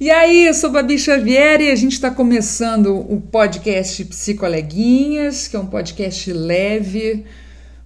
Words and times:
E 0.00 0.12
aí, 0.12 0.46
eu 0.46 0.54
sou 0.54 0.70
Babi 0.70 0.96
Xavier 0.96 1.60
e 1.60 1.72
a 1.72 1.74
gente 1.74 1.94
está 1.94 2.08
começando 2.08 3.04
o 3.12 3.20
podcast 3.20 4.04
Psicoleguinhas, 4.04 5.48
que 5.48 5.56
é 5.56 5.58
um 5.58 5.66
podcast 5.66 6.32
leve, 6.32 7.24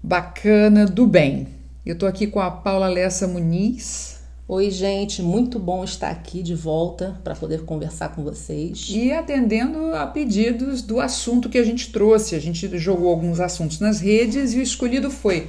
bacana, 0.02 0.84
do 0.84 1.06
bem. 1.06 1.48
Eu 1.86 1.94
estou 1.94 2.06
aqui 2.06 2.26
com 2.26 2.38
a 2.38 2.50
Paula 2.50 2.86
Lessa 2.86 3.26
Muniz. 3.26 4.20
Oi, 4.46 4.70
gente, 4.70 5.22
muito 5.22 5.58
bom 5.58 5.82
estar 5.84 6.10
aqui 6.10 6.42
de 6.42 6.54
volta 6.54 7.18
para 7.24 7.34
poder 7.34 7.64
conversar 7.64 8.10
com 8.10 8.22
vocês. 8.22 8.88
E 8.90 9.10
atendendo 9.10 9.94
a 9.94 10.06
pedidos 10.06 10.82
do 10.82 11.00
assunto 11.00 11.48
que 11.48 11.56
a 11.56 11.64
gente 11.64 11.90
trouxe. 11.90 12.34
A 12.34 12.38
gente 12.38 12.76
jogou 12.76 13.08
alguns 13.08 13.40
assuntos 13.40 13.80
nas 13.80 14.00
redes 14.00 14.52
e 14.52 14.58
o 14.58 14.62
escolhido 14.62 15.10
foi 15.10 15.48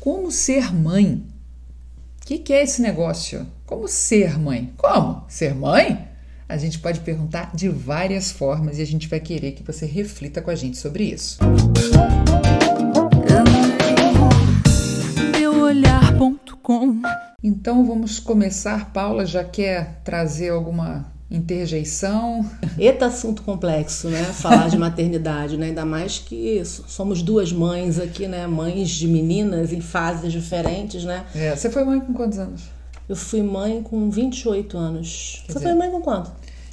como 0.00 0.32
ser 0.32 0.74
mãe. 0.74 1.22
O 2.22 2.24
que, 2.24 2.38
que 2.38 2.52
é 2.52 2.62
esse 2.62 2.80
negócio? 2.80 3.44
Como 3.66 3.88
ser 3.88 4.38
mãe? 4.38 4.72
Como? 4.76 5.24
Ser 5.28 5.56
mãe? 5.56 6.06
A 6.48 6.56
gente 6.56 6.78
pode 6.78 7.00
perguntar 7.00 7.50
de 7.52 7.68
várias 7.68 8.30
formas 8.30 8.78
e 8.78 8.82
a 8.82 8.86
gente 8.86 9.08
vai 9.08 9.18
querer 9.18 9.52
que 9.52 9.62
você 9.64 9.86
reflita 9.86 10.40
com 10.40 10.48
a 10.48 10.54
gente 10.54 10.76
sobre 10.78 11.02
isso. 11.02 11.38
Meuolhar.com 15.32 17.02
Então 17.42 17.84
vamos 17.84 18.20
começar. 18.20 18.92
Paula 18.92 19.26
já 19.26 19.42
quer 19.42 20.00
trazer 20.04 20.50
alguma 20.50 21.11
interjeição? 21.32 22.48
Eita 22.78 23.06
assunto 23.06 23.42
complexo, 23.42 24.08
né? 24.08 24.22
Falar 24.24 24.68
de 24.68 24.76
maternidade, 24.76 25.56
né? 25.56 25.66
Ainda 25.66 25.84
mais 25.84 26.18
que 26.18 26.62
somos 26.64 27.22
duas 27.22 27.52
mães 27.52 27.98
aqui, 27.98 28.28
né? 28.28 28.46
Mães 28.46 28.90
de 28.90 29.08
meninas 29.08 29.72
em 29.72 29.80
fases 29.80 30.30
diferentes, 30.30 31.04
né? 31.04 31.24
É, 31.34 31.56
você 31.56 31.70
foi 31.70 31.84
mãe 31.84 32.00
com 32.00 32.12
quantos 32.12 32.38
anos? 32.38 32.62
Eu 33.08 33.16
fui 33.16 33.42
mãe 33.42 33.82
com 33.82 34.10
28 34.10 34.76
anos. 34.76 35.42
Quer 35.46 35.52
Você 35.52 35.58
dizer, 35.58 35.68
foi 35.70 35.74
mãe 35.74 35.90
com 35.90 36.00
quanto? 36.00 36.30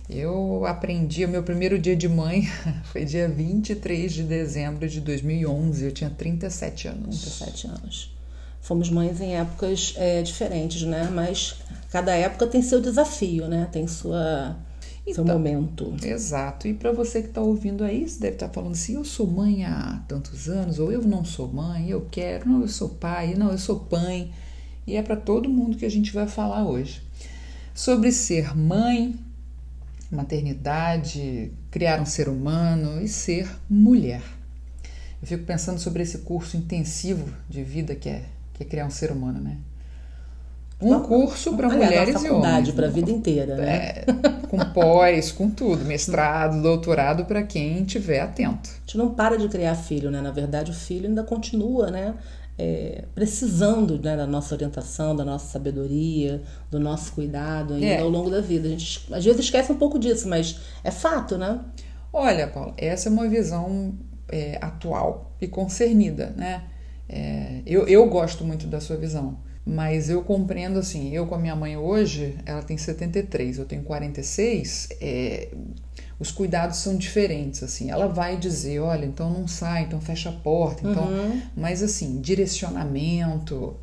Eu 0.10 0.66
aprendi, 0.66 1.24
o 1.24 1.30
meu 1.30 1.44
primeiro 1.44 1.78
dia 1.78 1.96
de 1.96 2.10
mãe 2.10 2.50
foi 2.92 3.06
dia 3.06 3.30
23 3.30 4.12
de 4.12 4.24
dezembro 4.24 4.88
de 4.90 5.00
2011. 5.02 5.86
Eu 5.86 5.92
tinha 5.92 6.10
37 6.10 6.88
anos. 6.88 7.22
37 7.22 7.68
anos. 7.68 8.16
Fomos 8.62 8.90
mães 8.90 9.22
em 9.22 9.36
épocas 9.36 9.94
é, 9.98 10.22
diferentes, 10.22 10.82
né? 10.84 11.10
Mas 11.12 11.56
cada 11.90 12.14
época 12.16 12.48
tem 12.48 12.62
seu 12.62 12.82
desafio, 12.82 13.48
né? 13.48 13.68
Tem 13.72 13.88
sua 13.88 14.58
então, 15.06 15.26
seu 15.26 15.34
momento. 15.34 15.96
Exato. 16.04 16.68
E 16.68 16.74
para 16.74 16.92
você 16.92 17.22
que 17.22 17.30
está 17.30 17.42
ouvindo 17.42 17.84
aí, 17.84 18.08
você 18.08 18.20
deve 18.20 18.36
estar 18.36 18.48
tá 18.48 18.54
falando 18.54 18.74
assim: 18.74 18.96
eu 18.96 19.06
sou 19.06 19.28
mãe 19.28 19.66
há 19.66 20.04
tantos 20.08 20.48
anos, 20.48 20.80
ou 20.80 20.92
eu 20.92 21.02
não 21.02 21.26
sou 21.26 21.48
mãe, 21.48 21.90
eu 21.90 22.08
quero, 22.12 22.48
não, 22.48 22.62
eu 22.62 22.68
sou 22.68 22.90
pai, 22.90 23.36
não, 23.36 23.52
eu 23.52 23.58
sou 23.58 23.80
pai. 23.82 24.32
E 24.86 24.96
é 24.96 25.04
para 25.04 25.16
todo 25.16 25.50
mundo 25.50 25.78
que 25.78 25.86
a 25.86 25.92
gente 25.92 26.12
vai 26.14 26.28
falar 26.28 26.66
hoje. 26.66 27.02
Sobre 27.74 28.12
ser 28.12 28.56
mãe, 28.56 29.16
maternidade, 30.12 31.52
criar 31.72 32.02
um 32.02 32.06
ser 32.06 32.28
humano 32.28 33.02
e 33.02 33.08
ser 33.08 33.48
mulher. 33.70 34.22
Eu 35.22 35.28
fico 35.28 35.44
pensando 35.44 35.80
sobre 35.80 36.02
esse 36.04 36.20
curso 36.20 36.58
intensivo 36.58 37.30
de 37.50 37.64
vida 37.64 37.94
que 37.94 38.10
é, 38.10 38.26
que 38.54 38.64
é 38.64 38.66
criar 38.66 38.86
um 38.86 38.90
ser 38.90 39.12
humano, 39.12 39.40
né? 39.40 39.58
Um 40.82 41.02
curso 41.02 41.56
para 41.58 41.68
mulheres 41.68 42.24
e 42.24 42.30
homens. 42.30 42.72
para 42.72 42.88
a 42.88 42.90
vida 42.90 43.12
inteira, 43.12 43.56
né? 43.56 43.76
É, 43.76 44.06
com 44.48 44.58
pós, 44.74 45.30
com 45.32 45.50
tudo, 45.50 45.84
mestrado, 45.84 46.62
doutorado 46.62 47.26
para 47.26 47.44
quem 47.44 47.84
tiver 47.84 48.22
atento. 48.22 48.70
A 48.70 48.80
gente 48.80 48.98
não 48.98 49.14
para 49.14 49.38
de 49.38 49.50
criar 49.50 49.76
filho, 49.76 50.10
né? 50.10 50.22
Na 50.22 50.32
verdade, 50.32 50.72
o 50.72 50.74
filho 50.74 51.10
ainda 51.10 51.24
continua, 51.24 51.92
né? 51.92 52.16
É, 52.58 53.04
precisando 53.14 54.00
né, 54.02 54.18
da 54.18 54.28
nossa 54.28 54.54
orientação, 54.54 55.16
da 55.16 55.24
nossa 55.24 55.48
sabedoria, 55.48 56.42
do 56.70 56.80
nosso 56.80 57.14
cuidado 57.14 57.74
ainda 57.74 57.86
é. 57.86 58.00
ao 58.00 58.10
longo 58.10 58.30
da 58.30 58.42
vida. 58.42 58.68
A 58.68 58.72
gente 58.72 59.06
às 59.12 59.24
vezes 59.24 59.42
esquece 59.42 59.72
um 59.72 59.78
pouco 59.78 60.00
disso, 60.00 60.28
mas 60.28 60.60
é 60.84 60.92
fato, 60.92 61.38
né? 61.38 61.60
Olha, 62.12 62.48
Paula, 62.48 62.74
essa 62.78 63.08
é 63.08 63.12
uma 63.12 63.28
visão 63.28 63.94
é, 64.30 64.58
atual 64.62 65.36
e 65.42 65.48
concernida, 65.48 66.34
né? 66.36 66.64
É, 67.08 67.62
eu, 67.66 67.88
eu 67.88 68.08
gosto 68.08 68.44
muito 68.44 68.68
da 68.68 68.80
sua 68.80 68.96
visão. 68.96 69.38
Mas 69.70 70.10
eu 70.10 70.24
compreendo 70.24 70.80
assim, 70.80 71.14
eu 71.14 71.28
com 71.28 71.36
a 71.36 71.38
minha 71.38 71.56
mãe 71.56 71.78
hoje, 71.78 72.36
ela 72.46 72.64
tem 72.64 72.76
73, 72.76 73.60
eu 73.60 73.66
tenho 73.66 73.84
46, 73.84 74.90
é, 75.00 75.50
os 76.20 76.32
cuidados 76.32 76.78
são 76.78 76.98
diferentes, 76.98 77.62
assim. 77.62 77.92
Ela 77.92 78.08
vai 78.08 78.36
dizer, 78.36 78.80
olha, 78.80 79.06
então 79.06 79.30
não 79.30 79.48
sai, 79.48 79.84
então 79.84 80.02
fecha 80.02 80.30
a 80.30 80.34
porta, 80.34 80.88
então... 80.88 81.04
Uhum. 81.06 81.42
Mas 81.56 81.84
assim, 81.84 82.20
direcionamento... 82.20 83.76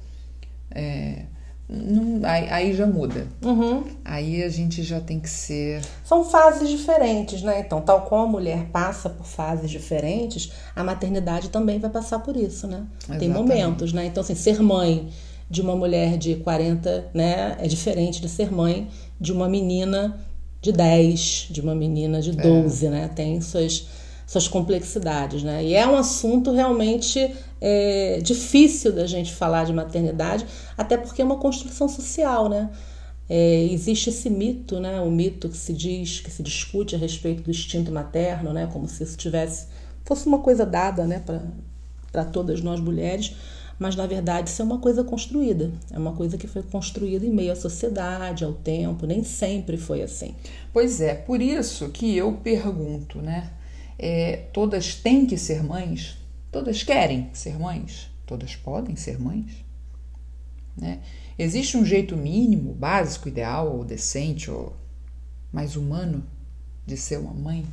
É, 0.73 1.23
não, 1.69 2.21
aí, 2.29 2.49
aí, 2.49 2.75
já 2.75 2.87
muda. 2.87 3.27
Uhum. 3.43 3.83
Aí 4.05 4.43
a 4.43 4.49
gente 4.49 4.85
já 4.85 5.01
tem 5.01 5.19
que 5.19 5.29
ser. 5.29 5.83
São 6.05 6.25
fases 6.25 6.69
diferentes, 6.69 7.43
né? 7.43 7.59
Então, 7.59 7.81
tal 7.81 8.03
como 8.03 8.23
a 8.23 8.27
mulher 8.27 8.67
passa 8.67 9.11
por 9.11 9.27
fases 9.27 9.69
diferentes, 9.69 10.53
a 10.77 10.85
maternidade 10.85 11.49
também 11.49 11.81
vai 11.81 11.91
passar 11.91 12.21
por 12.21 12.37
isso, 12.37 12.69
né? 12.69 12.87
Exatamente. 12.99 13.19
Tem 13.19 13.29
momentos, 13.29 13.93
né? 13.93 14.07
Então, 14.07 14.21
assim, 14.21 14.37
ser 14.37 14.63
mãe 14.63 15.09
de 15.49 15.61
uma 15.61 15.77
mulher 15.77 16.19
de 16.19 16.37
40, 16.37 17.11
né, 17.15 17.57
é 17.61 17.69
diferente 17.69 18.21
de 18.21 18.29
ser 18.29 18.53
mãe 18.53 18.89
de 19.21 19.33
uma 19.33 19.49
menina 19.49 20.21
de 20.61 20.73
10, 20.73 21.49
de 21.51 21.61
uma 21.61 21.75
menina 21.75 22.21
de 22.21 22.33
12, 22.33 22.87
é. 22.87 22.91
né? 22.91 23.11
Tem 23.15 23.41
suas, 23.41 23.87
suas 24.27 24.49
complexidades, 24.49 25.43
né? 25.43 25.65
E 25.65 25.75
é 25.75 25.87
um 25.87 25.95
assunto 25.95 26.53
realmente 26.53 27.33
é, 27.61 28.19
difícil 28.23 28.93
da 28.93 29.07
gente 29.07 29.33
falar 29.33 29.65
de 29.65 29.73
maternidade, 29.73 30.45
até 30.77 30.97
porque 30.97 31.23
é 31.23 31.25
uma 31.25 31.37
construção 31.39 31.89
social, 31.89 32.49
né? 32.49 32.71
É, 33.29 33.65
existe 33.71 34.11
esse 34.11 34.29
mito, 34.29 34.81
né? 34.81 35.01
O 35.01 35.11
mito 35.11 35.49
que 35.49 35.57
se 35.57 35.73
diz, 35.73 36.21
que 36.21 36.31
se 36.31 36.43
discute 36.43 36.95
a 36.95 36.99
respeito 36.99 37.43
do 37.43 37.51
instinto 37.51 37.93
materno, 37.93 38.53
né? 38.53 38.69
Como 38.73 38.89
se 38.89 39.05
isso 39.05 39.17
tivesse 39.17 39.69
fosse 40.05 40.27
uma 40.27 40.39
coisa 40.39 40.65
dada, 40.65 41.05
né? 41.05 41.23
Para 42.11 42.25
todas 42.25 42.61
nós 42.61 42.81
mulheres 42.81 43.35
mas 43.79 43.95
na 43.95 44.07
verdade 44.07 44.51
isso 44.51 44.63
é 44.63 44.65
uma 44.65 44.79
coisa 44.79 45.05
construída, 45.05 45.71
é 45.91 45.99
uma 45.99 46.13
coisa 46.13 46.39
que 46.39 46.47
foi 46.47 46.63
construída 46.63 47.27
em 47.27 47.31
meio 47.31 47.53
à 47.53 47.57
sociedade, 47.57 48.45
ao 48.45 48.53
tempo, 48.53 49.07
nem 49.07 49.23
sempre 49.23 49.77
foi 49.77 50.03
assim. 50.03 50.35
Pois 50.73 51.01
é, 51.01 51.15
por 51.15 51.43
isso 51.43 51.89
que 51.91 52.17
eu 52.17 52.33
pergunto, 52.35 53.21
né? 53.21 53.51
É, 53.99 54.45
todas 54.53 54.95
têm 54.95 55.27
que 55.27 55.39
ser 55.39 55.63
mães? 55.63 56.17
Todas 56.51 56.83
querem 56.83 57.31
ser 57.33 57.59
mães? 57.59 58.11
Todas 58.27 58.57
podem 58.57 58.97
ser 58.97 59.19
mães? 59.19 59.65
Né? 60.77 61.01
Existe 61.39 61.77
um 61.77 61.85
jeito 61.85 62.17
mínimo, 62.17 62.73
básico, 62.73 63.29
ideal 63.29 63.77
ou 63.77 63.85
decente 63.85 64.51
ou 64.51 64.75
mais 65.53 65.77
humano 65.77 66.25
de 66.87 66.97
ser 66.97 67.19
uma 67.19 67.33
mãe? 67.33 67.65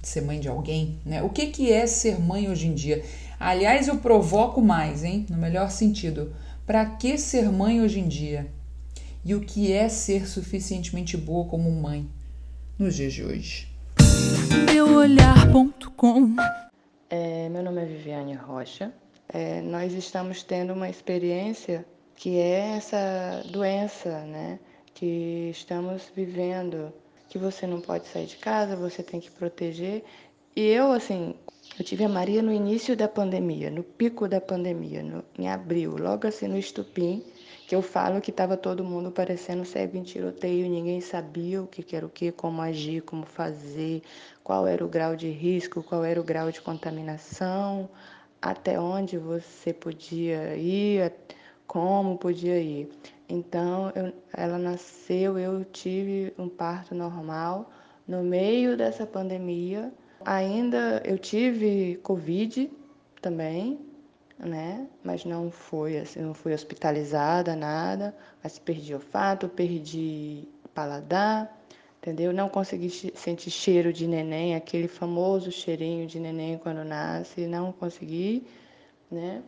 De 0.00 0.08
ser 0.08 0.22
mãe 0.22 0.40
de 0.40 0.48
alguém? 0.48 0.98
Né? 1.04 1.22
O 1.22 1.28
que, 1.28 1.48
que 1.48 1.72
é 1.72 1.86
ser 1.86 2.20
mãe 2.20 2.48
hoje 2.48 2.68
em 2.68 2.74
dia? 2.74 3.04
Aliás, 3.40 3.88
eu 3.88 3.96
provoco 3.96 4.60
mais, 4.60 5.02
hein? 5.02 5.24
No 5.30 5.38
melhor 5.38 5.70
sentido. 5.70 6.30
Para 6.66 6.84
que 6.84 7.16
ser 7.16 7.50
mãe 7.50 7.80
hoje 7.80 7.98
em 7.98 8.06
dia? 8.06 8.52
E 9.24 9.34
o 9.34 9.40
que 9.40 9.72
é 9.72 9.88
ser 9.88 10.28
suficientemente 10.28 11.16
boa 11.16 11.46
como 11.46 11.70
mãe 11.72 12.06
nos 12.78 12.94
dias 12.94 13.14
de 13.14 13.24
hoje? 13.24 13.66
Meuolhar.com 14.66 16.36
é, 17.08 17.48
Meu 17.48 17.62
nome 17.62 17.80
é 17.80 17.86
Viviane 17.86 18.34
Rocha. 18.34 18.92
É, 19.26 19.62
nós 19.62 19.94
estamos 19.94 20.42
tendo 20.42 20.74
uma 20.74 20.90
experiência 20.90 21.86
que 22.14 22.38
é 22.38 22.76
essa 22.76 23.42
doença, 23.50 24.20
né? 24.26 24.58
Que 24.92 25.48
estamos 25.50 26.12
vivendo, 26.14 26.92
que 27.30 27.38
você 27.38 27.66
não 27.66 27.80
pode 27.80 28.06
sair 28.08 28.26
de 28.26 28.36
casa, 28.36 28.76
você 28.76 29.02
tem 29.02 29.18
que 29.18 29.30
proteger. 29.30 30.04
E 30.54 30.60
eu, 30.60 30.92
assim, 30.92 31.34
eu 31.78 31.84
tive 31.84 32.04
a 32.04 32.08
Maria 32.08 32.42
no 32.42 32.52
início 32.52 32.96
da 32.96 33.08
pandemia, 33.08 33.70
no 33.70 33.82
pico 33.82 34.28
da 34.28 34.40
pandemia, 34.40 35.02
no, 35.02 35.24
em 35.38 35.48
abril, 35.48 35.96
logo 35.96 36.26
assim 36.26 36.46
no 36.46 36.58
estupim, 36.58 37.24
que 37.66 37.74
eu 37.74 37.80
falo 37.80 38.20
que 38.20 38.30
estava 38.30 38.56
todo 38.56 38.84
mundo 38.84 39.10
parecendo 39.10 39.64
cego 39.64 39.96
em 39.96 40.02
tiroteio, 40.02 40.68
ninguém 40.68 41.00
sabia 41.00 41.62
o 41.62 41.66
que, 41.66 41.82
que 41.82 41.94
era 41.94 42.04
o 42.04 42.08
que, 42.08 42.32
como 42.32 42.60
agir, 42.60 43.02
como 43.02 43.24
fazer, 43.24 44.02
qual 44.42 44.66
era 44.66 44.84
o 44.84 44.88
grau 44.88 45.14
de 45.14 45.30
risco, 45.30 45.82
qual 45.82 46.04
era 46.04 46.20
o 46.20 46.24
grau 46.24 46.50
de 46.50 46.60
contaminação, 46.60 47.88
até 48.42 48.78
onde 48.78 49.16
você 49.16 49.72
podia 49.72 50.56
ir, 50.56 51.12
como 51.66 52.18
podia 52.18 52.58
ir. 52.58 52.90
Então, 53.28 53.92
eu, 53.94 54.12
ela 54.32 54.58
nasceu, 54.58 55.38
eu 55.38 55.64
tive 55.64 56.34
um 56.36 56.48
parto 56.48 56.94
normal 56.94 57.70
no 58.06 58.24
meio 58.24 58.76
dessa 58.76 59.06
pandemia 59.06 59.92
Ainda 60.24 61.02
eu 61.04 61.18
tive 61.18 61.96
Covid 62.02 62.70
também, 63.20 63.78
né? 64.38 64.86
Mas 65.02 65.24
não 65.24 65.50
foi 65.50 65.98
assim, 65.98 66.20
não 66.20 66.34
fui 66.34 66.52
hospitalizada, 66.52 67.56
nada. 67.56 68.14
Mas 68.42 68.58
perdi 68.58 68.94
olfato, 68.94 69.48
perdi 69.48 70.48
paladar, 70.74 71.60
entendeu? 71.98 72.32
Não 72.32 72.48
consegui 72.48 72.90
sentir 73.14 73.50
cheiro 73.50 73.92
de 73.92 74.06
neném, 74.06 74.54
aquele 74.54 74.88
famoso 74.88 75.50
cheirinho 75.50 76.06
de 76.06 76.18
neném 76.18 76.58
quando 76.58 76.84
nasce, 76.84 77.46
não 77.46 77.72
consegui, 77.72 78.46
né? 79.10 79.42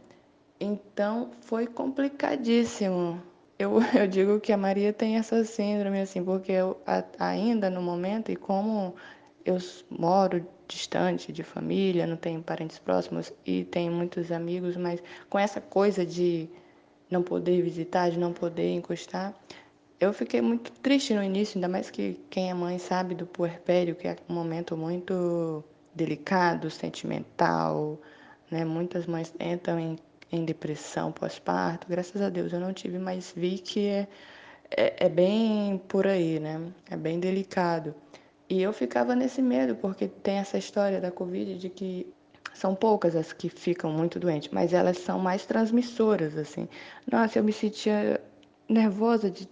Então 0.61 1.31
foi 1.41 1.67
complicadíssimo 1.67 3.21
eu, 3.63 3.79
eu 3.95 4.07
digo 4.07 4.41
que 4.41 4.53
a 4.53 4.57
Maria 4.57 4.93
tem 4.93 5.17
essa 5.17 5.45
síndrome, 5.45 6.01
assim, 6.01 6.25
porque 6.25 6.53
eu, 6.53 6.77
a, 6.87 7.05
ainda 7.19 7.71
no 7.71 7.81
momento, 7.81 8.31
e 8.31 8.37
como 8.37 8.95
eu 9.45 9.59
moro 9.91 10.47
distante 10.69 11.33
de 11.33 11.43
família, 11.43 12.07
não 12.07 12.17
tenho 12.17 12.43
parentes 12.43 12.79
próximos 12.79 13.33
e 13.45 13.65
tenho 13.65 13.93
muitos 13.93 14.33
amigos, 14.33 14.77
mas 14.77 15.03
com 15.29 15.39
essa 15.39 15.61
coisa 15.61 16.05
de 16.05 16.49
não 17.11 17.23
poder 17.23 17.63
visitar, 17.63 18.11
de 18.11 18.19
não 18.19 18.33
poder 18.33 18.73
encostar, 18.73 19.35
eu 20.01 20.13
fiquei 20.13 20.41
muito 20.41 20.73
triste 20.73 21.15
no 21.15 21.23
início, 21.23 21.59
ainda 21.59 21.69
mais 21.69 21.91
que 21.91 22.19
quem 22.29 22.51
é 22.51 22.55
mãe 22.55 22.79
sabe 22.79 23.15
do 23.15 23.25
puerpério, 23.27 23.95
que 23.95 24.09
é 24.09 24.17
um 24.29 24.35
momento 24.35 24.77
muito 24.77 25.63
delicado, 25.95 26.71
sentimental, 26.71 28.01
né? 28.51 28.65
Muitas 28.65 29.07
mães 29.07 29.33
entram 29.39 29.79
em, 29.79 29.99
em 30.33 30.45
depressão 30.45 31.13
pós-parto. 31.13 31.87
Graças 31.89 32.21
a 32.21 32.29
Deus 32.29 32.53
eu 32.53 32.59
não 32.59 32.73
tive, 32.73 32.99
mas 32.99 33.33
vi 33.37 33.59
que 33.59 33.87
é, 33.87 34.09
é, 34.71 35.07
é 35.07 35.09
bem 35.09 35.81
por 35.87 36.07
aí, 36.07 36.41
né? 36.41 36.61
É 36.91 36.97
bem 36.97 37.21
delicado. 37.21 37.95
E 38.53 38.61
eu 38.61 38.71
ficava 38.71 39.17
nesse 39.17 39.41
medo, 39.41 39.75
porque 39.75 40.07
tem 40.07 40.35
essa 40.35 40.59
história 40.59 41.01
da 41.01 41.11
Covid 41.11 41.57
de 41.57 41.71
que 41.71 42.07
são 42.53 42.75
poucas 42.75 43.17
as 43.17 43.33
que 43.33 43.49
ficam 43.49 43.91
muito 43.91 44.21
doentes, 44.21 44.51
mas 44.53 44.75
elas 44.75 44.99
são 44.99 45.19
mais 45.19 45.47
transmissoras, 45.47 46.37
assim. 46.37 46.69
Nossa, 47.11 47.39
eu 47.39 47.45
me 47.45 47.51
sentia 47.51 48.21
nervosa 48.69 49.31
de, 49.31 49.49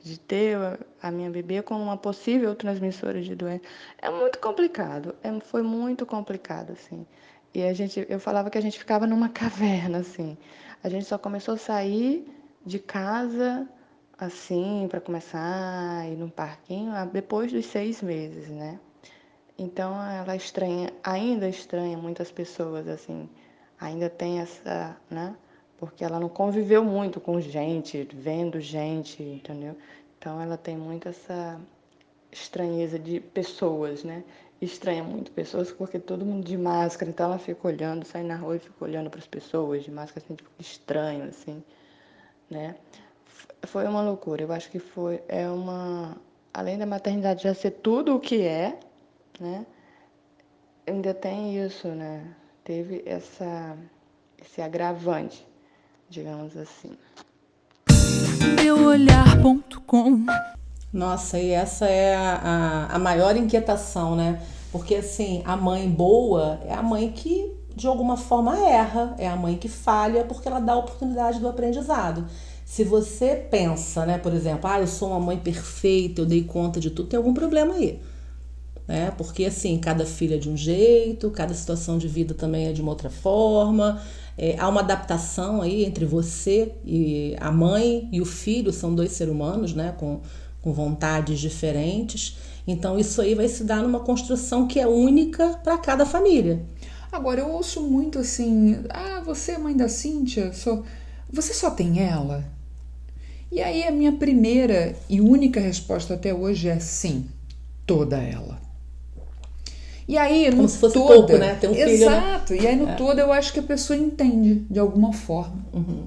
de 0.00 0.20
ter 0.20 0.56
a 1.02 1.10
minha 1.10 1.28
bebê 1.28 1.60
como 1.60 1.82
uma 1.82 1.96
possível 1.96 2.54
transmissora 2.54 3.20
de 3.20 3.34
doença. 3.34 3.64
É 3.98 4.08
muito 4.08 4.38
complicado, 4.38 5.12
é, 5.24 5.40
foi 5.40 5.62
muito 5.62 6.06
complicado, 6.06 6.70
assim. 6.70 7.04
E 7.52 7.64
a 7.64 7.72
gente, 7.72 8.06
eu 8.08 8.20
falava 8.20 8.48
que 8.48 8.58
a 8.58 8.62
gente 8.62 8.78
ficava 8.78 9.08
numa 9.08 9.28
caverna, 9.28 9.98
assim. 9.98 10.38
A 10.84 10.88
gente 10.88 11.04
só 11.04 11.18
começou 11.18 11.54
a 11.54 11.58
sair 11.58 12.32
de 12.64 12.78
casa 12.78 13.68
assim, 14.20 14.86
para 14.90 15.00
começar 15.00 16.00
a 16.00 16.06
ir 16.06 16.14
no 16.14 16.30
parquinho, 16.30 16.92
depois 17.10 17.50
dos 17.50 17.64
seis 17.64 18.02
meses, 18.02 18.48
né? 18.48 18.78
Então 19.58 19.94
ela 20.02 20.36
estranha, 20.36 20.92
ainda 21.02 21.48
estranha 21.48 21.96
muitas 21.96 22.30
pessoas, 22.30 22.86
assim, 22.86 23.28
ainda 23.80 24.10
tem 24.10 24.40
essa, 24.40 24.94
né? 25.10 25.34
Porque 25.78 26.04
ela 26.04 26.20
não 26.20 26.28
conviveu 26.28 26.84
muito 26.84 27.18
com 27.18 27.40
gente, 27.40 28.06
vendo 28.12 28.60
gente, 28.60 29.22
entendeu? 29.22 29.74
Então 30.18 30.38
ela 30.38 30.58
tem 30.58 30.76
muito 30.76 31.08
essa 31.08 31.58
estranheza 32.30 32.98
de 32.98 33.20
pessoas, 33.20 34.04
né? 34.04 34.22
Estranha 34.60 35.02
muito 35.02 35.32
pessoas 35.32 35.72
porque 35.72 35.98
todo 35.98 36.26
mundo 36.26 36.44
de 36.44 36.58
máscara, 36.58 37.10
então 37.10 37.26
ela 37.26 37.38
fica 37.38 37.66
olhando, 37.66 38.04
sai 38.04 38.22
na 38.22 38.36
rua 38.36 38.56
e 38.56 38.58
fica 38.58 38.84
olhando 38.84 39.08
para 39.08 39.20
as 39.20 39.26
pessoas 39.26 39.82
de 39.82 39.90
máscara, 39.90 40.22
assim, 40.22 40.34
tipo, 40.34 40.50
estranho, 40.58 41.24
assim, 41.24 41.62
né? 42.50 42.76
Foi 43.64 43.86
uma 43.86 44.02
loucura. 44.02 44.42
Eu 44.42 44.52
acho 44.52 44.70
que 44.70 44.78
foi 44.78 45.22
é 45.28 45.48
uma 45.48 46.16
além 46.52 46.78
da 46.78 46.86
maternidade 46.86 47.44
já 47.44 47.54
ser 47.54 47.70
tudo 47.70 48.16
o 48.16 48.20
que 48.20 48.42
é, 48.42 48.78
né? 49.38 49.64
Ainda 50.86 51.14
tem 51.14 51.64
isso, 51.64 51.88
né? 51.88 52.24
Teve 52.64 53.02
essa 53.06 53.76
esse 54.40 54.60
agravante, 54.60 55.46
digamos 56.08 56.56
assim. 56.56 56.96
Meuolhar.com 58.56 60.26
Nossa, 60.92 61.38
e 61.38 61.50
essa 61.50 61.86
é 61.86 62.16
a, 62.16 62.88
a, 62.90 62.96
a 62.96 62.98
maior 62.98 63.36
inquietação, 63.36 64.16
né? 64.16 64.42
Porque 64.72 64.96
assim, 64.96 65.42
a 65.44 65.56
mãe 65.56 65.88
boa 65.88 66.60
é 66.64 66.74
a 66.74 66.82
mãe 66.82 67.10
que 67.10 67.60
de 67.74 67.86
alguma 67.86 68.16
forma 68.16 68.58
erra, 68.58 69.14
é 69.18 69.28
a 69.28 69.36
mãe 69.36 69.56
que 69.56 69.68
falha 69.68 70.24
porque 70.24 70.48
ela 70.48 70.60
dá 70.60 70.72
a 70.72 70.78
oportunidade 70.78 71.40
do 71.40 71.48
aprendizado. 71.48 72.26
Se 72.70 72.84
você 72.84 73.34
pensa, 73.34 74.06
né, 74.06 74.16
por 74.16 74.32
exemplo, 74.32 74.70
ah, 74.70 74.78
eu 74.78 74.86
sou 74.86 75.08
uma 75.08 75.18
mãe 75.18 75.36
perfeita, 75.36 76.20
eu 76.20 76.24
dei 76.24 76.44
conta 76.44 76.78
de 76.78 76.88
tudo, 76.88 77.08
tem 77.08 77.16
algum 77.16 77.34
problema 77.34 77.74
aí. 77.74 77.98
Né? 78.86 79.12
Porque 79.18 79.44
assim, 79.44 79.76
cada 79.76 80.06
filho 80.06 80.36
é 80.36 80.38
de 80.38 80.48
um 80.48 80.56
jeito, 80.56 81.32
cada 81.32 81.52
situação 81.52 81.98
de 81.98 82.06
vida 82.06 82.32
também 82.32 82.68
é 82.68 82.72
de 82.72 82.80
uma 82.80 82.92
outra 82.92 83.10
forma. 83.10 84.00
É, 84.38 84.54
há 84.56 84.68
uma 84.68 84.82
adaptação 84.82 85.60
aí 85.60 85.84
entre 85.84 86.04
você 86.04 86.72
e 86.84 87.34
a 87.40 87.50
mãe 87.50 88.08
e 88.12 88.20
o 88.20 88.24
filho, 88.24 88.72
são 88.72 88.94
dois 88.94 89.10
seres 89.10 89.34
humanos, 89.34 89.74
né, 89.74 89.92
com, 89.98 90.20
com 90.62 90.72
vontades 90.72 91.40
diferentes. 91.40 92.38
Então, 92.68 92.96
isso 92.96 93.20
aí 93.20 93.34
vai 93.34 93.48
se 93.48 93.64
dar 93.64 93.82
numa 93.82 93.98
construção 93.98 94.68
que 94.68 94.78
é 94.78 94.86
única 94.86 95.58
para 95.64 95.76
cada 95.76 96.06
família. 96.06 96.64
Agora, 97.10 97.40
eu 97.40 97.50
ouço 97.50 97.82
muito 97.82 98.20
assim: 98.20 98.84
ah, 98.90 99.20
você 99.26 99.52
é 99.52 99.58
mãe 99.58 99.76
da 99.76 99.88
Cíntia, 99.88 100.52
sou... 100.52 100.84
você 101.32 101.52
só 101.52 101.68
tem 101.72 102.00
ela? 102.00 102.59
E 103.50 103.60
aí 103.60 103.84
a 103.84 103.90
minha 103.90 104.12
primeira 104.12 104.94
e 105.08 105.20
única 105.20 105.60
resposta 105.60 106.14
até 106.14 106.32
hoje 106.32 106.68
é 106.68 106.78
sim, 106.78 107.26
toda 107.84 108.16
ela. 108.16 108.60
E 110.06 110.18
aí, 110.18 110.50
Como 110.50 110.62
no 110.62 110.68
se 110.68 110.78
fosse 110.78 110.94
toda, 110.94 111.14
pouco, 111.14 111.36
né? 111.36 111.54
Ter 111.54 111.68
um 111.68 111.74
filho, 111.74 111.86
né? 111.86 111.92
Exato. 111.94 112.52
Né? 112.52 112.58
E 112.60 112.66
aí 112.66 112.76
no 112.76 112.88
é. 112.88 112.94
todo 112.94 113.18
eu 113.18 113.32
acho 113.32 113.52
que 113.52 113.60
a 113.60 113.62
pessoa 113.62 113.96
entende 113.96 114.66
de 114.68 114.78
alguma 114.78 115.12
forma. 115.12 115.64
Uhum. 115.72 116.06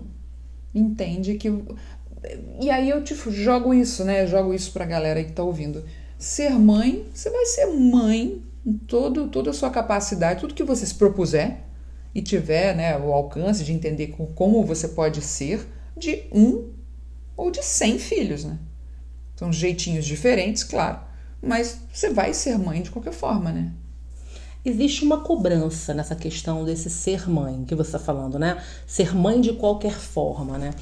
Entende 0.76 1.36
que 1.36 1.50
e 2.60 2.70
aí 2.70 2.90
eu 2.90 3.04
te 3.04 3.16
jogo 3.32 3.74
isso, 3.74 4.04
né? 4.04 4.26
jogo 4.26 4.54
isso 4.54 4.72
pra 4.72 4.86
galera 4.86 5.24
que 5.24 5.32
tá 5.32 5.44
ouvindo. 5.44 5.84
Ser 6.18 6.52
mãe, 6.52 7.06
você 7.14 7.30
vai 7.30 7.46
ser 7.46 7.66
mãe 7.68 8.42
em 8.66 8.74
todo, 8.74 9.28
toda 9.28 9.50
a 9.50 9.54
sua 9.54 9.70
capacidade, 9.70 10.40
tudo 10.40 10.54
que 10.54 10.64
você 10.64 10.86
se 10.86 10.96
propuser 10.96 11.58
e 12.16 12.22
tiver 12.22 12.76
né, 12.76 12.98
o 12.98 13.12
alcance 13.12 13.64
de 13.64 13.74
entender 13.74 14.16
como 14.36 14.64
você 14.64 14.88
pode 14.88 15.22
ser 15.22 15.68
de 15.98 16.24
um 16.32 16.70
ou 17.36 17.52
de 17.52 17.64
100 17.64 18.00
filhos, 18.00 18.44
né? 18.44 18.58
São 19.36 19.52
jeitinhos 19.52 20.06
diferentes, 20.06 20.64
claro, 20.64 21.00
mas 21.42 21.80
você 21.92 22.10
vai 22.10 22.34
ser 22.34 22.58
mãe 22.58 22.82
de 22.82 22.92
qualquer 22.92 23.14
forma, 23.14 23.52
né? 23.52 23.72
Existe 24.66 25.04
uma 25.04 25.20
cobrança 25.20 25.94
nessa 25.94 26.16
questão 26.16 26.64
desse 26.64 26.90
ser 26.90 27.30
mãe 27.30 27.66
que 27.66 27.76
você 27.76 27.90
está 27.90 28.00
falando, 28.00 28.40
né? 28.40 28.64
Ser 28.88 29.14
mãe 29.14 29.42
de 29.42 29.54
qualquer 29.54 29.94
forma, 29.94 30.58
né? 30.58 30.74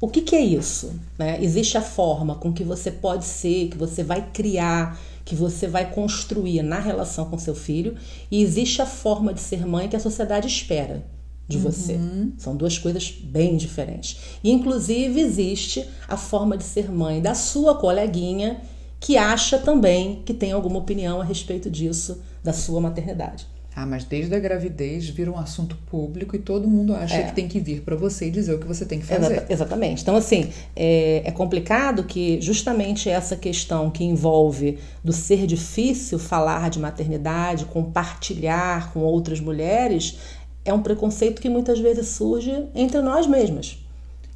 O 0.00 0.08
que, 0.08 0.22
que 0.22 0.34
é 0.34 0.40
isso? 0.40 0.98
Né? 1.18 1.38
Existe 1.42 1.76
a 1.76 1.82
forma 1.82 2.34
com 2.34 2.52
que 2.52 2.64
você 2.64 2.90
pode 2.90 3.24
ser, 3.24 3.68
que 3.68 3.76
você 3.76 4.02
vai 4.02 4.30
criar, 4.32 4.98
que 5.24 5.34
você 5.34 5.68
vai 5.68 5.92
construir 5.92 6.62
na 6.62 6.80
relação 6.80 7.26
com 7.26 7.38
seu 7.38 7.54
filho, 7.54 7.96
e 8.30 8.42
existe 8.42 8.80
a 8.80 8.86
forma 8.86 9.32
de 9.32 9.40
ser 9.40 9.66
mãe 9.66 9.88
que 9.88 9.96
a 9.96 10.00
sociedade 10.00 10.48
espera 10.48 11.04
de 11.50 11.58
você. 11.58 11.94
Uhum. 11.94 12.32
São 12.38 12.56
duas 12.56 12.78
coisas 12.78 13.10
bem 13.10 13.56
diferentes. 13.56 14.38
E, 14.42 14.50
inclusive, 14.50 15.20
existe 15.20 15.86
a 16.08 16.16
forma 16.16 16.56
de 16.56 16.64
ser 16.64 16.90
mãe 16.90 17.20
da 17.20 17.34
sua 17.34 17.76
coleguinha 17.76 18.60
que 18.98 19.16
acha 19.16 19.58
também 19.58 20.22
que 20.24 20.32
tem 20.32 20.52
alguma 20.52 20.78
opinião 20.78 21.20
a 21.20 21.24
respeito 21.24 21.70
disso, 21.70 22.22
da 22.44 22.52
sua 22.52 22.80
maternidade. 22.80 23.46
Ah, 23.74 23.86
mas 23.86 24.04
desde 24.04 24.34
a 24.34 24.38
gravidez 24.38 25.08
vira 25.08 25.30
um 25.30 25.38
assunto 25.38 25.76
público 25.88 26.34
e 26.34 26.38
todo 26.40 26.68
mundo 26.68 26.92
acha 26.92 27.14
é. 27.14 27.22
que 27.22 27.34
tem 27.34 27.46
que 27.46 27.60
vir 27.60 27.82
para 27.82 27.94
você 27.94 28.26
e 28.26 28.30
dizer 28.30 28.52
o 28.54 28.58
que 28.58 28.66
você 28.66 28.84
tem 28.84 28.98
que 28.98 29.06
fazer. 29.06 29.46
exatamente. 29.48 30.02
Então, 30.02 30.16
assim, 30.16 30.50
é, 30.74 31.22
é, 31.24 31.30
complicado 31.30 32.02
que 32.02 32.40
justamente 32.40 33.08
essa 33.08 33.36
questão 33.36 33.88
que 33.88 34.02
envolve 34.02 34.78
do 35.04 35.12
ser 35.12 35.46
difícil 35.46 36.18
falar 36.18 36.68
de 36.68 36.80
maternidade, 36.80 37.64
compartilhar 37.66 38.92
com 38.92 39.00
outras 39.00 39.38
mulheres, 39.38 40.18
é 40.64 40.72
um 40.72 40.82
preconceito 40.82 41.40
que 41.40 41.48
muitas 41.48 41.78
vezes 41.78 42.08
surge 42.08 42.66
entre 42.74 43.00
nós 43.00 43.26
mesmas. 43.26 43.78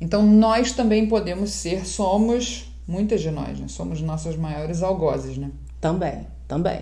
Então 0.01 0.23
nós 0.25 0.73
também 0.73 1.07
podemos 1.07 1.51
ser, 1.51 1.87
somos, 1.87 2.73
muitas 2.87 3.21
de 3.21 3.31
nós, 3.31 3.59
né? 3.59 3.69
somos 3.69 4.01
nossas 4.01 4.37
maiores 4.37 4.83
algozes, 4.83 5.37
né? 5.37 5.51
Também, 5.81 6.27
também. 6.49 6.81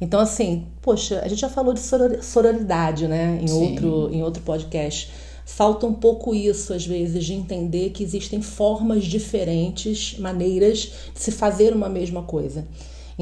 Então 0.00 0.20
assim, 0.20 0.66
poxa, 0.80 1.20
a 1.24 1.28
gente 1.28 1.40
já 1.40 1.48
falou 1.48 1.74
de 1.74 1.80
sororidade, 2.22 3.06
né, 3.06 3.38
em 3.40 3.50
outro 3.50 4.10
em 4.12 4.22
outro 4.22 4.42
podcast. 4.42 5.10
Falta 5.44 5.84
um 5.84 5.92
pouco 5.92 6.34
isso 6.34 6.72
às 6.72 6.86
vezes 6.86 7.24
de 7.24 7.34
entender 7.34 7.90
que 7.90 8.04
existem 8.04 8.40
formas 8.40 9.04
diferentes, 9.04 10.16
maneiras 10.18 10.92
de 11.12 11.20
se 11.20 11.32
fazer 11.32 11.74
uma 11.74 11.88
mesma 11.88 12.22
coisa. 12.22 12.66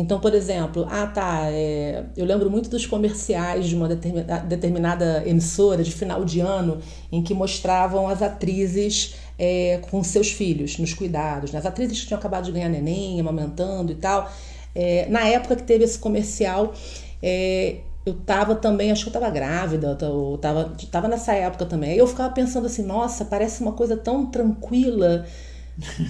Então, 0.00 0.20
por 0.20 0.32
exemplo, 0.32 0.86
ah 0.88 1.08
tá, 1.08 1.50
é, 1.50 2.04
eu 2.16 2.24
lembro 2.24 2.48
muito 2.48 2.70
dos 2.70 2.86
comerciais 2.86 3.66
de 3.66 3.74
uma 3.74 3.88
determinada, 3.88 4.46
determinada 4.46 5.24
emissora 5.26 5.82
de 5.82 5.90
final 5.90 6.24
de 6.24 6.38
ano 6.38 6.78
em 7.10 7.20
que 7.20 7.34
mostravam 7.34 8.06
as 8.06 8.22
atrizes 8.22 9.16
é, 9.36 9.80
com 9.90 10.04
seus 10.04 10.30
filhos 10.30 10.78
nos 10.78 10.94
cuidados, 10.94 11.50
né? 11.50 11.58
as 11.58 11.66
atrizes 11.66 11.98
que 12.00 12.06
tinham 12.06 12.18
acabado 12.20 12.44
de 12.44 12.52
ganhar 12.52 12.68
neném, 12.68 13.18
amamentando 13.18 13.90
e 13.90 13.96
tal. 13.96 14.30
É, 14.72 15.08
na 15.08 15.26
época 15.26 15.56
que 15.56 15.64
teve 15.64 15.82
esse 15.82 15.98
comercial, 15.98 16.72
é, 17.20 17.78
eu 18.06 18.14
tava 18.14 18.54
também, 18.54 18.92
acho 18.92 19.02
que 19.02 19.08
eu 19.08 19.20
tava 19.20 19.28
grávida, 19.30 19.98
eu 20.00 20.38
tava, 20.38 20.76
tava 20.92 21.08
nessa 21.08 21.34
época 21.34 21.66
também. 21.66 21.96
Eu 21.96 22.06
ficava 22.06 22.32
pensando 22.32 22.66
assim, 22.66 22.84
nossa, 22.84 23.24
parece 23.24 23.60
uma 23.62 23.72
coisa 23.72 23.96
tão 23.96 24.26
tranquila 24.26 25.26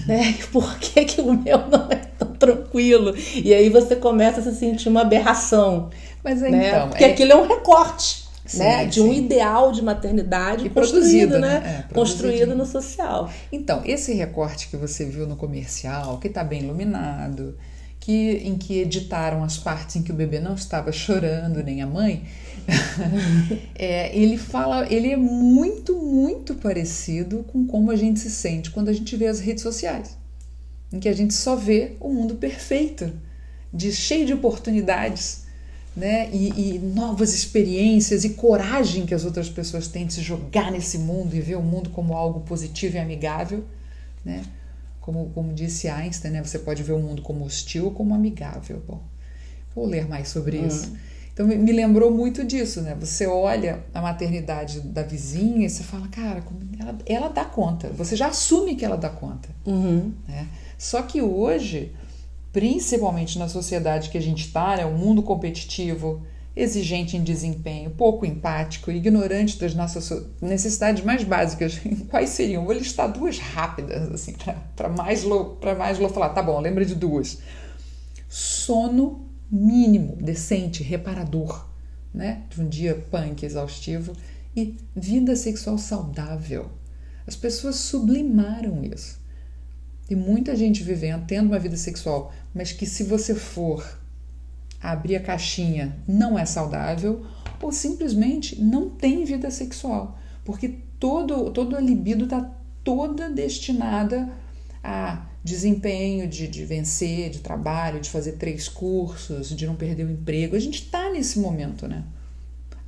né? 0.06 0.34
Por 0.52 0.78
que, 0.78 1.04
que 1.04 1.20
o 1.20 1.32
meu 1.32 1.66
não 1.68 1.88
é 1.90 2.07
tranquilo? 2.38 3.14
E 3.34 3.52
aí 3.52 3.68
você 3.68 3.96
começa 3.96 4.40
a 4.40 4.42
se 4.42 4.54
sentir 4.54 4.88
uma 4.88 5.02
aberração. 5.02 5.90
Mas 6.22 6.40
né? 6.40 6.68
então. 6.68 6.88
Porque 6.88 7.04
é... 7.04 7.12
aquilo 7.12 7.32
é 7.32 7.36
um 7.36 7.46
recorte. 7.46 8.28
sim, 8.44 8.58
né? 8.58 8.84
De 8.86 9.00
um 9.00 9.12
ideal 9.12 9.72
de 9.72 9.82
maternidade 9.82 10.66
e 10.66 10.70
construído, 10.70 11.38
né? 11.38 11.84
É, 11.90 11.94
construído 11.94 12.54
no 12.54 12.66
social. 12.66 13.30
Então, 13.52 13.82
esse 13.84 14.12
recorte 14.12 14.68
que 14.68 14.76
você 14.76 15.04
viu 15.04 15.26
no 15.26 15.36
comercial, 15.36 16.18
que 16.18 16.28
está 16.28 16.44
bem 16.44 16.62
iluminado, 16.62 17.56
que 18.00 18.42
em 18.44 18.56
que 18.56 18.80
editaram 18.80 19.44
as 19.44 19.58
partes 19.58 19.96
em 19.96 20.02
que 20.02 20.10
o 20.10 20.14
bebê 20.14 20.40
não 20.40 20.54
estava 20.54 20.90
chorando 20.92 21.62
nem 21.62 21.82
a 21.82 21.86
mãe, 21.86 22.24
é, 23.74 24.16
ele 24.16 24.36
fala, 24.36 24.86
ele 24.92 25.10
é 25.10 25.16
muito, 25.16 25.96
muito 25.96 26.54
parecido 26.54 27.44
com 27.44 27.66
como 27.66 27.90
a 27.90 27.96
gente 27.96 28.20
se 28.20 28.30
sente 28.30 28.70
quando 28.70 28.88
a 28.88 28.92
gente 28.92 29.16
vê 29.16 29.26
as 29.26 29.40
redes 29.40 29.62
sociais, 29.62 30.17
em 30.92 30.98
que 30.98 31.08
a 31.08 31.12
gente 31.12 31.34
só 31.34 31.54
vê 31.54 31.96
o 32.00 32.08
mundo 32.08 32.36
perfeito, 32.36 33.12
de 33.72 33.92
cheio 33.92 34.26
de 34.26 34.32
oportunidades, 34.32 35.44
né? 35.94 36.30
E, 36.32 36.76
e, 36.76 36.78
novas 36.78 37.34
experiências 37.34 38.24
e 38.24 38.30
coragem 38.30 39.04
que 39.04 39.14
as 39.14 39.24
outras 39.24 39.48
pessoas 39.48 39.88
têm 39.88 40.06
de 40.06 40.14
se 40.14 40.22
jogar 40.22 40.70
nesse 40.70 40.98
mundo 40.98 41.34
e 41.34 41.40
ver 41.40 41.56
o 41.56 41.62
mundo 41.62 41.90
como 41.90 42.14
algo 42.14 42.40
positivo 42.40 42.96
e 42.96 43.00
amigável, 43.00 43.64
né? 44.24 44.44
Como, 45.00 45.30
como 45.30 45.52
disse 45.52 45.88
Einstein, 45.88 46.32
né? 46.32 46.44
Você 46.44 46.58
pode 46.58 46.82
ver 46.82 46.92
o 46.92 46.98
mundo 46.98 47.20
como 47.22 47.44
hostil 47.44 47.86
ou 47.86 47.90
como 47.90 48.14
amigável. 48.14 48.82
Bom, 48.86 49.02
vou 49.74 49.86
ler 49.86 50.08
mais 50.08 50.28
sobre 50.28 50.58
hum. 50.58 50.66
isso. 50.66 50.92
Então 51.38 51.46
me 51.46 51.72
lembrou 51.72 52.10
muito 52.10 52.44
disso, 52.44 52.82
né? 52.82 52.96
Você 52.98 53.24
olha 53.24 53.84
a 53.94 54.02
maternidade 54.02 54.80
da 54.80 55.04
vizinha 55.04 55.66
e 55.66 55.70
você 55.70 55.84
fala, 55.84 56.08
cara, 56.08 56.42
ela, 56.80 56.98
ela 57.06 57.28
dá 57.28 57.44
conta. 57.44 57.88
Você 57.90 58.16
já 58.16 58.26
assume 58.26 58.74
que 58.74 58.84
ela 58.84 58.96
dá 58.96 59.08
conta. 59.08 59.48
Uhum. 59.64 60.12
Né? 60.26 60.48
Só 60.78 61.02
que 61.02 61.20
hoje, 61.20 61.92
principalmente 62.52 63.38
na 63.38 63.48
sociedade 63.48 64.08
que 64.08 64.16
a 64.16 64.22
gente 64.22 64.46
está, 64.46 64.76
né? 64.76 64.86
um 64.86 64.96
mundo 64.96 65.22
competitivo, 65.24 66.22
exigente 66.54 67.16
em 67.16 67.22
desempenho, 67.22 67.90
pouco 67.90 68.24
empático, 68.24 68.90
ignorante 68.90 69.58
das 69.58 69.74
nossas 69.74 70.24
necessidades 70.40 71.04
mais 71.04 71.24
básicas. 71.24 71.80
Quais 72.08 72.30
seriam? 72.30 72.64
Vou 72.64 72.74
listar 72.74 73.12
duas 73.12 73.38
rápidas, 73.38 74.10
assim, 74.12 74.34
para 74.74 74.88
mais, 74.88 75.24
mais 75.24 75.98
falar. 76.12 76.30
Tá 76.30 76.42
bom, 76.42 76.60
lembra 76.60 76.84
de 76.84 76.94
duas. 76.94 77.38
Sono 78.28 79.28
mínimo, 79.50 80.16
decente, 80.16 80.82
reparador, 80.82 81.68
né? 82.14 82.42
De 82.50 82.60
um 82.60 82.68
dia 82.68 82.94
punk, 83.10 83.44
exaustivo 83.44 84.12
e 84.54 84.76
vida 84.94 85.34
sexual 85.36 85.78
saudável. 85.78 86.70
As 87.26 87.36
pessoas 87.36 87.76
sublimaram 87.76 88.82
isso. 88.82 89.17
Tem 90.08 90.16
muita 90.16 90.56
gente 90.56 90.82
vivendo, 90.82 91.26
tendo 91.26 91.48
uma 91.48 91.58
vida 91.58 91.76
sexual, 91.76 92.32
mas 92.54 92.72
que 92.72 92.86
se 92.86 93.04
você 93.04 93.34
for 93.34 93.98
abrir 94.80 95.16
a 95.16 95.20
caixinha 95.20 95.96
não 96.08 96.38
é 96.38 96.46
saudável 96.46 97.26
ou 97.60 97.70
simplesmente 97.70 98.60
não 98.60 98.88
tem 98.88 99.24
vida 99.24 99.50
sexual, 99.50 100.18
porque 100.44 100.76
todo 100.98 101.50
todo 101.50 101.76
a 101.76 101.80
libido 101.80 102.24
está 102.24 102.50
toda 102.82 103.28
destinada 103.28 104.32
a 104.82 105.26
desempenho, 105.44 106.26
de, 106.26 106.48
de 106.48 106.64
vencer, 106.64 107.28
de 107.30 107.40
trabalho, 107.40 108.00
de 108.00 108.08
fazer 108.08 108.32
três 108.32 108.68
cursos, 108.68 109.54
de 109.54 109.66
não 109.66 109.76
perder 109.76 110.04
o 110.04 110.10
emprego. 110.10 110.56
A 110.56 110.60
gente 110.60 110.82
está 110.82 111.10
nesse 111.10 111.38
momento, 111.38 111.86
né? 111.86 112.04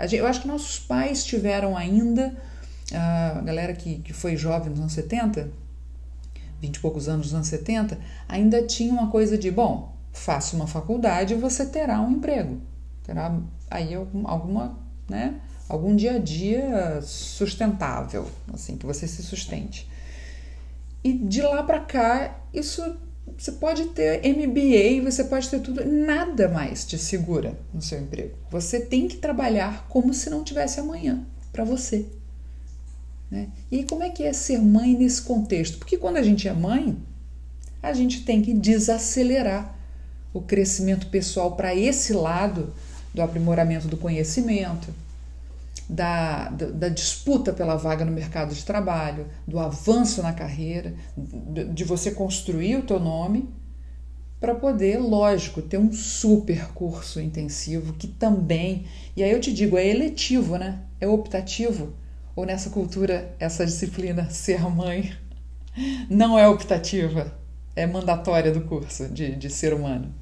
Gente, 0.00 0.16
eu 0.16 0.26
acho 0.26 0.42
que 0.42 0.48
nossos 0.48 0.78
pais 0.78 1.24
tiveram 1.24 1.76
ainda, 1.76 2.34
a 2.92 3.40
galera 3.42 3.74
que, 3.74 3.98
que 3.98 4.12
foi 4.12 4.36
jovem 4.36 4.70
nos 4.70 4.80
anos 4.80 4.92
70, 4.92 5.50
20 6.60 6.76
e 6.76 6.80
poucos 6.80 7.08
anos 7.08 7.26
nos 7.26 7.34
anos 7.34 7.48
70, 7.48 7.98
ainda 8.28 8.62
tinha 8.66 8.92
uma 8.92 9.10
coisa 9.10 9.36
de, 9.38 9.50
bom, 9.50 9.96
faça 10.12 10.56
uma 10.56 10.66
faculdade 10.66 11.34
e 11.34 11.36
você 11.36 11.64
terá 11.66 12.00
um 12.00 12.12
emprego. 12.12 12.60
Terá 13.04 13.38
aí 13.70 13.94
alguma, 13.94 14.78
né, 15.08 15.40
algum 15.68 15.94
dia 15.94 16.16
a 16.16 16.18
dia 16.18 17.00
sustentável, 17.02 18.28
assim, 18.52 18.76
que 18.76 18.86
você 18.86 19.06
se 19.06 19.22
sustente. 19.22 19.88
E 21.02 21.12
de 21.12 21.40
lá 21.40 21.62
para 21.62 21.80
cá, 21.80 22.38
isso 22.52 22.82
você 23.38 23.52
pode 23.52 23.86
ter 23.86 24.20
MBA, 24.22 25.02
você 25.02 25.24
pode 25.24 25.48
ter 25.48 25.60
tudo, 25.60 25.84
nada 25.84 26.48
mais 26.48 26.84
te 26.84 26.98
segura 26.98 27.58
no 27.72 27.80
seu 27.80 27.98
emprego. 27.98 28.36
Você 28.50 28.80
tem 28.80 29.08
que 29.08 29.16
trabalhar 29.16 29.86
como 29.88 30.12
se 30.12 30.28
não 30.28 30.44
tivesse 30.44 30.80
amanhã 30.80 31.24
para 31.52 31.64
você. 31.64 32.06
Né? 33.30 33.48
E 33.70 33.84
como 33.84 34.02
é 34.02 34.10
que 34.10 34.24
é 34.24 34.32
ser 34.32 34.58
mãe 34.58 34.96
nesse 34.96 35.22
contexto? 35.22 35.78
Porque 35.78 35.96
quando 35.96 36.16
a 36.16 36.22
gente 36.22 36.48
é 36.48 36.52
mãe, 36.52 36.98
a 37.82 37.92
gente 37.92 38.24
tem 38.24 38.42
que 38.42 38.52
desacelerar 38.52 39.78
o 40.32 40.40
crescimento 40.40 41.06
pessoal 41.08 41.56
para 41.56 41.74
esse 41.74 42.12
lado 42.12 42.72
do 43.14 43.22
aprimoramento 43.22 43.88
do 43.88 43.96
conhecimento, 43.96 44.92
da, 45.88 46.48
da, 46.50 46.66
da, 46.66 46.88
disputa 46.88 47.52
pela 47.52 47.74
vaga 47.76 48.04
no 48.04 48.12
mercado 48.12 48.54
de 48.54 48.64
trabalho, 48.64 49.26
do 49.46 49.58
avanço 49.58 50.22
na 50.22 50.32
carreira, 50.32 50.94
de, 51.16 51.64
de 51.64 51.84
você 51.84 52.12
construir 52.12 52.76
o 52.76 52.82
teu 52.82 53.00
nome 53.00 53.48
para 54.38 54.54
poder, 54.54 54.98
lógico, 54.98 55.60
ter 55.60 55.78
um 55.78 55.92
super 55.92 56.68
curso 56.68 57.20
intensivo 57.20 57.92
que 57.94 58.06
também, 58.06 58.86
e 59.16 59.22
aí 59.22 59.30
eu 59.30 59.40
te 59.40 59.52
digo, 59.52 59.76
é 59.76 59.86
eletivo, 59.86 60.56
né? 60.56 60.80
É 61.00 61.06
optativo. 61.06 61.92
Ou 62.34 62.46
nessa 62.46 62.70
cultura, 62.70 63.34
essa 63.38 63.64
disciplina 63.66 64.28
ser 64.30 64.60
mãe 64.68 65.12
não 66.08 66.38
é 66.38 66.48
optativa, 66.48 67.32
é 67.76 67.86
mandatória 67.86 68.52
do 68.52 68.62
curso 68.62 69.08
de, 69.08 69.34
de 69.36 69.50
ser 69.50 69.72
humano. 69.72 70.12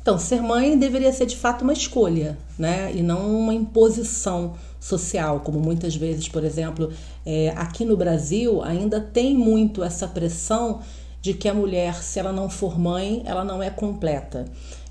Então, 0.00 0.18
ser 0.18 0.40
mãe 0.40 0.78
deveria 0.78 1.12
ser 1.12 1.26
de 1.26 1.36
fato 1.36 1.62
uma 1.62 1.72
escolha, 1.72 2.38
né? 2.58 2.90
E 2.94 3.02
não 3.02 3.40
uma 3.40 3.52
imposição 3.52 4.54
social, 4.80 5.40
como 5.40 5.60
muitas 5.60 5.94
vezes, 5.96 6.28
por 6.28 6.44
exemplo, 6.44 6.90
é, 7.26 7.50
aqui 7.50 7.84
no 7.84 7.96
Brasil 7.96 8.62
ainda 8.62 9.00
tem 9.00 9.36
muito 9.36 9.82
essa 9.84 10.08
pressão 10.08 10.80
de 11.20 11.34
que 11.34 11.48
a 11.48 11.54
mulher, 11.54 11.94
se 11.94 12.18
ela 12.18 12.32
não 12.32 12.48
for 12.48 12.78
mãe, 12.78 13.22
ela 13.26 13.44
não 13.44 13.62
é 13.62 13.70
completa. 13.70 14.44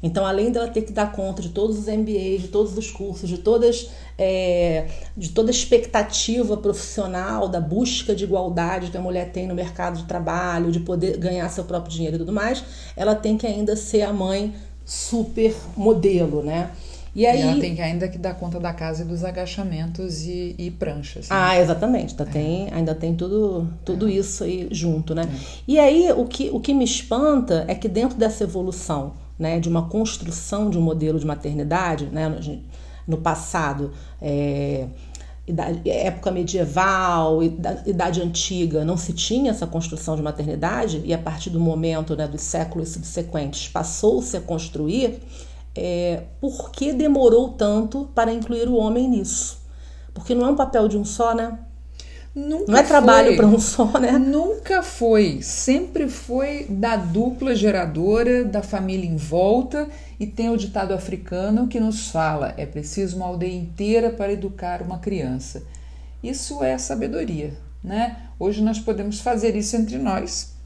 Então, 0.04 0.26
além 0.26 0.52
dela 0.52 0.68
ter 0.68 0.82
que 0.82 0.92
dar 0.92 1.12
conta 1.12 1.42
de 1.42 1.50
todos 1.50 1.78
os 1.78 1.88
MBAs, 1.88 2.42
de 2.42 2.48
todos 2.50 2.78
os 2.78 2.92
cursos, 2.92 3.28
de 3.28 3.38
todas 3.38 3.90
é, 4.18 4.88
de 5.16 5.30
toda 5.30 5.52
expectativa 5.52 6.58
profissional, 6.58 7.48
da 7.48 7.62
busca 7.62 8.16
de 8.16 8.24
igualdade 8.24 8.92
que 8.92 8.98
a 8.98 9.02
mulher 9.02 9.32
tem 9.32 9.48
no 9.48 9.56
mercado 9.56 9.98
de 9.98 10.04
trabalho, 10.06 10.72
de 10.72 10.80
poder 10.80 11.18
ganhar 11.18 11.48
seu 11.50 11.64
próprio 11.64 11.92
dinheiro 11.92 12.16
e 12.18 12.20
tudo 12.20 12.34
mais, 12.34 12.64
ela 12.96 13.16
tem 13.16 13.38
que 13.38 13.48
ainda 13.48 13.76
ser 13.76 14.02
a 14.02 14.14
mãe 14.14 14.54
super 14.86 15.56
modelo, 15.76 16.44
né? 16.44 16.72
E, 17.18 17.26
aí, 17.26 17.40
e 17.40 17.42
ela 17.42 17.60
tem 17.60 17.74
que 17.74 17.82
ainda 17.82 18.08
que 18.08 18.20
dar 18.20 18.36
conta 18.36 18.60
da 18.60 18.72
casa 18.72 19.02
e 19.02 19.06
dos 19.06 19.24
agachamentos 19.24 20.22
e, 20.22 20.54
e 20.56 20.70
pranchas. 20.70 21.28
Né? 21.28 21.36
Ah, 21.36 21.60
exatamente. 21.60 22.12
Ainda, 22.12 22.24
é. 22.24 22.32
tem, 22.32 22.70
ainda 22.72 22.94
tem 22.94 23.16
tudo, 23.16 23.68
tudo 23.84 24.08
é. 24.08 24.12
isso 24.12 24.44
aí 24.44 24.68
junto, 24.70 25.16
né? 25.16 25.24
É. 25.24 25.38
E 25.68 25.80
aí 25.80 26.12
o 26.12 26.26
que, 26.26 26.52
o 26.54 26.60
que 26.60 26.76
me 26.76 26.86
espanta 26.86 27.66
é 27.68 27.74
que 27.74 27.90
dentro 27.90 28.20
dessa 28.20 28.44
evolução, 28.44 29.14
né, 29.40 29.60
de 29.60 29.68
uma 29.68 29.90
construção 29.90 30.70
de 30.70 30.78
um 30.78 30.82
modelo 30.82 31.20
de 31.20 31.26
maternidade, 31.26 32.06
né, 32.06 32.30
no, 32.30 32.62
no 33.08 33.18
passado, 33.18 33.92
é, 34.22 34.86
idade, 35.48 35.90
época 35.90 36.30
medieval, 36.30 37.42
idade, 37.42 37.90
idade, 37.90 38.22
antiga, 38.22 38.86
não 38.86 38.96
se 38.96 39.12
tinha 39.12 39.50
essa 39.50 39.66
construção 39.66 40.16
de 40.16 40.22
maternidade, 40.22 41.02
e 41.04 41.16
a 41.16 41.18
partir 41.18 41.50
do 41.50 41.60
momento 41.60 42.16
né, 42.16 42.28
dos 42.28 42.42
séculos 42.42 42.90
subsequentes 42.90 43.70
passou-se 43.70 44.38
a 44.38 44.40
construir, 44.40 45.20
é, 45.78 46.24
por 46.42 46.72
que 46.72 46.92
demorou 46.92 47.50
tanto 47.50 48.10
para 48.16 48.34
incluir 48.34 48.68
o 48.68 48.76
homem 48.76 49.08
nisso? 49.08 49.60
Porque 50.14 50.34
não 50.34 50.48
é 50.48 50.50
um 50.50 50.56
papel 50.56 50.88
de 50.88 50.98
um 50.98 51.06
só, 51.06 51.36
né? 51.36 51.60
Nunca 52.34 52.72
não 52.72 52.78
é 52.80 52.84
trabalho 52.84 53.36
para 53.36 53.48
um 53.48 53.60
só, 53.60 54.00
né? 54.00 54.12
Nunca 54.14 54.82
foi. 54.82 55.42
Sempre 55.42 56.08
foi 56.08 56.66
da 56.70 56.96
dupla 56.96 57.56
geradora, 57.56 58.44
da 58.44 58.62
família 58.62 59.08
em 59.08 59.16
volta. 59.16 59.88
E 60.20 60.26
tem 60.26 60.50
o 60.50 60.58
ditado 60.58 60.94
africano 60.94 61.68
que 61.68 61.80
nos 61.80 62.10
fala: 62.10 62.54
é 62.58 62.66
preciso 62.66 63.18
uma 63.18 63.28
aldeia 63.28 63.56
inteira 63.56 64.10
para 64.10 64.34
educar 64.34 64.82
uma 64.82 64.98
criança. 64.98 65.64
Isso 66.24 66.64
é 66.64 66.78
sabedoria, 66.78 67.54
né? 67.84 68.18
Hoje 68.40 68.64
nós 68.64 68.80
podemos 68.80 69.20
fazer 69.20 69.56
isso 69.56 69.76
entre 69.76 69.98
nós, 69.98 70.57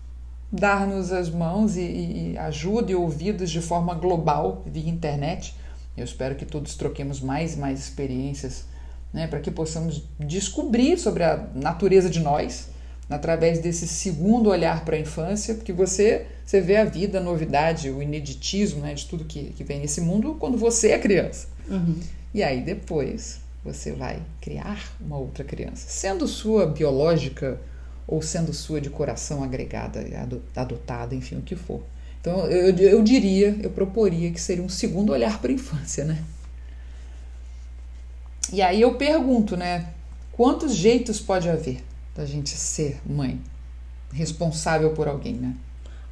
dar-nos 0.51 1.11
as 1.11 1.29
mãos 1.29 1.77
e, 1.77 1.81
e, 1.81 2.37
ajuda 2.37 2.91
e 2.91 2.95
ouvidos 2.95 3.49
de 3.49 3.61
forma 3.61 3.93
global 3.93 4.63
via 4.65 4.89
internet. 4.89 5.55
Eu 5.95 6.03
espero 6.03 6.35
que 6.35 6.45
todos 6.45 6.75
troquemos 6.75 7.21
mais 7.21 7.55
e 7.55 7.57
mais 7.57 7.79
experiências, 7.79 8.65
né, 9.13 9.27
para 9.27 9.39
que 9.39 9.51
possamos 9.51 10.03
descobrir 10.19 10.97
sobre 10.97 11.23
a 11.23 11.47
natureza 11.53 12.09
de 12.09 12.19
nós 12.19 12.69
através 13.09 13.59
desse 13.59 13.87
segundo 13.87 14.49
olhar 14.49 14.85
para 14.85 14.95
a 14.95 14.99
infância, 14.99 15.53
porque 15.55 15.73
você 15.73 16.25
você 16.45 16.59
vê 16.59 16.75
a 16.75 16.83
vida, 16.83 17.19
a 17.19 17.23
novidade, 17.23 17.89
o 17.89 18.01
ineditismo 18.01 18.81
né, 18.81 18.93
de 18.93 19.05
tudo 19.05 19.23
que, 19.23 19.53
que 19.55 19.63
vem 19.63 19.79
nesse 19.79 20.01
mundo 20.01 20.35
quando 20.37 20.57
você 20.57 20.91
é 20.91 20.99
criança. 20.99 21.47
Uhum. 21.69 21.97
E 22.33 22.43
aí 22.43 22.61
depois 22.61 23.39
você 23.63 23.93
vai 23.93 24.21
criar 24.41 24.93
uma 24.99 25.17
outra 25.17 25.45
criança, 25.45 25.85
sendo 25.87 26.27
sua 26.27 26.65
biológica 26.65 27.57
ou 28.07 28.21
sendo 28.21 28.53
sua 28.53 28.81
de 28.81 28.89
coração 28.89 29.43
agregada, 29.43 30.05
adotada, 30.55 31.15
enfim, 31.15 31.37
o 31.37 31.41
que 31.41 31.55
for. 31.55 31.81
Então 32.19 32.45
eu, 32.47 32.75
eu 32.75 33.01
diria, 33.01 33.57
eu 33.61 33.69
proporia 33.71 34.31
que 34.31 34.39
seria 34.39 34.63
um 34.63 34.69
segundo 34.69 35.11
olhar 35.11 35.39
para 35.41 35.49
a 35.49 35.53
infância, 35.53 36.05
né? 36.05 36.23
E 38.51 38.61
aí 38.61 38.81
eu 38.81 38.95
pergunto, 38.95 39.55
né? 39.55 39.89
Quantos 40.31 40.75
jeitos 40.75 41.19
pode 41.19 41.49
haver 41.49 41.83
da 42.15 42.25
gente 42.25 42.49
ser 42.49 42.99
mãe? 43.05 43.39
Responsável 44.11 44.91
por 44.93 45.07
alguém, 45.07 45.33
né? 45.35 45.55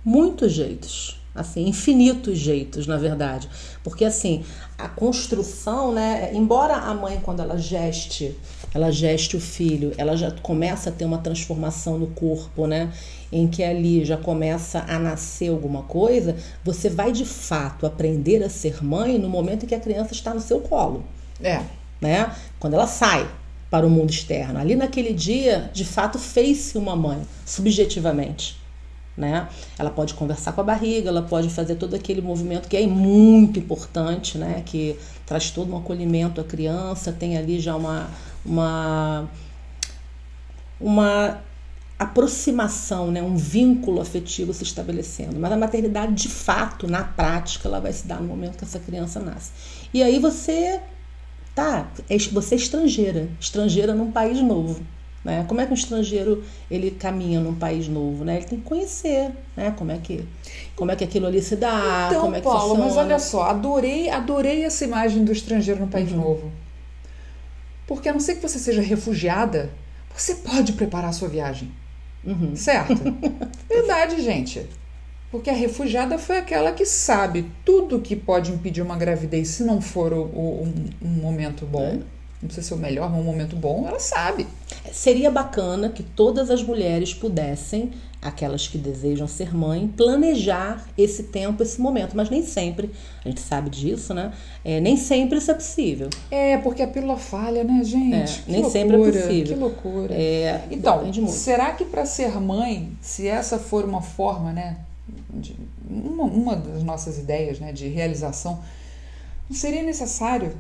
Muitos 0.04 0.54
jeitos 0.54 1.20
assim, 1.34 1.68
infinitos 1.68 2.38
jeitos, 2.38 2.88
na 2.88 2.98
verdade. 2.98 3.50
Porque 3.84 4.04
assim, 4.06 4.44
a 4.78 4.88
construção, 4.88 5.94
né, 5.94 6.32
embora 6.34 6.76
a 6.76 6.94
mãe 6.94 7.20
quando 7.22 7.42
ela 7.42 7.58
geste, 7.58 8.38
ela 8.74 8.92
geste 8.92 9.36
o 9.36 9.40
filho, 9.40 9.94
ela 9.98 10.16
já 10.16 10.32
começa 10.32 10.90
a 10.90 10.94
ter 10.94 11.06
uma 11.06 11.18
transformação 11.18 11.98
no 11.98 12.08
corpo, 12.08 12.68
né, 12.68 12.92
em 13.32 13.48
que 13.48 13.64
ali 13.64 14.04
já 14.06 14.18
começa 14.18 14.86
a 14.88 14.98
nascer 15.00 15.50
alguma 15.50 15.84
coisa, 15.84 16.36
você 16.64 16.90
vai 16.90 17.12
de 17.12 17.26
fato 17.26 17.86
aprender 17.86 18.44
a 18.44 18.50
ser 18.50 18.84
mãe 18.84 19.18
no 19.18 19.30
momento 19.30 19.64
em 19.64 19.68
que 19.68 19.76
a 19.76 19.80
criança 19.80 20.14
está 20.14 20.34
no 20.34 20.42
seu 20.42 20.60
colo. 20.60 21.04
É. 21.42 21.62
Né? 22.02 22.34
Quando 22.60 22.74
ela 22.74 22.88
sai 22.88 23.28
para 23.70 23.86
o 23.86 23.90
mundo 23.90 24.10
externo. 24.10 24.58
Ali 24.58 24.76
naquele 24.76 25.14
dia, 25.14 25.70
de 25.72 25.86
fato, 25.86 26.18
fez-se 26.18 26.76
uma 26.76 26.96
mãe, 26.96 27.22
subjetivamente 27.46 28.60
né? 29.20 29.50
Ela 29.78 29.90
pode 29.90 30.14
conversar 30.14 30.54
com 30.54 30.62
a 30.62 30.64
barriga, 30.64 31.10
ela 31.10 31.22
pode 31.22 31.50
fazer 31.50 31.76
todo 31.76 31.94
aquele 31.94 32.22
movimento 32.22 32.70
que 32.70 32.78
é 32.78 32.88
muito 32.88 33.60
importante, 33.60 34.38
né? 34.38 34.64
Que 34.66 34.98
traz 35.26 35.52
todo 35.52 35.74
um 35.74 35.78
acolhimento 35.78 36.40
à 36.40 36.44
criança, 36.44 37.12
tem 37.12 37.38
ali 37.38 37.60
já 37.60 37.76
uma 37.76 38.10
uma 38.46 39.30
uma 40.80 41.42
aproximação, 42.00 43.12
né, 43.12 43.22
um 43.22 43.36
vínculo 43.36 44.00
afetivo 44.00 44.54
se 44.54 44.64
estabelecendo. 44.64 45.38
Mas 45.38 45.52
a 45.52 45.58
maternidade, 45.58 46.14
de 46.14 46.30
fato, 46.30 46.88
na 46.88 47.04
prática, 47.04 47.68
ela 47.68 47.82
vai 47.82 47.92
se 47.92 48.08
dar 48.08 48.22
no 48.22 48.28
momento 48.28 48.58
que 48.58 48.64
essa 48.64 48.80
criança 48.80 49.20
nasce. 49.20 49.52
E 49.94 50.02
aí 50.02 50.18
você 50.18 50.80
tá, 51.54 51.92
é, 52.10 52.18
você 52.18 52.56
é 52.56 52.58
estrangeira, 52.58 53.28
estrangeira 53.38 53.94
num 53.94 54.12
país 54.12 54.42
novo. 54.42 54.82
Né? 55.26 55.44
Como 55.50 55.60
é 55.60 55.66
que 55.66 55.72
um 55.72 55.76
estrangeiro 55.76 56.42
ele 56.72 56.92
caminha 56.92 57.42
num 57.42 57.54
país 57.54 57.90
novo? 57.90 58.24
Né? 58.24 58.38
Ele 58.38 58.46
tem 58.46 58.60
que 58.60 58.66
conhecer 58.66 59.32
né? 59.58 59.74
como, 59.78 59.92
é 59.92 59.98
que, 59.98 60.26
como 60.78 60.92
é 60.92 60.96
que 60.96 61.04
aquilo 61.04 61.28
ali 61.28 61.42
se 61.42 61.58
dá, 61.58 62.08
então, 62.10 62.22
como 62.22 62.36
é 62.36 62.40
que 62.40 62.46
Paulo, 62.46 62.76
funciona. 62.76 62.86
mas 62.86 62.98
olha 62.98 63.20
só, 63.20 63.42
adorei, 63.44 64.10
adorei 64.10 64.64
essa 64.64 64.86
imagem 64.86 65.26
do 65.26 65.34
estrangeiro 65.34 65.82
no 65.82 65.88
país 65.88 66.10
uhum. 66.12 66.18
novo. 66.18 66.52
Porque 67.90 68.08
a 68.08 68.14
não 68.14 68.20
ser 68.20 68.36
que 68.36 68.42
você 68.44 68.60
seja 68.60 68.84
refugiada, 68.84 69.72
você 70.16 70.36
pode 70.36 70.74
preparar 70.74 71.10
a 71.10 71.12
sua 71.12 71.28
viagem. 71.28 71.72
Uhum. 72.24 72.56
Certo? 72.56 72.94
Verdade, 73.68 74.22
gente. 74.22 74.64
Porque 75.32 75.50
a 75.50 75.54
refugiada 75.54 76.20
foi 76.20 76.38
aquela 76.38 76.72
que 76.72 76.86
sabe 76.86 77.52
tudo 77.66 78.00
que 78.00 78.16
pode 78.16 78.52
impedir 78.52 78.84
uma 78.84 78.96
gravidez 78.96 79.48
se 79.48 79.64
não 79.64 79.82
for 79.82 80.14
o, 80.14 80.22
o, 80.22 80.64
um, 80.66 81.08
um 81.08 81.10
momento 81.10 81.66
bom. 81.66 82.00
É 82.00 82.19
não 82.42 82.48
precisa 82.48 82.68
ser 82.68 82.74
o 82.74 82.78
melhor, 82.78 83.10
mas 83.10 83.20
um 83.20 83.24
momento 83.24 83.56
bom, 83.56 83.86
ela 83.88 84.00
sabe. 84.00 84.48
Seria 84.94 85.30
bacana 85.30 85.90
que 85.90 86.02
todas 86.02 86.50
as 86.50 86.64
mulheres 86.64 87.14
pudessem, 87.14 87.92
aquelas 88.22 88.66
que 88.66 88.78
desejam 88.78 89.28
ser 89.28 89.54
mãe, 89.54 89.88
planejar 89.88 90.86
esse 90.98 91.24
tempo, 91.24 91.62
esse 91.64 91.82
momento, 91.82 92.16
mas 92.16 92.30
nem 92.30 92.42
sempre, 92.46 92.92
a 93.26 93.30
gente 93.30 93.42
sabe 93.42 93.70
disso, 93.70 94.14
né? 94.14 94.32
É, 94.64 94.80
nem 94.80 94.96
sempre 94.96 95.38
isso 95.38 95.52
é 95.52 95.54
possível. 95.54 96.10
É, 96.32 96.58
porque 96.58 96.82
a 96.82 96.88
pílula 96.88 97.18
falha, 97.18 97.64
né, 97.64 97.84
gente? 97.84 98.44
É, 98.48 98.52
nem 98.52 98.62
loucura, 98.62 98.70
sempre 98.70 98.96
é 98.96 99.00
possível. 99.00 99.54
Que 99.54 99.62
loucura. 99.62 100.14
É, 100.14 100.64
então, 100.72 101.12
será 101.28 101.74
que 101.74 101.84
para 101.84 102.06
ser 102.06 102.40
mãe, 102.40 102.92
se 103.02 103.28
essa 103.28 103.60
for 103.60 103.84
uma 103.84 104.02
forma, 104.02 104.54
né, 104.54 104.78
de, 105.34 105.56
uma, 105.90 106.24
uma 106.24 106.56
das 106.56 106.84
nossas 106.84 107.18
ideias, 107.18 107.60
né, 107.60 107.74
de 107.74 107.90
realização, 107.90 108.60
não 109.50 109.56
seria 109.58 109.84
necessário 109.84 110.54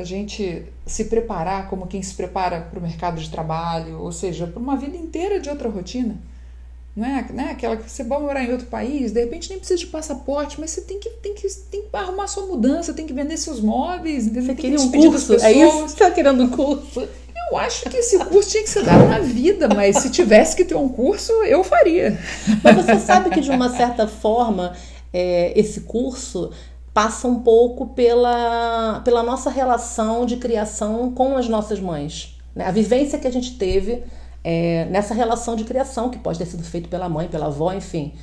a 0.00 0.04
gente 0.04 0.64
se 0.86 1.04
preparar 1.04 1.68
como 1.68 1.86
quem 1.86 2.02
se 2.02 2.14
prepara 2.14 2.60
para 2.60 2.78
o 2.78 2.82
mercado 2.82 3.20
de 3.20 3.30
trabalho, 3.30 4.00
ou 4.00 4.12
seja, 4.12 4.46
para 4.46 4.60
uma 4.60 4.76
vida 4.76 4.96
inteira 4.96 5.40
de 5.40 5.48
outra 5.48 5.68
rotina. 5.68 6.16
Não 6.96 7.04
é, 7.06 7.26
não 7.32 7.44
é 7.44 7.50
aquela 7.50 7.76
que 7.76 7.90
você 7.90 8.04
vai 8.04 8.20
morar 8.20 8.44
em 8.44 8.52
outro 8.52 8.66
país, 8.66 9.10
de 9.10 9.20
repente 9.20 9.50
nem 9.50 9.58
precisa 9.58 9.80
de 9.80 9.86
passaporte, 9.86 10.60
mas 10.60 10.70
você 10.70 10.82
tem 10.82 11.00
que, 11.00 11.10
tem 11.10 11.34
que, 11.34 11.48
tem 11.70 11.82
que 11.82 11.88
arrumar 11.92 12.28
sua 12.28 12.46
mudança, 12.46 12.94
tem 12.94 13.04
que 13.04 13.12
vender 13.12 13.36
seus 13.36 13.60
móveis, 13.60 14.28
você 14.28 14.54
queria 14.54 14.78
um 14.78 14.90
curso? 14.90 15.34
É 15.34 15.52
isso? 15.52 15.78
Você 15.78 15.94
está 15.94 16.10
querendo 16.12 16.44
um 16.44 16.50
curso? 16.50 17.08
Eu 17.50 17.58
acho 17.58 17.90
que 17.90 17.96
esse 17.96 18.16
curso 18.24 18.50
tinha 18.50 18.62
que 18.62 18.70
ser 18.70 18.84
dado 18.84 19.08
na 19.08 19.18
vida, 19.18 19.68
mas 19.68 19.98
se 19.98 20.10
tivesse 20.10 20.56
que 20.56 20.64
ter 20.64 20.76
um 20.76 20.88
curso, 20.88 21.32
eu 21.44 21.62
faria. 21.64 22.18
Mas 22.62 22.76
você 22.76 22.98
sabe 22.98 23.30
que, 23.30 23.40
de 23.40 23.50
uma 23.50 23.76
certa 23.76 24.06
forma, 24.06 24.74
é, 25.12 25.52
esse 25.58 25.82
curso 25.82 26.50
passa 26.94 27.26
um 27.26 27.40
pouco 27.40 27.88
pela, 27.88 29.02
pela 29.04 29.22
nossa 29.24 29.50
relação 29.50 30.24
de 30.24 30.36
criação 30.36 31.10
com 31.10 31.36
as 31.36 31.48
nossas 31.48 31.80
mães. 31.80 32.38
Né? 32.54 32.64
A 32.64 32.70
vivência 32.70 33.18
que 33.18 33.26
a 33.26 33.32
gente 33.32 33.58
teve 33.58 34.04
é, 34.44 34.86
nessa 34.88 35.12
relação 35.12 35.56
de 35.56 35.64
criação, 35.64 36.08
que 36.08 36.18
pode 36.18 36.38
ter 36.38 36.46
sido 36.46 36.62
feito 36.62 36.88
pela 36.88 37.08
mãe, 37.08 37.26
pela 37.26 37.46
avó, 37.46 37.72
enfim. 37.72 38.14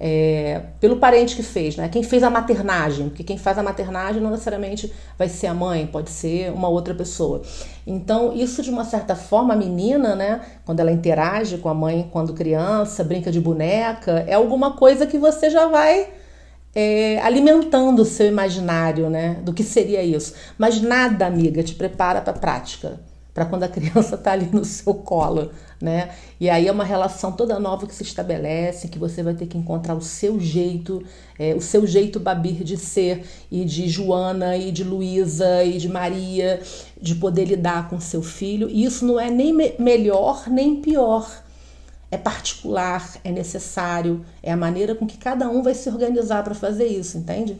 É, 0.00 0.62
pelo 0.80 0.96
parente 0.96 1.34
que 1.34 1.42
fez, 1.42 1.76
né? 1.76 1.88
Quem 1.88 2.04
fez 2.04 2.22
a 2.22 2.30
maternagem, 2.30 3.08
porque 3.08 3.24
quem 3.24 3.36
faz 3.36 3.58
a 3.58 3.64
maternagem 3.64 4.22
não 4.22 4.30
necessariamente 4.30 4.92
vai 5.18 5.28
ser 5.28 5.48
a 5.48 5.54
mãe, 5.54 5.88
pode 5.88 6.10
ser 6.10 6.52
uma 6.52 6.68
outra 6.68 6.94
pessoa. 6.94 7.42
Então, 7.84 8.32
isso 8.32 8.62
de 8.62 8.70
uma 8.70 8.84
certa 8.84 9.16
forma, 9.16 9.54
a 9.54 9.56
menina, 9.56 10.14
né, 10.14 10.40
quando 10.64 10.78
ela 10.78 10.92
interage 10.92 11.58
com 11.58 11.68
a 11.68 11.74
mãe 11.74 12.08
quando 12.12 12.32
criança, 12.32 13.02
brinca 13.02 13.32
de 13.32 13.40
boneca, 13.40 14.24
é 14.28 14.34
alguma 14.34 14.74
coisa 14.74 15.04
que 15.04 15.18
você 15.18 15.50
já 15.50 15.66
vai 15.66 16.17
é, 16.80 17.18
alimentando 17.22 18.02
o 18.02 18.04
seu 18.04 18.28
imaginário, 18.28 19.10
né, 19.10 19.38
do 19.42 19.52
que 19.52 19.64
seria 19.64 20.00
isso. 20.00 20.32
Mas 20.56 20.80
nada, 20.80 21.26
amiga, 21.26 21.60
te 21.60 21.74
prepara 21.74 22.20
para 22.20 22.32
a 22.32 22.38
prática, 22.38 23.00
para 23.34 23.44
quando 23.44 23.64
a 23.64 23.68
criança 23.68 24.14
está 24.14 24.30
ali 24.30 24.48
no 24.52 24.64
seu 24.64 24.94
colo, 24.94 25.50
né? 25.82 26.10
E 26.38 26.48
aí 26.48 26.68
é 26.68 26.72
uma 26.72 26.84
relação 26.84 27.32
toda 27.32 27.58
nova 27.58 27.84
que 27.84 27.92
se 27.92 28.04
estabelece, 28.04 28.86
que 28.86 28.98
você 28.98 29.24
vai 29.24 29.34
ter 29.34 29.46
que 29.46 29.58
encontrar 29.58 29.96
o 29.96 30.00
seu 30.00 30.38
jeito, 30.38 31.02
é, 31.36 31.52
o 31.52 31.60
seu 31.60 31.84
jeito 31.84 32.20
babir 32.20 32.62
de 32.62 32.76
ser 32.76 33.24
e 33.50 33.64
de 33.64 33.88
Joana 33.88 34.56
e 34.56 34.70
de 34.70 34.84
Luísa 34.84 35.64
e 35.64 35.78
de 35.78 35.88
Maria, 35.88 36.60
de 37.02 37.16
poder 37.16 37.46
lidar 37.46 37.88
com 37.88 37.98
seu 37.98 38.22
filho. 38.22 38.68
E 38.70 38.84
isso 38.84 39.04
não 39.04 39.18
é 39.18 39.28
nem 39.28 39.52
me 39.52 39.74
melhor 39.80 40.48
nem 40.48 40.76
pior 40.76 41.42
é 42.10 42.16
particular, 42.16 43.16
é 43.22 43.30
necessário, 43.30 44.24
é 44.42 44.50
a 44.50 44.56
maneira 44.56 44.94
com 44.94 45.06
que 45.06 45.18
cada 45.18 45.48
um 45.48 45.62
vai 45.62 45.74
se 45.74 45.88
organizar 45.88 46.42
para 46.42 46.54
fazer 46.54 46.86
isso, 46.86 47.18
entende? 47.18 47.58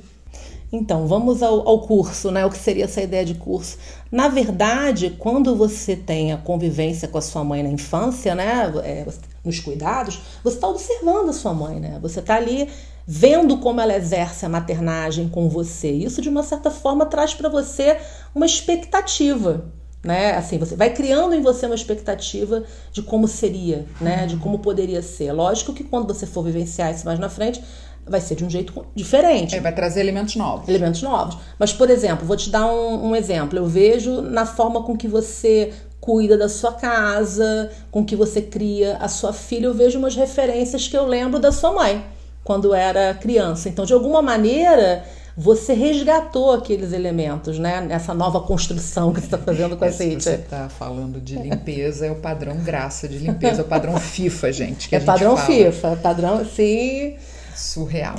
Então, 0.70 1.06
vamos 1.06 1.42
ao, 1.42 1.66
ao, 1.66 1.80
curso, 1.86 2.30
né? 2.30 2.44
O 2.44 2.50
que 2.50 2.58
seria 2.58 2.84
essa 2.84 3.00
ideia 3.00 3.24
de 3.24 3.34
curso? 3.34 3.78
Na 4.12 4.28
verdade, 4.28 5.16
quando 5.18 5.56
você 5.56 5.96
tem 5.96 6.32
a 6.32 6.36
convivência 6.36 7.08
com 7.08 7.16
a 7.16 7.22
sua 7.22 7.42
mãe 7.42 7.62
na 7.62 7.70
infância, 7.70 8.34
né? 8.34 8.70
É, 8.84 9.06
nos 9.42 9.60
cuidados, 9.60 10.20
você 10.44 10.56
está 10.56 10.68
observando 10.68 11.30
a 11.30 11.32
sua 11.32 11.54
mãe, 11.54 11.80
né? 11.80 11.98
Você 12.02 12.20
está 12.20 12.34
ali 12.34 12.68
vendo 13.06 13.56
como 13.56 13.80
ela 13.80 13.96
exerce 13.96 14.44
a 14.44 14.48
maternagem 14.48 15.30
com 15.30 15.48
você. 15.48 15.90
Isso, 15.90 16.20
de 16.20 16.28
uma 16.28 16.42
certa 16.42 16.70
forma, 16.70 17.06
traz 17.06 17.32
para 17.32 17.48
você 17.48 17.98
uma 18.34 18.44
expectativa 18.44 19.72
né? 20.02 20.36
Assim, 20.36 20.58
você 20.58 20.76
vai 20.76 20.92
criando 20.92 21.34
em 21.34 21.42
você 21.42 21.66
uma 21.66 21.74
expectativa 21.74 22.62
de 22.92 23.02
como 23.02 23.26
seria, 23.26 23.86
né? 24.00 24.26
De 24.26 24.36
como 24.36 24.58
poderia 24.58 25.02
ser. 25.02 25.32
Lógico 25.32 25.72
que 25.72 25.84
quando 25.84 26.12
você 26.12 26.26
for 26.26 26.42
vivenciar 26.44 26.92
isso 26.92 27.04
mais 27.04 27.18
na 27.18 27.28
frente, 27.28 27.62
vai 28.06 28.20
ser 28.20 28.34
de 28.34 28.44
um 28.44 28.50
jeito 28.50 28.86
diferente. 28.94 29.54
É, 29.54 29.60
vai 29.60 29.74
trazer 29.74 30.00
elementos 30.00 30.36
novos. 30.36 30.68
Elementos 30.68 31.02
novos. 31.02 31.38
Mas, 31.58 31.72
por 31.72 31.90
exemplo, 31.90 32.26
vou 32.26 32.36
te 32.36 32.50
dar 32.50 32.66
um, 32.66 33.08
um 33.08 33.16
exemplo. 33.16 33.58
Eu 33.58 33.66
vejo 33.66 34.22
na 34.22 34.46
forma 34.46 34.82
com 34.82 34.96
que 34.96 35.08
você 35.08 35.72
cuida 36.00 36.38
da 36.38 36.48
sua 36.48 36.72
casa, 36.72 37.70
com 37.90 38.04
que 38.04 38.16
você 38.16 38.40
cria 38.40 38.96
a 38.96 39.08
sua 39.08 39.32
filha, 39.32 39.66
eu 39.66 39.74
vejo 39.74 39.98
umas 39.98 40.14
referências 40.14 40.88
que 40.88 40.96
eu 40.96 41.04
lembro 41.04 41.38
da 41.38 41.52
sua 41.52 41.72
mãe 41.72 42.04
quando 42.42 42.72
era 42.72 43.12
criança. 43.12 43.68
Então, 43.68 43.84
de 43.84 43.92
alguma 43.92 44.22
maneira, 44.22 45.04
você 45.40 45.72
resgatou 45.72 46.52
aqueles 46.52 46.92
elementos, 46.92 47.60
né? 47.60 47.80
Nessa 47.80 48.12
nova 48.12 48.40
construção 48.40 49.12
que 49.12 49.20
você 49.20 49.26
está 49.26 49.38
fazendo 49.38 49.76
com 49.76 49.84
a 49.84 49.92
Cintia. 49.92 50.20
Você 50.20 50.30
está 50.34 50.68
falando 50.68 51.20
de 51.20 51.36
limpeza, 51.36 52.06
é 52.06 52.10
o 52.10 52.16
padrão 52.16 52.56
graça 52.56 53.06
de 53.06 53.18
limpeza, 53.18 53.62
é 53.62 53.64
o 53.64 53.68
padrão 53.68 53.96
FIFA, 54.00 54.52
gente. 54.52 54.92
é 54.92 54.98
padrão 54.98 55.36
fala. 55.36 55.46
FIFA, 55.46 55.96
padrão, 56.02 56.44
sim. 56.44 57.14
Surreal, 57.54 58.16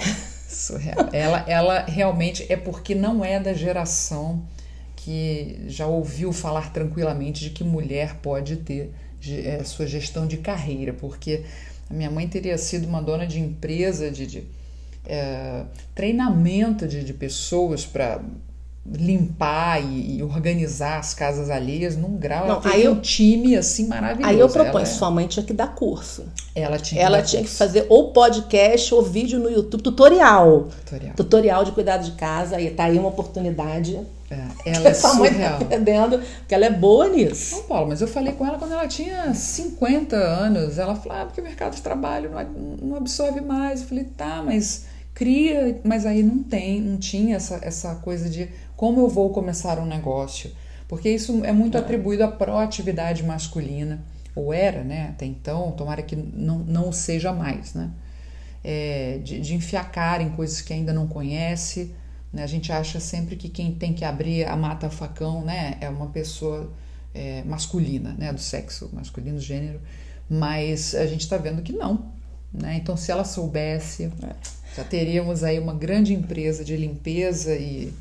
surreal. 0.47 1.09
Ela, 1.11 1.43
ela 1.45 1.81
realmente 1.81 2.45
é 2.47 2.55
porque 2.55 2.95
não 2.95 3.23
é 3.23 3.37
da 3.37 3.51
geração 3.51 4.41
que 4.95 5.59
já 5.67 5.87
ouviu 5.87 6.31
falar 6.31 6.71
tranquilamente 6.71 7.41
de 7.41 7.49
que 7.49 7.65
mulher 7.65 8.15
pode 8.21 8.55
ter 8.55 8.93
é, 9.27 9.61
sua 9.65 9.85
gestão 9.85 10.25
de 10.25 10.37
carreira, 10.37 10.93
porque 10.93 11.43
a 11.89 11.93
minha 11.93 12.09
mãe 12.09 12.29
teria 12.29 12.57
sido 12.57 12.87
uma 12.87 13.01
dona 13.01 13.27
de 13.27 13.41
empresa 13.41 14.09
de, 14.09 14.25
de 14.25 14.58
é, 15.09 15.63
treinamento 15.95 16.87
de, 16.87 17.03
de 17.03 17.13
pessoas 17.13 17.83
para 17.85 18.21
limpar 18.91 19.83
e, 19.83 20.17
e, 20.17 20.23
organizar 20.23 20.97
as 20.97 21.13
casas 21.13 21.49
alheias 21.49 21.95
num 21.95 22.15
grau. 22.15 22.47
Não, 22.47 22.55
ela 22.55 22.73
aí 22.73 22.85
eu, 22.85 22.93
um 22.93 22.99
time 22.99 23.55
assim 23.55 23.87
maravilhoso. 23.87 24.29
Aí 24.29 24.39
eu 24.39 24.49
proponho, 24.49 24.77
ela, 24.77 24.85
sua 24.85 25.11
mãe 25.11 25.27
tinha 25.27 25.45
que 25.45 25.53
dar 25.53 25.75
curso. 25.75 26.25
Ela 26.55 26.77
tinha 26.77 26.99
que 26.99 27.05
Ela 27.05 27.21
tinha 27.21 27.41
curso. 27.41 27.53
que 27.53 27.57
fazer 27.57 27.85
ou 27.89 28.11
podcast 28.11 28.93
ou 28.93 29.03
vídeo 29.03 29.39
no 29.39 29.49
YouTube, 29.49 29.81
tutorial. 29.81 30.69
Tutorial. 30.85 31.15
Tutorial 31.15 31.65
de 31.65 31.71
cuidado 31.71 32.03
de 32.03 32.11
casa. 32.11 32.59
E 32.59 32.71
tá 32.71 32.85
aí 32.85 32.97
uma 32.97 33.09
oportunidade. 33.09 33.99
É, 34.31 34.47
ela 34.73 34.89
é 34.89 34.93
sua 34.93 35.15
mãe 35.15 35.33
tá 35.33 35.57
perdendo, 35.65 36.19
porque 36.39 36.55
ela 36.55 36.65
é 36.65 36.71
boa 36.71 37.09
nisso. 37.09 37.57
Não, 37.57 37.63
Paulo, 37.63 37.89
mas 37.89 38.01
eu 38.01 38.07
falei 38.07 38.33
com 38.33 38.45
ela 38.45 38.57
quando 38.57 38.71
ela 38.71 38.87
tinha 38.87 39.33
50 39.33 40.15
anos. 40.15 40.79
Ela 40.79 40.95
falou, 40.95 41.19
ah, 41.19 41.25
porque 41.25 41.41
o 41.41 41.43
mercado 41.43 41.75
de 41.75 41.81
trabalho 41.81 42.31
não, 42.31 42.89
não 42.89 42.97
absorve 42.97 43.41
mais. 43.41 43.81
Eu 43.81 43.87
falei, 43.87 44.05
tá, 44.05 44.41
mas 44.43 44.88
cria, 45.19 45.81
mas 45.83 46.05
aí 46.05 46.23
não 46.23 46.41
tem, 46.41 46.79
não 46.79 46.97
tinha 46.97 47.35
essa, 47.35 47.59
essa 47.61 47.93
coisa 47.95 48.29
de 48.29 48.47
como 48.77 49.01
eu 49.01 49.09
vou 49.09 49.29
começar 49.31 49.77
um 49.77 49.85
negócio? 49.85 50.49
Porque 50.87 51.09
isso 51.09 51.43
é 51.43 51.51
muito 51.51 51.75
é. 51.75 51.81
atribuído 51.81 52.23
à 52.23 52.29
proatividade 52.29 53.21
masculina, 53.21 54.01
ou 54.33 54.53
era, 54.53 54.81
né? 54.81 55.09
Até 55.09 55.25
então, 55.25 55.73
tomara 55.73 56.01
que 56.01 56.15
não, 56.15 56.59
não 56.59 56.93
seja 56.93 57.33
mais, 57.33 57.73
né? 57.73 57.91
É, 58.63 59.19
de, 59.21 59.41
de 59.41 59.55
enfiar 59.55 59.91
cara 59.91 60.23
em 60.23 60.29
coisas 60.29 60.61
que 60.61 60.71
ainda 60.71 60.93
não 60.93 61.05
conhece. 61.05 61.93
Né? 62.31 62.41
A 62.41 62.47
gente 62.47 62.71
acha 62.71 63.01
sempre 63.01 63.35
que 63.35 63.49
quem 63.49 63.75
tem 63.75 63.93
que 63.93 64.05
abrir 64.05 64.45
a 64.45 64.55
mata 64.55 64.89
facão 64.89 65.43
né? 65.43 65.75
é 65.81 65.89
uma 65.89 66.07
pessoa 66.07 66.71
é, 67.13 67.43
masculina, 67.43 68.15
né? 68.17 68.31
do 68.31 68.39
sexo 68.39 68.89
masculino, 68.93 69.37
gênero, 69.37 69.81
mas 70.29 70.95
a 70.95 71.05
gente 71.05 71.21
está 71.21 71.35
vendo 71.35 71.61
que 71.61 71.73
não. 71.73 72.09
Né? 72.53 72.77
Então, 72.77 72.95
se 72.95 73.11
ela 73.11 73.25
soubesse, 73.25 74.05
é. 74.23 74.58
Já 74.75 74.83
teríamos 74.83 75.43
aí 75.43 75.59
uma 75.59 75.73
grande 75.73 76.13
empresa 76.13 76.63
de 76.63 76.75
limpeza 76.75 77.55
e 77.55 77.93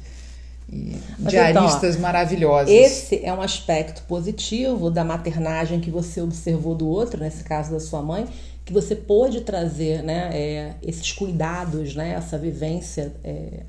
e 0.71 0.99
diaristas 1.19 1.93
então, 1.93 2.03
maravilhosos. 2.03 2.71
Esse 2.71 3.25
é 3.25 3.33
um 3.33 3.41
aspecto 3.41 4.03
positivo 4.03 4.91
da 4.91 5.03
maternagem 5.03 5.81
que 5.81 5.91
você 5.91 6.21
observou 6.21 6.75
do 6.75 6.87
outro, 6.87 7.21
nesse 7.21 7.43
caso 7.43 7.73
da 7.73 7.81
sua 7.81 8.03
mãe, 8.03 8.27
que 8.67 8.73
você 8.73 8.95
pôde 8.95 9.41
trazer 9.41 10.03
né, 10.03 10.31
é, 10.33 10.75
esses 10.83 11.11
cuidados, 11.11 11.95
né, 11.95 12.11
essa 12.11 12.37
vivência 12.37 13.15
é, 13.25 13.63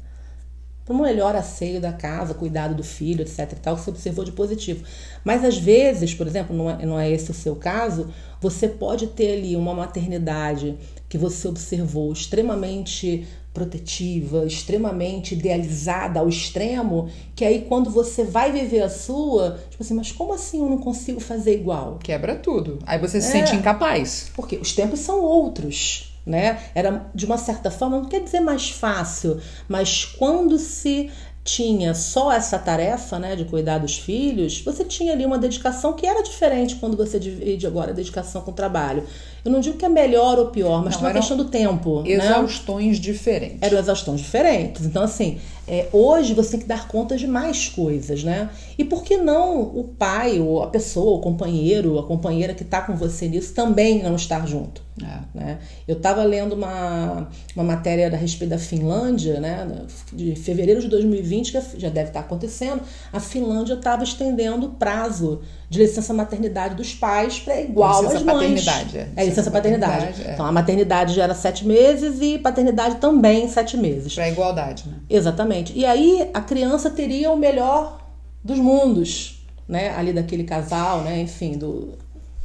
para 0.89 0.97
um 0.97 1.01
melhor 1.03 1.35
asseio 1.35 1.79
da 1.79 1.93
casa, 1.93 2.33
cuidado 2.33 2.73
do 2.73 2.83
filho, 2.83 3.21
etc. 3.21 3.51
E 3.51 3.55
tal, 3.57 3.75
que 3.75 3.83
você 3.83 3.91
observou 3.91 4.25
de 4.25 4.31
positivo. 4.31 4.83
Mas 5.23 5.45
às 5.45 5.55
vezes, 5.55 6.15
por 6.15 6.25
exemplo, 6.25 6.55
não 6.55 6.67
é, 6.67 6.83
não 6.83 6.99
é 6.99 7.07
esse 7.11 7.29
o 7.29 7.33
seu 7.33 7.55
caso, 7.55 8.11
você 8.41 8.67
pode 8.67 9.05
ter 9.05 9.33
ali 9.33 9.55
uma 9.55 9.71
maternidade 9.75 10.75
que 11.07 11.15
você 11.15 11.47
observou 11.47 12.11
extremamente 12.11 13.27
protetiva, 13.53 14.45
extremamente 14.45 15.35
idealizada 15.35 16.21
ao 16.21 16.27
extremo, 16.27 17.07
que 17.35 17.45
aí 17.45 17.65
quando 17.69 17.91
você 17.91 18.23
vai 18.23 18.51
viver 18.51 18.81
a 18.81 18.89
sua, 18.89 19.59
tipo 19.69 19.83
assim, 19.83 19.93
mas 19.93 20.11
como 20.11 20.33
assim 20.33 20.59
eu 20.59 20.69
não 20.69 20.79
consigo 20.79 21.19
fazer 21.19 21.53
igual? 21.53 21.99
Quebra 22.01 22.35
tudo. 22.35 22.79
Aí 22.83 22.97
você 22.97 23.21
se 23.21 23.27
é, 23.27 23.31
sente 23.31 23.55
incapaz. 23.55 24.31
Porque 24.35 24.57
os 24.57 24.73
tempos 24.73 25.01
são 25.01 25.21
outros, 25.21 26.08
né? 26.29 26.59
Era 26.75 27.09
de 27.13 27.25
uma 27.25 27.37
certa 27.37 27.71
forma, 27.71 27.97
não 27.97 28.05
quer 28.05 28.21
dizer 28.23 28.39
mais 28.39 28.69
fácil, 28.69 29.41
mas 29.67 30.05
quando 30.05 30.57
se 30.57 31.09
tinha 31.43 31.95
só 31.95 32.31
essa 32.31 32.59
tarefa, 32.59 33.17
né, 33.17 33.35
de 33.35 33.43
cuidar 33.45 33.79
dos 33.79 33.97
filhos, 33.97 34.61
você 34.61 34.83
tinha 34.83 35.13
ali 35.13 35.25
uma 35.25 35.37
dedicação 35.37 35.93
que 35.93 36.05
era 36.05 36.21
diferente 36.21 36.75
quando 36.75 36.95
você 36.95 37.19
divide 37.19 37.65
agora 37.65 37.89
a 37.89 37.93
dedicação 37.93 38.41
com 38.41 38.51
o 38.51 38.53
trabalho. 38.53 39.03
Eu 39.49 39.53
não 39.53 39.59
digo 39.59 39.77
que 39.77 39.85
é 39.85 39.89
melhor 39.89 40.37
ou 40.37 40.51
pior, 40.51 40.83
mas 40.83 40.93
não, 40.93 41.01
tem 41.01 41.07
uma 41.07 41.13
questão 41.15 41.35
do 41.35 41.45
tempo. 41.45 42.03
Né? 42.03 42.11
Exaustões 42.11 42.97
né? 42.97 43.03
diferentes. 43.03 43.57
Eram 43.61 43.79
exaustões 43.79 44.21
diferentes. 44.21 44.85
Então, 44.85 45.01
assim, 45.01 45.39
é, 45.67 45.87
hoje 45.91 46.35
você 46.35 46.51
tem 46.51 46.59
que 46.61 46.65
dar 46.67 46.87
conta 46.87 47.17
de 47.17 47.27
mais 47.27 47.67
coisas, 47.67 48.23
né? 48.23 48.49
E 48.77 48.83
por 48.83 49.03
que 49.03 49.17
não 49.17 49.61
o 49.61 49.83
pai, 49.83 50.39
ou 50.39 50.63
a 50.63 50.67
pessoa, 50.67 51.17
o 51.17 51.21
companheiro, 51.21 51.97
a 51.97 52.03
companheira 52.03 52.53
que 52.53 52.63
está 52.63 52.81
com 52.81 52.95
você 52.95 53.27
nisso 53.27 53.53
também 53.53 54.03
não 54.03 54.15
estar 54.15 54.47
junto? 54.47 54.81
É. 55.01 55.37
Né? 55.37 55.59
Eu 55.87 55.95
estava 55.95 56.23
lendo 56.23 56.53
uma, 56.53 57.29
uma 57.55 57.63
matéria 57.63 58.07
a 58.07 58.17
respeito 58.17 58.49
da 58.49 58.57
Finlândia, 58.57 59.39
né? 59.39 59.85
De 60.11 60.35
fevereiro 60.35 60.81
de 60.81 60.87
2020, 60.87 61.51
que 61.51 61.79
já 61.79 61.89
deve 61.89 62.09
estar 62.09 62.21
acontecendo. 62.21 62.81
A 63.13 63.19
Finlândia 63.19 63.75
estava 63.75 64.03
estendendo 64.03 64.67
o 64.67 64.69
prazo 64.71 65.41
de 65.69 65.77
licença 65.77 66.13
maternidade 66.13 66.73
dos 66.75 66.95
pais 66.95 67.39
para 67.39 67.61
igual 67.61 68.01
licença 68.01 68.17
às 68.17 68.23
mães. 68.23 68.65
Paternidade, 68.65 68.97
é. 68.97 69.09
é 69.15 69.25
licença 69.25 69.38
paternidade. 69.43 69.93
paternidade 69.93 70.29
é. 70.29 70.33
Então 70.33 70.45
a 70.45 70.51
maternidade 70.51 71.13
já 71.13 71.23
era 71.23 71.35
sete 71.35 71.65
meses 71.65 72.19
e 72.21 72.37
paternidade 72.37 72.95
também 72.95 73.47
sete 73.47 73.77
meses. 73.77 74.15
Para 74.15 74.29
igualdade, 74.29 74.87
né? 74.87 74.97
Exatamente. 75.09 75.77
E 75.77 75.85
aí 75.85 76.29
a 76.33 76.41
criança 76.41 76.89
teria 76.89 77.31
o 77.31 77.37
melhor 77.37 77.99
dos 78.43 78.57
mundos, 78.57 79.45
né? 79.67 79.89
Ali 79.95 80.13
daquele 80.13 80.43
casal, 80.43 81.01
né? 81.01 81.19
Enfim, 81.21 81.57
do. 81.57 81.93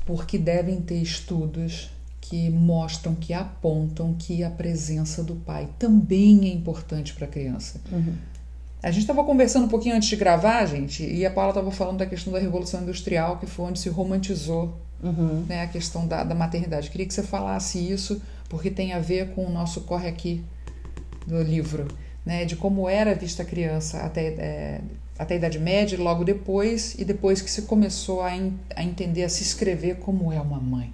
Porque 0.06 0.36
devem 0.38 0.80
ter 0.80 0.96
estudos 0.96 1.90
que 2.20 2.50
mostram, 2.50 3.14
que 3.14 3.32
apontam 3.32 4.14
que 4.18 4.42
a 4.42 4.50
presença 4.50 5.22
do 5.22 5.34
pai 5.34 5.68
também 5.78 6.48
é 6.48 6.52
importante 6.52 7.14
para 7.14 7.26
a 7.26 7.28
criança. 7.28 7.80
Uhum. 7.92 8.14
A 8.82 8.90
gente 8.90 9.02
estava 9.02 9.24
conversando 9.24 9.64
um 9.64 9.68
pouquinho 9.68 9.96
antes 9.96 10.08
de 10.08 10.16
gravar, 10.16 10.66
gente, 10.66 11.04
e 11.04 11.24
a 11.24 11.30
Paula 11.30 11.50
estava 11.50 11.70
falando 11.70 11.98
da 11.98 12.06
questão 12.06 12.30
da 12.32 12.38
Revolução 12.38 12.82
Industrial, 12.82 13.38
que 13.38 13.46
foi 13.46 13.66
onde 13.66 13.78
se 13.78 13.88
romantizou 13.88 14.76
uhum. 15.04 15.44
né, 15.46 15.62
a 15.62 15.66
questão 15.68 16.06
da, 16.06 16.24
da 16.24 16.34
maternidade. 16.34 16.90
Queria 16.90 17.06
que 17.06 17.14
você 17.14 17.22
falasse 17.22 17.78
isso, 17.78 18.20
porque 18.48 18.70
tem 18.70 18.92
a 18.94 18.98
ver 18.98 19.30
com 19.34 19.44
o 19.44 19.50
nosso 19.50 19.82
corre 19.82 20.08
aqui 20.08 20.42
do 21.26 21.42
livro, 21.42 21.86
né, 22.24 22.44
de 22.44 22.56
como 22.56 22.88
era 22.88 23.14
vista 23.14 23.42
a 23.42 23.46
criança 23.46 23.98
até, 23.98 24.26
é, 24.28 24.80
até 25.18 25.34
a 25.34 25.36
Idade 25.36 25.58
Média, 25.58 25.98
logo 25.98 26.24
depois, 26.24 26.94
e 26.98 27.04
depois 27.04 27.40
que 27.42 27.50
se 27.50 27.62
começou 27.62 28.22
a, 28.22 28.34
in, 28.34 28.58
a 28.74 28.82
entender, 28.82 29.24
a 29.24 29.28
se 29.28 29.42
escrever 29.42 29.96
como 29.96 30.32
é 30.32 30.40
uma 30.40 30.58
mãe. 30.58 30.92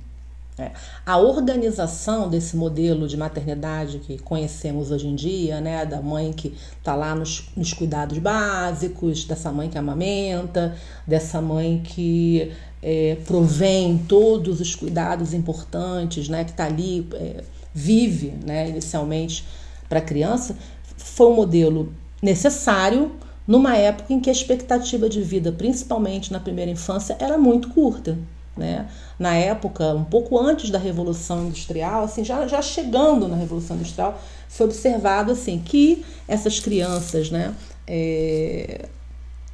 É. 0.61 0.73
A 1.07 1.17
organização 1.17 2.29
desse 2.29 2.55
modelo 2.55 3.09
de 3.09 3.17
maternidade 3.17 3.99
que 4.01 4.19
conhecemos 4.19 4.91
hoje 4.91 5.07
em 5.07 5.15
dia, 5.15 5.59
né, 5.59 5.87
da 5.87 6.03
mãe 6.03 6.35
que 6.35 6.55
está 6.77 6.95
lá 6.95 7.15
nos, 7.15 7.49
nos, 7.57 7.73
cuidados 7.73 8.19
básicos, 8.19 9.25
dessa 9.25 9.51
mãe 9.51 9.71
que 9.71 9.79
amamenta, 9.79 10.77
dessa 11.07 11.41
mãe 11.41 11.81
que 11.83 12.53
é, 12.83 13.17
provém 13.27 13.99
todos 14.09 14.61
os 14.61 14.75
cuidados 14.75 15.35
importantes, 15.35 16.29
né, 16.29 16.45
que 16.45 16.51
está 16.51 16.67
ali, 16.67 17.07
é, 17.15 17.43
vive 17.75 18.35
né, 18.45 18.69
inicialmente 18.69 19.45
para 19.89 19.99
a 19.99 20.03
criança, 20.03 20.57
foi 20.97 21.27
um 21.27 21.35
modelo 21.35 21.93
necessário 22.23 23.13
numa 23.47 23.77
época 23.77 24.13
em 24.13 24.21
que 24.21 24.31
a 24.31 24.33
expectativa 24.33 25.09
de 25.09 25.21
vida, 25.23 25.51
principalmente 25.51 26.33
na 26.33 26.39
primeira 26.39 26.71
infância, 26.71 27.17
era 27.19 27.37
muito 27.37 27.71
curta. 27.71 28.17
Né? 28.57 28.89
Na 29.19 29.35
época, 29.35 29.95
um 29.95 30.05
pouco 30.05 30.39
antes 30.39 30.71
da 30.71 30.79
Revolução 30.79 31.47
Industrial, 31.47 32.05
assim, 32.05 32.25
já, 32.25 32.47
já 32.47 32.61
chegando 32.61 33.27
na 33.27 33.37
Revolução 33.37 33.77
Industrial, 33.77 34.21
foi 34.49 34.67
observado 34.67 35.33
assim 35.33 35.59
que 35.65 36.05
essas 36.29 36.61
crianças, 36.61 37.31
né, 37.31 37.55
é, 37.87 38.89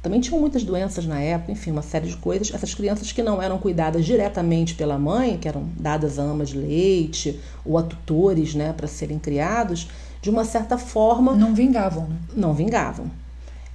também 0.07 0.21
tinham 0.21 0.39
muitas 0.39 0.63
doenças 0.63 1.05
na 1.05 1.19
época, 1.19 1.51
enfim, 1.51 1.69
uma 1.69 1.81
série 1.81 2.07
de 2.07 2.15
coisas. 2.15 2.53
Essas 2.53 2.73
crianças 2.73 3.11
que 3.11 3.21
não 3.21 3.41
eram 3.41 3.57
cuidadas 3.57 4.05
diretamente 4.05 4.73
pela 4.73 4.97
mãe, 4.97 5.37
que 5.37 5.49
eram 5.49 5.67
dadas 5.77 6.17
a 6.17 6.23
amas 6.23 6.47
de 6.47 6.57
leite 6.57 7.37
ou 7.65 7.77
a 7.77 7.83
tutores, 7.83 8.55
né, 8.55 8.71
para 8.71 8.87
serem 8.87 9.19
criados, 9.19 9.89
de 10.21 10.29
uma 10.29 10.45
certa 10.45 10.77
forma 10.77 11.35
não 11.35 11.53
vingavam, 11.53 12.07
né? 12.07 12.15
Não 12.33 12.53
vingavam. 12.53 13.11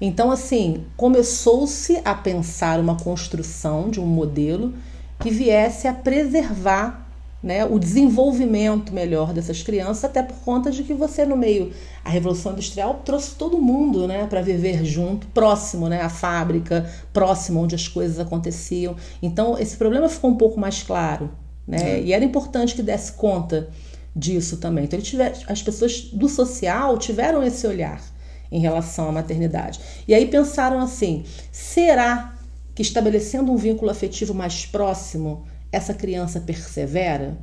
Então, 0.01 0.31
assim, 0.31 0.85
começou-se 0.97 2.01
a 2.03 2.15
pensar 2.15 2.81
uma 2.81 2.97
construção 2.97 3.91
de 3.91 4.01
um 4.01 4.07
modelo 4.07 4.73
que 5.21 5.31
viesse 5.31 5.87
a 5.87 5.93
preservar 5.93 7.02
né, 7.43 7.65
o 7.65 7.79
desenvolvimento 7.79 8.93
melhor 8.93 9.33
dessas 9.33 9.63
crianças, 9.63 10.05
até 10.05 10.23
por 10.23 10.37
conta 10.45 10.71
de 10.71 10.85
que 10.85 10.95
você, 10.95 11.25
no 11.25 11.37
meio, 11.37 11.73
a 12.05 12.11
Revolução 12.11 12.53
Industrial 12.53 13.01
trouxe 13.05 13.35
todo 13.35 13.61
mundo 13.61 14.07
né, 14.07 14.27
para 14.27 14.41
viver 14.41 14.85
junto, 14.85 15.27
próximo 15.29 15.89
né, 15.89 16.01
à 16.01 16.09
fábrica, 16.09 16.89
próximo 17.13 17.61
onde 17.61 17.75
as 17.75 17.89
coisas 17.89 18.21
aconteciam. 18.21 18.95
Então, 19.21 19.59
esse 19.59 19.77
problema 19.77 20.09
ficou 20.09 20.31
um 20.31 20.37
pouco 20.37 20.61
mais 20.61 20.83
claro. 20.83 21.31
Né, 21.67 22.01
e 22.03 22.13
era 22.13 22.25
importante 22.25 22.75
que 22.75 22.83
desse 22.83 23.13
conta 23.13 23.69
disso 24.15 24.59
também. 24.59 24.85
Então, 24.85 25.01
tiver, 25.01 25.33
as 25.49 25.63
pessoas 25.63 26.03
do 26.13 26.29
social 26.29 26.97
tiveram 26.99 27.43
esse 27.43 27.67
olhar 27.67 28.01
em 28.53 28.61
relação 28.61 29.09
à 29.09 29.13
maternidade. 29.13 29.81
E 30.07 30.15
aí 30.15 30.27
pensaram 30.27 30.79
assim: 30.79 31.25
será 31.51 32.35
que 32.75 32.83
estabelecendo 32.83 33.51
um 33.51 33.57
vínculo 33.57 33.91
afetivo 33.91 34.35
mais 34.35 34.67
próximo, 34.67 35.47
essa 35.73 35.95
criança 35.95 36.39
persevera? 36.39 37.39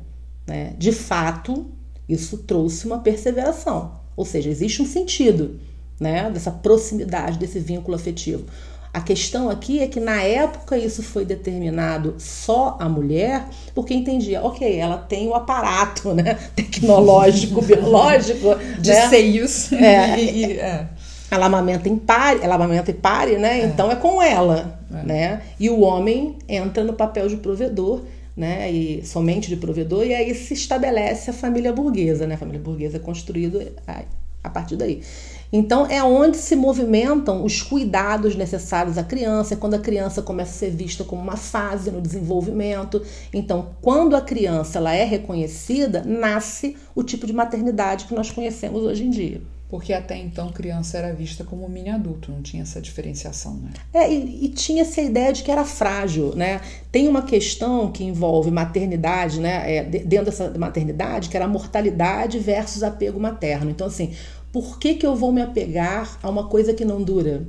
Né? 0.46 0.72
De 0.78 0.92
fato, 0.92 1.66
isso 2.08 2.38
trouxe 2.38 2.86
uma 2.86 3.00
perseveração, 3.00 4.00
ou 4.16 4.24
seja, 4.24 4.48
existe 4.48 4.80
um 4.80 4.86
sentido 4.86 5.60
né, 6.00 6.30
dessa 6.30 6.50
proximidade, 6.50 7.38
desse 7.38 7.60
vínculo 7.60 7.94
afetivo. 7.94 8.44
A 8.92 9.00
questão 9.00 9.48
aqui 9.48 9.78
é 9.78 9.86
que 9.86 10.00
na 10.00 10.20
época 10.20 10.76
isso 10.76 11.00
foi 11.00 11.24
determinado 11.24 12.16
só 12.18 12.76
a 12.80 12.88
mulher, 12.88 13.46
porque 13.72 13.94
entendia, 13.94 14.42
ok, 14.42 14.76
ela 14.76 14.96
tem 14.96 15.28
o 15.28 15.34
aparato 15.34 16.12
né, 16.12 16.36
tecnológico, 16.56 17.62
biológico 17.62 18.56
de 18.80 18.90
né? 18.90 19.08
seios. 19.08 19.72
É, 19.72 20.18
e, 20.18 20.52
é. 20.54 20.88
Ela 21.30 21.46
amamenta 21.46 21.88
em 21.88 21.96
pare, 21.96 22.40
ela 22.42 22.56
amamenta 22.56 22.90
e 22.90 22.94
pare, 22.94 23.38
né? 23.38 23.60
É. 23.60 23.64
Então 23.66 23.88
é 23.92 23.94
com 23.94 24.20
ela, 24.20 24.80
é. 24.92 25.06
né? 25.06 25.42
E 25.60 25.70
o 25.70 25.82
homem 25.82 26.36
entra 26.48 26.82
no 26.82 26.94
papel 26.94 27.28
de 27.28 27.36
provedor, 27.36 28.02
né? 28.36 28.70
E 28.70 29.04
somente 29.04 29.48
de 29.48 29.56
provedor 29.56 30.06
e 30.06 30.14
aí 30.14 30.34
se 30.34 30.54
estabelece 30.54 31.30
a 31.30 31.32
família 31.32 31.72
burguesa, 31.72 32.26
né? 32.26 32.34
A 32.34 32.38
família 32.38 32.60
burguesa 32.60 32.96
é 32.96 33.00
construída 33.00 33.72
a 34.42 34.48
partir 34.48 34.76
daí. 34.76 35.02
Então 35.52 35.84
é 35.86 36.02
onde 36.02 36.36
se 36.36 36.54
movimentam 36.54 37.44
os 37.44 37.60
cuidados 37.60 38.36
necessários 38.36 38.96
à 38.96 39.02
criança, 39.02 39.54
é 39.54 39.56
quando 39.56 39.74
a 39.74 39.80
criança 39.80 40.22
começa 40.22 40.52
a 40.52 40.54
ser 40.54 40.70
vista 40.70 41.02
como 41.02 41.20
uma 41.20 41.36
fase 41.36 41.90
no 41.90 42.00
desenvolvimento. 42.00 43.02
Então, 43.32 43.70
quando 43.82 44.14
a 44.14 44.20
criança 44.20 44.78
ela 44.78 44.94
é 44.94 45.04
reconhecida, 45.04 46.04
nasce 46.06 46.76
o 46.94 47.02
tipo 47.02 47.26
de 47.26 47.32
maternidade 47.32 48.04
que 48.04 48.14
nós 48.14 48.30
conhecemos 48.30 48.82
hoje 48.82 49.04
em 49.04 49.10
dia. 49.10 49.40
Porque 49.70 49.92
até 49.92 50.16
então 50.16 50.50
criança 50.50 50.98
era 50.98 51.14
vista 51.14 51.44
como 51.44 51.68
mini 51.68 51.90
adulto, 51.90 52.32
não 52.32 52.42
tinha 52.42 52.64
essa 52.64 52.80
diferenciação, 52.80 53.54
né? 53.54 53.70
É, 53.94 54.12
e, 54.12 54.46
e 54.46 54.48
tinha 54.48 54.82
essa 54.82 55.00
ideia 55.00 55.32
de 55.32 55.44
que 55.44 55.50
era 55.50 55.64
frágil, 55.64 56.34
né? 56.34 56.60
Tem 56.90 57.06
uma 57.06 57.22
questão 57.22 57.92
que 57.92 58.02
envolve 58.02 58.50
maternidade, 58.50 59.38
né? 59.38 59.76
É, 59.76 59.84
dentro 59.84 60.24
dessa 60.24 60.50
maternidade, 60.58 61.28
que 61.28 61.36
era 61.36 61.44
a 61.44 61.48
mortalidade 61.48 62.40
versus 62.40 62.82
apego 62.82 63.20
materno. 63.20 63.70
Então, 63.70 63.86
assim, 63.86 64.12
por 64.52 64.78
que, 64.80 64.94
que 64.94 65.06
eu 65.06 65.14
vou 65.14 65.30
me 65.30 65.40
apegar 65.40 66.18
a 66.20 66.28
uma 66.28 66.48
coisa 66.48 66.74
que 66.74 66.84
não 66.84 67.00
dura? 67.00 67.46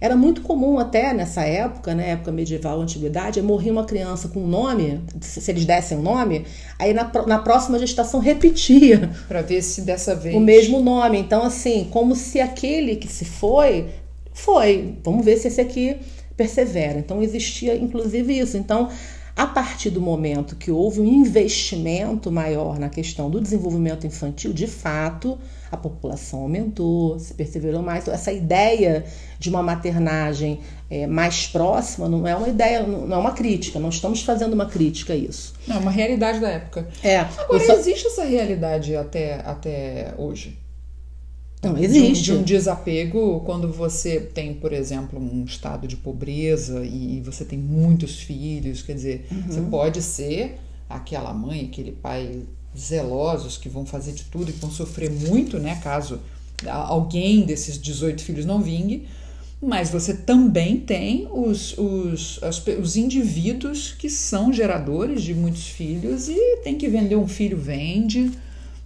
Era 0.00 0.16
muito 0.16 0.42
comum 0.42 0.78
até 0.78 1.12
nessa 1.12 1.42
época, 1.42 1.94
né, 1.94 2.10
época 2.10 2.30
medieval, 2.30 2.80
antiguidade, 2.80 3.42
morrer 3.42 3.70
uma 3.70 3.84
criança 3.84 4.28
com 4.28 4.40
um 4.40 4.46
nome, 4.46 5.00
se 5.20 5.50
eles 5.50 5.64
dessem 5.64 5.98
um 5.98 6.02
nome, 6.02 6.44
aí 6.78 6.94
na, 6.94 7.10
na 7.26 7.38
próxima 7.38 7.78
gestação 7.78 8.20
repetia. 8.20 9.10
Para 9.26 9.42
ver 9.42 9.62
se 9.62 9.82
dessa 9.82 10.14
vez. 10.14 10.36
O 10.36 10.40
mesmo 10.40 10.80
nome. 10.80 11.18
Então, 11.18 11.42
assim, 11.42 11.88
como 11.90 12.14
se 12.14 12.40
aquele 12.40 12.96
que 12.96 13.08
se 13.08 13.24
foi, 13.24 13.88
foi. 14.32 14.94
Vamos 15.02 15.24
ver 15.24 15.36
se 15.36 15.48
esse 15.48 15.60
aqui 15.60 15.96
persevera. 16.36 16.98
Então, 16.98 17.20
existia 17.20 17.76
inclusive 17.76 18.38
isso. 18.38 18.56
Então, 18.56 18.88
a 19.34 19.46
partir 19.46 19.90
do 19.90 20.00
momento 20.00 20.56
que 20.56 20.70
houve 20.70 21.00
um 21.00 21.06
investimento 21.06 22.30
maior 22.30 22.78
na 22.78 22.88
questão 22.88 23.30
do 23.30 23.40
desenvolvimento 23.40 24.06
infantil, 24.06 24.52
de 24.52 24.66
fato, 24.66 25.38
a 25.70 25.76
população 25.76 26.40
aumentou, 26.40 27.18
se 27.18 27.34
perseverou 27.34 27.82
mais. 27.82 28.02
Então, 28.02 28.14
essa 28.14 28.32
ideia 28.32 29.04
de 29.38 29.48
uma 29.48 29.62
maternagem 29.62 30.60
é, 30.90 31.06
mais 31.06 31.46
próxima 31.46 32.08
não 32.08 32.26
é 32.26 32.34
uma 32.34 32.48
ideia, 32.48 32.82
não 32.86 33.16
é 33.16 33.18
uma 33.18 33.32
crítica, 33.32 33.78
não 33.78 33.90
estamos 33.90 34.22
fazendo 34.22 34.54
uma 34.54 34.66
crítica 34.66 35.12
a 35.12 35.16
isso. 35.16 35.54
Não, 35.66 35.76
é 35.76 35.78
uma 35.78 35.90
realidade 35.90 36.40
da 36.40 36.48
época. 36.48 36.88
É. 37.02 37.18
Agora, 37.18 37.64
só... 37.64 37.74
existe 37.74 38.06
essa 38.06 38.24
realidade 38.24 38.96
até, 38.96 39.34
até 39.44 40.14
hoje? 40.16 40.58
Não 41.62 41.76
existe. 41.76 42.24
De 42.24 42.32
um, 42.32 42.36
de 42.36 42.40
um, 42.40 42.42
desapego 42.44 43.40
quando 43.40 43.70
você 43.72 44.20
tem, 44.20 44.54
por 44.54 44.72
exemplo, 44.72 45.18
um 45.18 45.44
estado 45.44 45.88
de 45.88 45.96
pobreza 45.96 46.84
e 46.84 47.20
você 47.24 47.44
tem 47.44 47.58
muitos 47.58 48.20
filhos, 48.20 48.82
quer 48.82 48.94
dizer, 48.94 49.26
uhum. 49.30 49.42
você 49.42 49.60
pode 49.62 50.00
ser 50.00 50.58
aquela 50.88 51.34
mãe, 51.34 51.68
aquele 51.70 51.92
pai 51.92 52.44
zelosos 52.80 53.56
que 53.56 53.68
vão 53.68 53.84
fazer 53.84 54.12
de 54.12 54.24
tudo 54.24 54.50
e 54.50 54.52
vão 54.52 54.70
sofrer 54.70 55.10
muito, 55.10 55.58
né, 55.58 55.80
caso 55.82 56.20
alguém 56.66 57.42
desses 57.42 57.80
18 57.80 58.22
filhos 58.22 58.44
não 58.44 58.60
vingue, 58.60 59.06
mas 59.60 59.90
você 59.90 60.14
também 60.14 60.78
tem 60.78 61.28
os, 61.32 61.76
os, 61.76 62.40
os, 62.42 62.66
os 62.80 62.96
indivíduos 62.96 63.92
que 63.92 64.08
são 64.08 64.52
geradores 64.52 65.22
de 65.22 65.34
muitos 65.34 65.66
filhos 65.66 66.28
e 66.28 66.58
tem 66.62 66.76
que 66.76 66.88
vender 66.88 67.16
um 67.16 67.28
filho, 67.28 67.56
vende 67.56 68.30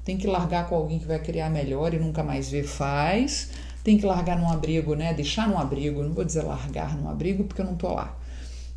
tem 0.04 0.16
que 0.16 0.26
largar 0.26 0.68
com 0.68 0.74
alguém 0.74 0.98
que 0.98 1.06
vai 1.06 1.18
criar 1.18 1.48
melhor 1.48 1.94
e 1.94 1.98
nunca 1.98 2.22
mais 2.22 2.50
ver, 2.50 2.64
faz. 2.64 3.50
Tem 3.84 3.96
que 3.96 4.06
largar 4.06 4.38
num 4.38 4.48
abrigo, 4.48 4.94
né? 4.94 5.14
Deixar 5.14 5.48
num 5.48 5.58
abrigo, 5.58 6.02
não 6.02 6.12
vou 6.12 6.24
dizer 6.24 6.42
largar 6.42 6.96
num 6.96 7.08
abrigo 7.08 7.44
porque 7.44 7.60
eu 7.60 7.66
não 7.66 7.76
tô 7.76 7.88
lá. 7.92 8.16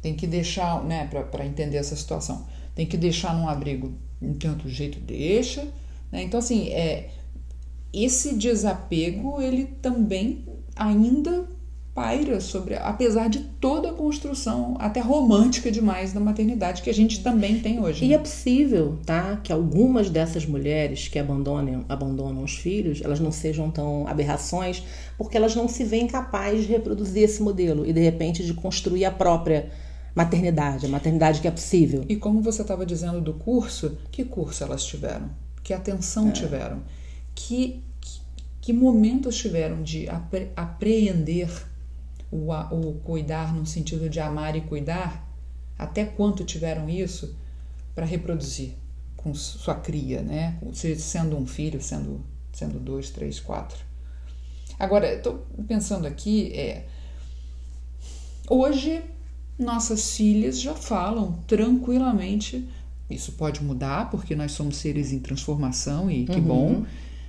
Tem 0.06 0.14
que 0.14 0.28
deixar, 0.28 0.84
né, 0.84 1.10
para 1.32 1.44
entender 1.48 1.78
essa 1.78 1.96
situação. 1.96 2.46
Tem 2.76 2.86
que 2.86 2.96
deixar 2.96 3.34
num 3.34 3.50
abrigo 3.50 3.92
de 4.22 4.28
um 4.28 4.34
tanto 4.36 4.70
jeito, 4.70 5.00
deixa. 5.00 5.68
Né? 6.12 6.22
Então, 6.22 6.38
assim, 6.38 6.70
é, 6.70 7.10
esse 7.92 8.36
desapego, 8.36 9.42
ele 9.42 9.66
também 9.82 10.46
ainda 10.76 11.48
paira 11.96 12.40
sobre, 12.40 12.76
apesar 12.76 13.30
de 13.30 13.40
toda 13.60 13.90
a 13.90 13.94
construção, 13.94 14.76
até 14.80 15.00
romântica 15.00 15.72
demais 15.72 16.14
da 16.14 16.20
maternidade 16.20 16.84
que 16.84 16.90
a 16.92 16.94
gente 16.94 17.24
também 17.24 17.60
tem 17.60 17.82
hoje. 17.82 18.06
E 18.06 18.10
né? 18.10 18.14
é 18.14 18.20
possível, 18.20 19.00
tá, 19.08 19.38
que 19.38 19.52
algumas 19.52 20.12
dessas 20.12 20.46
mulheres 20.46 21.08
que 21.08 21.18
abandonem, 21.18 21.84
abandonam 21.90 22.44
os 22.44 22.56
filhos, 22.56 23.02
elas 23.04 23.20
não 23.20 23.32
sejam 23.32 23.72
tão 23.72 24.08
aberrações, 24.08 24.84
porque 25.18 25.36
elas 25.36 25.56
não 25.56 25.68
se 25.68 25.84
veem 25.84 26.06
capazes 26.06 26.68
de 26.68 26.74
reproduzir 26.74 27.24
esse 27.24 27.42
modelo 27.42 27.84
e 27.88 27.92
de 27.92 28.02
repente 28.02 28.46
de 28.46 28.54
construir 28.54 29.06
a 29.06 29.12
própria 29.12 29.72
maternidade, 30.16 30.86
a 30.86 30.90
maternidade 30.90 31.42
que 31.42 31.48
é 31.48 31.52
possível. 31.52 32.06
E 32.08 32.16
como 32.16 32.42
você 32.42 32.62
estava 32.62 32.86
dizendo 32.86 33.20
do 33.20 33.34
curso, 33.34 33.98
que 34.10 34.24
curso 34.24 34.64
elas 34.64 34.86
tiveram? 34.86 35.30
Que 35.62 35.74
atenção 35.74 36.30
é. 36.30 36.32
tiveram? 36.32 36.84
Que, 37.36 37.84
que, 38.00 38.22
que 38.62 38.74
momentos 38.74 39.36
tiveram 39.36 39.84
de 39.84 40.08
apre, 40.08 40.52
apreender 40.56 41.50
o, 42.32 42.50
o 42.52 42.94
cuidar 43.04 43.54
no 43.54 43.66
sentido 43.66 44.10
de 44.10 44.22
amar 44.22 44.56
e 44.56 44.62
cuidar, 44.62 45.30
até 45.78 46.06
quanto 46.06 46.46
tiveram 46.46 46.90
isso 46.90 47.36
para 47.94 48.06
reproduzir 48.06 48.74
com 49.18 49.34
sua 49.34 49.76
cria, 49.76 50.22
né? 50.22 50.58
Sendo 50.98 51.36
um 51.36 51.46
filho, 51.46 51.82
sendo, 51.82 52.24
sendo 52.54 52.80
dois, 52.80 53.10
três, 53.10 53.40
quatro. 53.40 53.84
Agora, 54.80 55.14
estou 55.14 55.46
pensando 55.68 56.06
aqui, 56.06 56.54
é, 56.54 56.86
hoje 58.50 59.04
nossas 59.58 60.16
filhas 60.16 60.60
já 60.60 60.74
falam 60.74 61.40
tranquilamente. 61.48 62.68
Isso 63.10 63.34
pode 63.34 63.64
mudar, 63.64 64.10
porque 64.10 64.36
nós 64.36 64.52
somos 64.52 64.78
seres 64.78 65.12
em 65.12 65.20
transformação 65.20 66.10
e 66.10 66.26
que 66.26 66.38
uhum. 66.38 66.42
bom. 66.42 66.86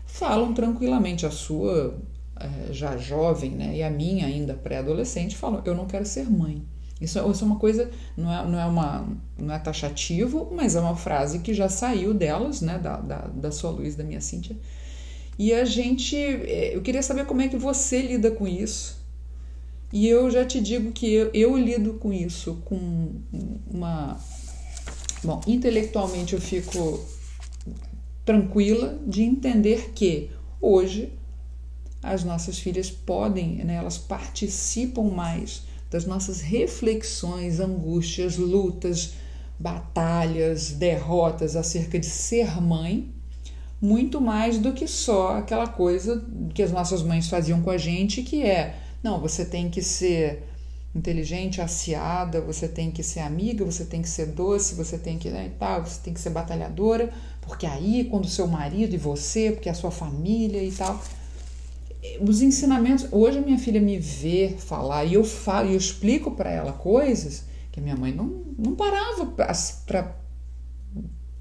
Falam 0.07 0.55
tranquilamente 0.55 1.27
a 1.27 1.31
sua 1.31 1.99
é, 2.39 2.73
já 2.73 2.97
jovem, 2.97 3.51
né, 3.51 3.77
e 3.77 3.83
a 3.83 3.91
minha 3.91 4.27
ainda 4.27 4.55
pré-adolescente, 4.55 5.37
falam: 5.37 5.63
eu 5.65 5.75
não 5.75 5.87
quero 5.87 6.07
ser 6.07 6.31
mãe. 6.31 6.63
Isso, 7.01 7.19
isso 7.31 7.45
é 7.45 7.47
uma 7.47 7.57
coisa, 7.57 7.91
não 8.17 8.33
é, 8.33 8.47
não 8.47 8.59
é 8.59 8.65
uma 8.65 9.07
não 9.39 9.55
é 9.55 9.59
taxativo, 9.59 10.51
mas 10.51 10.75
é 10.75 10.81
uma 10.81 10.97
frase 10.97 11.41
que 11.41 11.53
já 11.53 11.69
saiu 11.69 12.15
delas, 12.15 12.63
né, 12.63 12.79
da, 12.79 12.97
da, 12.97 13.19
da 13.27 13.51
sua 13.51 13.71
Luiz, 13.71 13.95
da 13.95 14.05
minha 14.05 14.21
Cíntia. 14.21 14.57
E 15.39 15.53
a 15.53 15.65
gente, 15.67 16.17
é, 16.17 16.75
eu 16.75 16.81
queria 16.81 17.03
saber 17.03 17.27
como 17.27 17.43
é 17.43 17.49
que 17.49 17.57
você 17.57 18.01
lida 18.01 18.31
com 18.31 18.49
isso. 18.49 18.97
E 19.93 20.09
eu 20.09 20.31
já 20.31 20.45
te 20.45 20.61
digo 20.61 20.93
que 20.93 21.13
eu, 21.13 21.31
eu 21.33 21.57
lido 21.57 21.95
com 21.95 22.13
isso 22.13 22.63
com 22.65 23.21
uma. 23.71 24.19
Bom, 25.23 25.41
intelectualmente 25.47 26.35
eu 26.35 26.41
fico 26.41 27.05
tranquila 28.25 28.99
de 29.07 29.23
entender 29.23 29.93
que 29.95 30.31
hoje 30.61 31.13
as 32.03 32.25
nossas 32.25 32.59
filhas 32.59 32.91
podem, 32.91 33.65
né, 33.65 33.77
elas 33.77 33.99
participam 33.99 35.05
mais 35.05 35.63
das 35.91 36.05
nossas 36.05 36.41
reflexões, 36.41 37.61
angústias, 37.61 38.37
lutas, 38.37 39.15
batalhas, 39.59 40.73
derrotas 40.73 41.57
acerca 41.57 41.99
de 41.99 42.07
ser 42.07 42.61
mãe, 42.61 43.13
muito 43.81 44.21
mais 44.21 44.59
do 44.59 44.73
que 44.73 44.87
só 44.87 45.39
aquela 45.39 45.67
coisa 45.67 46.25
que 46.55 46.63
as 46.63 46.73
nossas 46.73 47.03
mães 47.03 47.29
faziam 47.29 47.61
com 47.63 47.71
a 47.71 47.79
gente, 47.79 48.23
que 48.23 48.43
é, 48.43 48.79
não, 49.03 49.21
você 49.21 49.45
tem 49.45 49.71
que 49.71 49.83
ser 49.83 50.43
inteligente, 50.95 51.61
aciada, 51.61 52.41
você 52.41 52.67
tem 52.67 52.91
que 52.91 53.03
ser 53.03 53.21
amiga, 53.21 53.65
você 53.65 53.85
tem 53.85 54.01
que 54.01 54.09
ser 54.09 54.27
doce, 54.27 54.75
você 54.75 54.97
tem 54.97 55.19
que, 55.19 55.29
né, 55.29 55.53
tal, 55.59 55.85
você 55.85 56.01
tem 56.03 56.15
que 56.15 56.21
ser 56.21 56.31
batalhadora, 56.31 57.13
porque 57.43 57.67
aí 57.67 58.05
quando 58.05 58.27
seu 58.27 58.47
marido 58.47 58.95
e 58.95 58.99
você, 58.99 59.53
porque 59.53 59.69
a 59.69 59.75
sua 59.75 59.91
família 59.91 60.63
e 60.63 60.73
tal, 60.73 61.01
os 62.21 62.41
ensinamentos. 62.41 63.07
Hoje 63.11 63.39
a 63.39 63.43
minha 63.43 63.59
filha 63.59 63.81
me 63.81 63.99
vê 63.99 64.55
falar 64.59 65.05
e 65.05 65.15
eu 65.15 65.25
falo 65.25 65.69
eu 65.69 65.77
explico 65.77 66.31
para 66.31 66.51
ela 66.51 66.73
coisas 66.73 67.45
que 67.73 67.81
minha 67.81 67.97
mãe 67.97 68.13
não, 68.13 68.45
não 68.59 68.75
parava 68.75 69.27
para 69.27 70.17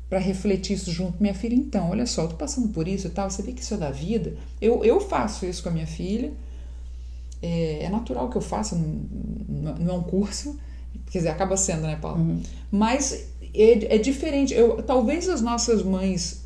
para 0.10 0.20
refletir 0.20 0.76
isso 0.76 0.92
junto. 0.92 1.20
Minha 1.20 1.34
filha, 1.34 1.56
então, 1.56 1.90
olha 1.90 2.06
só, 2.06 2.24
eu 2.24 2.30
tô 2.30 2.36
passando 2.36 2.70
por 2.70 2.88
isso 2.88 3.08
e 3.08 3.10
tal, 3.10 3.30
você 3.30 3.42
vê 3.42 3.52
que 3.54 3.62
isso 3.62 3.74
é 3.74 3.78
da 3.78 3.90
vida. 3.90 4.38
Eu, 4.62 4.86
eu 4.86 5.02
faço 5.02 5.46
isso 5.48 5.64
com 5.64 5.70
a 5.70 5.72
minha 5.72 5.88
filha. 5.88 6.32
É, 7.46 7.84
é 7.84 7.90
natural 7.90 8.30
que 8.30 8.38
eu 8.38 8.42
faça, 8.42 8.76
não, 8.76 9.76
não, 9.76 9.96
é 9.96 9.98
um 9.98 10.04
curso, 10.04 10.60
quer 11.12 11.20
dizer, 11.20 11.30
acaba 11.30 11.56
sendo, 11.56 11.84
né, 11.84 11.96
Paulo? 11.96 12.20
Uhum. 12.20 12.42
Mas 12.72 13.28
é, 13.54 13.96
é 13.96 13.98
diferente. 13.98 14.54
Eu, 14.54 14.82
talvez 14.82 15.30
as 15.30 15.42
nossas 15.42 15.84
mães 15.84 16.44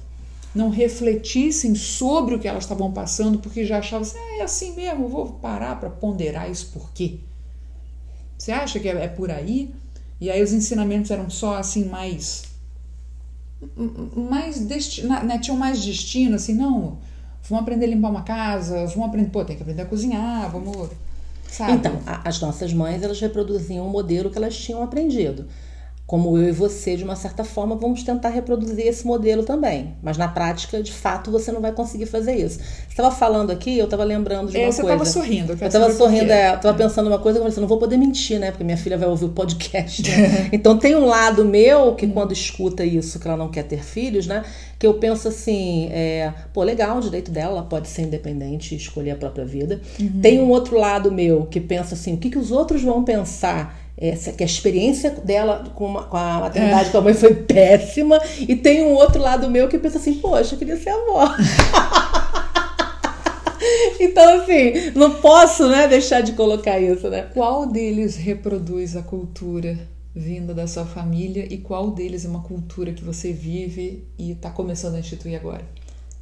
não 0.54 0.70
refletissem 0.70 1.76
sobre 1.76 2.36
o 2.36 2.40
que 2.40 2.48
elas 2.48 2.64
estavam 2.64 2.92
passando, 2.92 3.40
porque 3.40 3.66
já 3.66 3.80
achavam 3.80 4.02
assim, 4.02 4.18
ah, 4.18 4.38
é 4.40 4.42
assim 4.42 4.76
mesmo, 4.76 5.08
vou 5.08 5.28
parar 5.34 5.80
para 5.80 5.90
ponderar 5.90 6.50
isso 6.50 6.72
por 6.74 6.92
quê? 6.92 7.20
Você 8.38 8.52
acha 8.52 8.80
que 8.80 8.90
é, 8.90 9.04
é 9.04 9.08
por 9.08 9.32
aí? 9.32 9.74
E 10.20 10.30
aí 10.30 10.42
os 10.42 10.52
ensinamentos 10.52 11.12
eram 11.12 11.30
só 11.30 11.56
assim 11.56 11.86
mais 11.86 12.44
mais 14.16 14.60
destino, 14.60 15.10
né, 15.10 15.38
tinham 15.38 15.58
mais 15.58 15.84
destino, 15.84 16.36
assim, 16.36 16.54
não, 16.54 17.00
Vamos 17.48 17.64
aprender 17.64 17.86
a 17.86 17.90
limpar 17.90 18.10
uma 18.10 18.24
casa, 18.24 18.86
vamos 18.88 19.10
aprender, 19.10 19.30
pô, 19.30 19.46
tem 19.46 19.56
que 19.56 19.62
aprender 19.62 19.82
a 19.82 19.86
cozinhar, 19.86 20.52
vamos. 20.52 20.90
Sabe? 21.48 21.74
Então, 21.74 22.00
a, 22.06 22.28
as 22.28 22.40
nossas 22.40 22.74
mães, 22.74 23.02
elas 23.02 23.20
reproduziam 23.20 23.88
o 23.88 23.90
modelo 23.90 24.30
que 24.30 24.38
elas 24.38 24.58
tinham 24.58 24.84
aprendido 24.84 25.48
como 26.10 26.36
eu 26.40 26.50
e 26.50 26.52
você, 26.52 26.96
de 26.96 27.04
uma 27.04 27.16
certa 27.16 27.44
forma, 27.44 27.76
vamos 27.76 28.02
tentar 28.02 28.30
reproduzir 28.30 28.88
esse 28.88 29.06
modelo 29.06 29.44
também. 29.44 29.94
Mas 30.02 30.18
na 30.18 30.28
prática, 30.28 30.82
de 30.82 30.92
fato, 30.92 31.30
você 31.30 31.52
não 31.52 31.62
vai 31.62 31.72
conseguir 31.72 32.08
fazer 32.08 32.36
isso. 32.36 32.58
Você 32.58 32.88
estava 32.90 33.12
falando 33.12 33.52
aqui, 33.52 33.78
eu 33.78 33.86
estava 33.86 34.04
lembrando 34.04 34.50
de 34.50 34.58
uma 34.58 34.64
é, 34.64 34.72
você 34.72 34.82
coisa. 34.82 34.98
Você 34.98 35.04
estava 35.04 35.28
sorrindo. 35.28 35.52
Eu 35.62 35.68
estava 35.68 35.94
sorrindo, 35.94 36.32
é, 36.32 36.56
estava 36.56 36.76
pensando 36.76 37.06
uma 37.06 37.20
coisa, 37.20 37.38
eu 37.38 37.42
falei 37.44 37.52
assim, 37.52 37.62
não 37.62 37.68
vou 37.68 37.78
poder 37.78 37.96
mentir, 37.96 38.40
né? 38.40 38.50
Porque 38.50 38.64
minha 38.64 38.76
filha 38.76 38.98
vai 38.98 39.08
ouvir 39.08 39.26
o 39.26 39.30
podcast. 39.30 40.02
Né? 40.02 40.50
então 40.52 40.80
tem 40.80 40.96
um 40.96 41.06
lado 41.06 41.46
meu 41.46 41.94
que 41.94 42.08
quando 42.08 42.34
escuta 42.34 42.84
isso, 42.84 43.20
que 43.20 43.28
ela 43.28 43.38
não 43.38 43.52
quer 43.52 43.66
ter 43.66 43.84
filhos, 43.84 44.26
né? 44.26 44.44
Que 44.80 44.88
eu 44.88 44.96
penso 44.96 45.28
assim, 45.28 45.90
é, 45.92 46.34
pô, 46.52 46.64
legal, 46.64 46.98
o 46.98 47.02
direito 47.02 47.30
dela, 47.30 47.52
ela 47.52 47.64
pode 47.64 47.88
ser 47.88 48.02
independente, 48.02 48.74
escolher 48.74 49.12
a 49.12 49.16
própria 49.16 49.46
vida. 49.46 49.80
Uhum. 50.00 50.22
Tem 50.24 50.42
um 50.42 50.50
outro 50.50 50.76
lado 50.76 51.12
meu 51.12 51.46
que 51.46 51.62
pensa 51.62 51.94
assim, 51.94 52.16
o 52.16 52.18
que, 52.18 52.32
que 52.32 52.38
os 52.40 52.52
outros 52.52 52.82
vão 52.82 53.04
pensar 53.04 53.78
essa, 54.00 54.32
que 54.32 54.42
a 54.42 54.46
experiência 54.46 55.12
dela 55.12 55.66
com, 55.76 55.86
uma, 55.86 56.04
com 56.04 56.16
a 56.16 56.40
maternidade 56.40 56.88
é. 56.88 56.92
com 56.92 57.00
a 57.00 57.02
mãe 57.02 57.14
foi 57.14 57.34
péssima. 57.34 58.18
E 58.40 58.56
tem 58.56 58.84
um 58.84 58.94
outro 58.94 59.22
lado 59.22 59.50
meu 59.50 59.68
que 59.68 59.78
pensa 59.78 59.98
assim, 59.98 60.14
poxa, 60.16 60.56
eu 60.56 60.60
queria 60.60 60.78
ser 60.78 60.92
avó. 60.92 61.36
então, 64.00 64.42
assim, 64.42 64.92
não 64.96 65.16
posso 65.16 65.68
né, 65.68 65.88
deixar 65.88 66.22
de 66.22 66.32
colocar 66.32 66.80
isso, 66.80 67.10
né? 67.10 67.24
Qual 67.34 67.66
deles 67.66 68.16
reproduz 68.16 68.96
a 68.96 69.02
cultura 69.02 69.78
vinda 70.16 70.54
da 70.54 70.66
sua 70.66 70.86
família 70.86 71.46
e 71.50 71.58
qual 71.58 71.92
deles 71.92 72.24
é 72.24 72.30
uma 72.30 72.42
cultura 72.42 72.94
que 72.94 73.04
você 73.04 73.34
vive 73.34 74.08
e 74.18 74.32
está 74.32 74.50
começando 74.50 74.96
a 74.96 75.00
instituir 75.00 75.38
agora? 75.38 75.64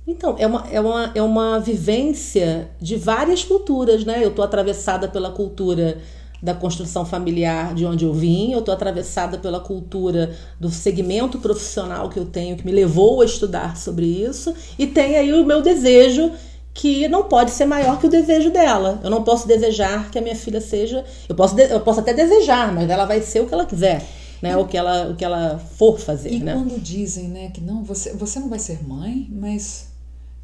Então, 0.08 0.36
é 0.40 0.48
uma, 0.48 0.68
é, 0.72 0.80
uma, 0.80 1.12
é 1.14 1.22
uma 1.22 1.60
vivência 1.60 2.72
de 2.80 2.96
várias 2.96 3.44
culturas, 3.44 4.04
né? 4.04 4.24
Eu 4.24 4.30
estou 4.30 4.44
atravessada 4.44 5.08
pela 5.08 5.32
cultura 5.32 6.00
da 6.42 6.54
construção 6.54 7.06
familiar 7.06 7.74
de 7.74 7.86
onde 7.86 8.06
eu 8.06 8.14
vim, 8.14 8.52
eu 8.52 8.60
estou 8.60 8.74
atravessada 8.74 9.38
pela 9.38 9.60
cultura 9.60 10.36
do 10.60 10.70
segmento 10.70 11.40
profissional 11.40 12.10
que 12.10 12.20
eu 12.20 12.26
tenho, 12.26 12.56
que 12.56 12.66
me 12.66 12.72
levou 12.72 13.22
a 13.22 13.26
estudar 13.26 13.78
sobre 13.78 14.06
isso, 14.06 14.54
e 14.78 14.86
tem 14.86 15.16
aí 15.16 15.34
o 15.34 15.46
meu 15.46 15.62
desejo 15.62 16.32
que 16.78 17.08
não 17.08 17.24
pode 17.24 17.50
ser 17.50 17.66
maior 17.66 18.00
que 18.00 18.06
o 18.06 18.10
desejo 18.10 18.52
dela. 18.52 19.00
Eu 19.04 19.10
não 19.10 19.24
posso 19.24 19.48
desejar 19.48 20.12
que 20.12 20.20
a 20.20 20.22
minha 20.22 20.36
filha 20.36 20.62
seja. 20.62 21.04
Eu 21.28 21.34
posso, 21.34 21.60
eu 21.60 21.80
posso 21.80 22.02
até 22.02 22.14
desejar, 22.14 22.72
mas 22.72 22.88
ela 22.88 23.04
vai 23.06 23.20
ser 23.20 23.42
o 23.42 23.48
que 23.48 23.54
ela 23.54 23.66
quiser. 23.66 24.06
Né, 24.40 24.56
o, 24.56 24.68
que 24.68 24.78
ela, 24.78 25.10
o 25.10 25.16
que 25.16 25.26
ela 25.26 25.58
for 25.58 26.00
fazer. 26.00 26.32
E 26.32 26.40
né? 26.40 26.54
quando 26.54 26.80
dizem 26.80 27.28
né, 27.28 27.50
que 27.52 27.60
não, 27.60 27.84
você, 27.84 28.14
você 28.14 28.40
não 28.40 28.48
vai 28.48 28.60
ser 28.60 28.88
mãe, 28.88 29.28
mas 29.32 29.88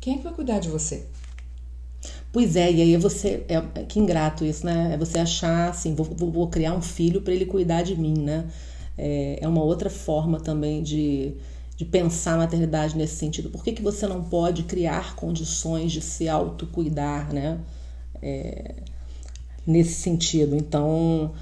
quem 0.01 0.15
é 0.15 0.17
que 0.17 0.23
vai 0.23 0.34
cuidar 0.34 0.58
de 0.58 0.67
você? 0.67 1.06
Pois 2.34 2.56
é, 2.56 2.72
e 2.72 2.82
aí 2.82 2.98
você. 2.98 3.46
É, 3.48 3.58
é, 3.76 3.86
que 3.86 4.00
ingrato 4.00 4.43
isso, 4.43 4.65
né? 4.65 4.93
É 4.93 4.98
você 4.98 5.19
achar 5.19 5.69
assim, 5.69 5.93
vou, 5.93 6.06
vou, 6.06 6.32
vou 6.32 6.48
criar 6.50 6.74
um 6.74 6.82
filho 6.82 7.22
para 7.22 7.34
ele 7.34 7.46
cuidar 7.46 7.84
de 7.84 7.96
mim, 7.96 8.15
né? 8.17 8.50
É, 8.98 9.39
é, 9.41 9.48
uma 9.48 9.63
outra 9.63 9.89
forma 9.89 10.39
também 10.39 10.82
de, 10.84 11.36
de 11.78 11.86
pensar 11.86 12.34
a 12.36 12.38
maternidade 12.38 12.98
nesse 12.98 13.15
sentido. 13.17 13.50
Por 13.52 13.63
que, 13.63 13.72
que 13.72 13.84
você 13.84 14.08
não 14.08 14.24
pode 14.24 14.63
criar 14.63 15.15
condições 15.15 15.91
de 15.91 16.02
se 16.02 16.28
autocuidar, 16.28 17.32
né? 17.32 17.60
É, 18.22 18.76
nesse 19.67 19.93
sentido. 19.93 20.56
Então, 20.56 21.34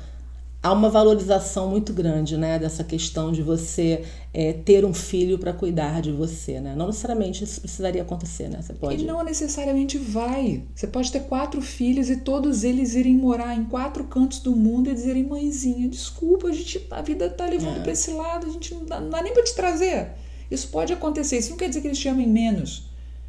há 0.63 0.71
uma 0.71 0.89
valorização 0.89 1.69
muito 1.69 1.91
grande 1.91 2.38
né, 2.38 2.60
dessa 2.60 2.84
questão 2.84 3.32
de 3.32 3.41
você 3.41 4.04
é, 4.34 4.54
ter 4.54 4.86
um 4.86 4.93
filho 4.93 5.39
para 5.39 5.52
cuidar 5.52 6.02
de 6.02 6.12
você. 6.12 6.60
Né? 6.60 6.76
Não 6.76 6.88
necessariamente 6.88 7.43
isso 7.43 7.60
precisaria 7.60 8.02
acontecer. 8.02 8.47
Né? 8.47 8.62
Você 8.62 8.74
pode... 8.74 9.02
E 9.02 9.06
não 9.06 9.24
necessariamente 9.24 9.97
vai. 9.97 10.63
Você 10.76 10.86
pode 10.86 11.12
ter 11.12 11.21
quatro 11.21 11.62
filhos 11.62 12.10
e 12.10 12.17
todos 12.17 12.63
eles 12.63 12.93
irem 12.93 13.15
morar 13.15 13.56
em 13.56 13.65
quatro 13.65 14.04
cantos 14.04 14.39
do 14.39 14.56
mundo 14.56 14.89
e 14.89 14.93
dizerem: 14.93 15.24
mãezinha, 15.24 15.88
desculpa, 15.88 16.47
a, 16.47 16.52
gente, 16.52 16.86
a 16.91 17.02
vida 17.02 17.26
está 17.26 17.45
levando 17.45 17.78
é. 17.78 17.82
para 17.82 17.91
esse 17.91 18.12
lado, 18.12 18.47
a 18.47 18.50
gente 18.50 18.74
não 18.76 18.86
dá, 18.86 19.00
não 19.00 19.10
dá 19.10 19.21
nem 19.21 19.34
para 19.34 19.43
te 19.43 19.56
trazer. 19.56 20.10
Isso 20.50 20.67
pode 20.67 20.93
acontecer. 20.93 21.38
Isso 21.38 21.52
não 21.52 21.58
quer 21.58 21.69
dizer 21.69 21.82
que 21.82 21.88
eles 21.88 21.97
te 21.97 22.08
amem 22.08 22.28
menos. 22.28 22.84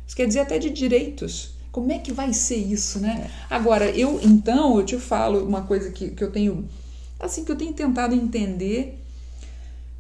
Isso 0.07 0.17
quer 0.17 0.27
dizer 0.27 0.41
até 0.41 0.59
de 0.59 0.71
direitos. 0.71 1.53
Como 1.71 1.91
é 1.91 1.99
que 1.99 2.13
vai 2.13 2.35
ser 2.35 2.57
isso, 2.57 2.99
né? 2.99 3.31
É. 3.31 3.55
Agora, 3.55 3.89
eu 3.91 4.21
então, 4.23 4.79
eu 4.79 4.85
te 4.85 4.99
falo 4.99 5.43
uma 5.43 5.63
coisa 5.63 5.91
que, 5.91 6.11
que 6.11 6.23
eu 6.23 6.31
tenho 6.31 6.69
assim 7.23 7.45
que 7.45 7.53
eu 7.53 7.57
tenho 7.57 7.73
tentado 7.73 8.15
entender 8.15 9.03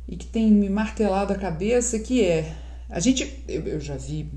e 0.08 0.16
que 0.16 0.26
tem 0.26 0.50
me 0.50 0.68
martelado 0.68 1.32
a 1.32 1.37
cabeça, 1.37 1.98
que 1.98 2.22
é 2.22 2.56
a 2.92 3.00
gente, 3.00 3.42
eu, 3.48 3.80
já 3.80 3.96
vi 3.96 4.28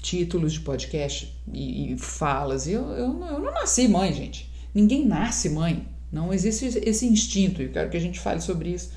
títulos 0.00 0.54
de 0.54 0.60
podcast 0.60 1.36
e, 1.52 1.92
e 1.92 1.98
falas, 1.98 2.66
e 2.66 2.72
eu, 2.72 2.88
eu, 2.92 3.24
eu, 3.26 3.38
não 3.38 3.52
nasci 3.52 3.86
mãe, 3.88 4.10
gente. 4.14 4.50
Ninguém 4.74 5.04
nasce 5.04 5.50
mãe. 5.50 5.86
Não 6.10 6.32
existe 6.32 6.80
esse 6.82 7.06
instinto, 7.06 7.60
e 7.60 7.66
eu 7.66 7.72
quero 7.72 7.90
que 7.90 7.98
a 7.98 8.00
gente 8.00 8.18
fale 8.18 8.40
sobre 8.40 8.70
isso. 8.70 8.90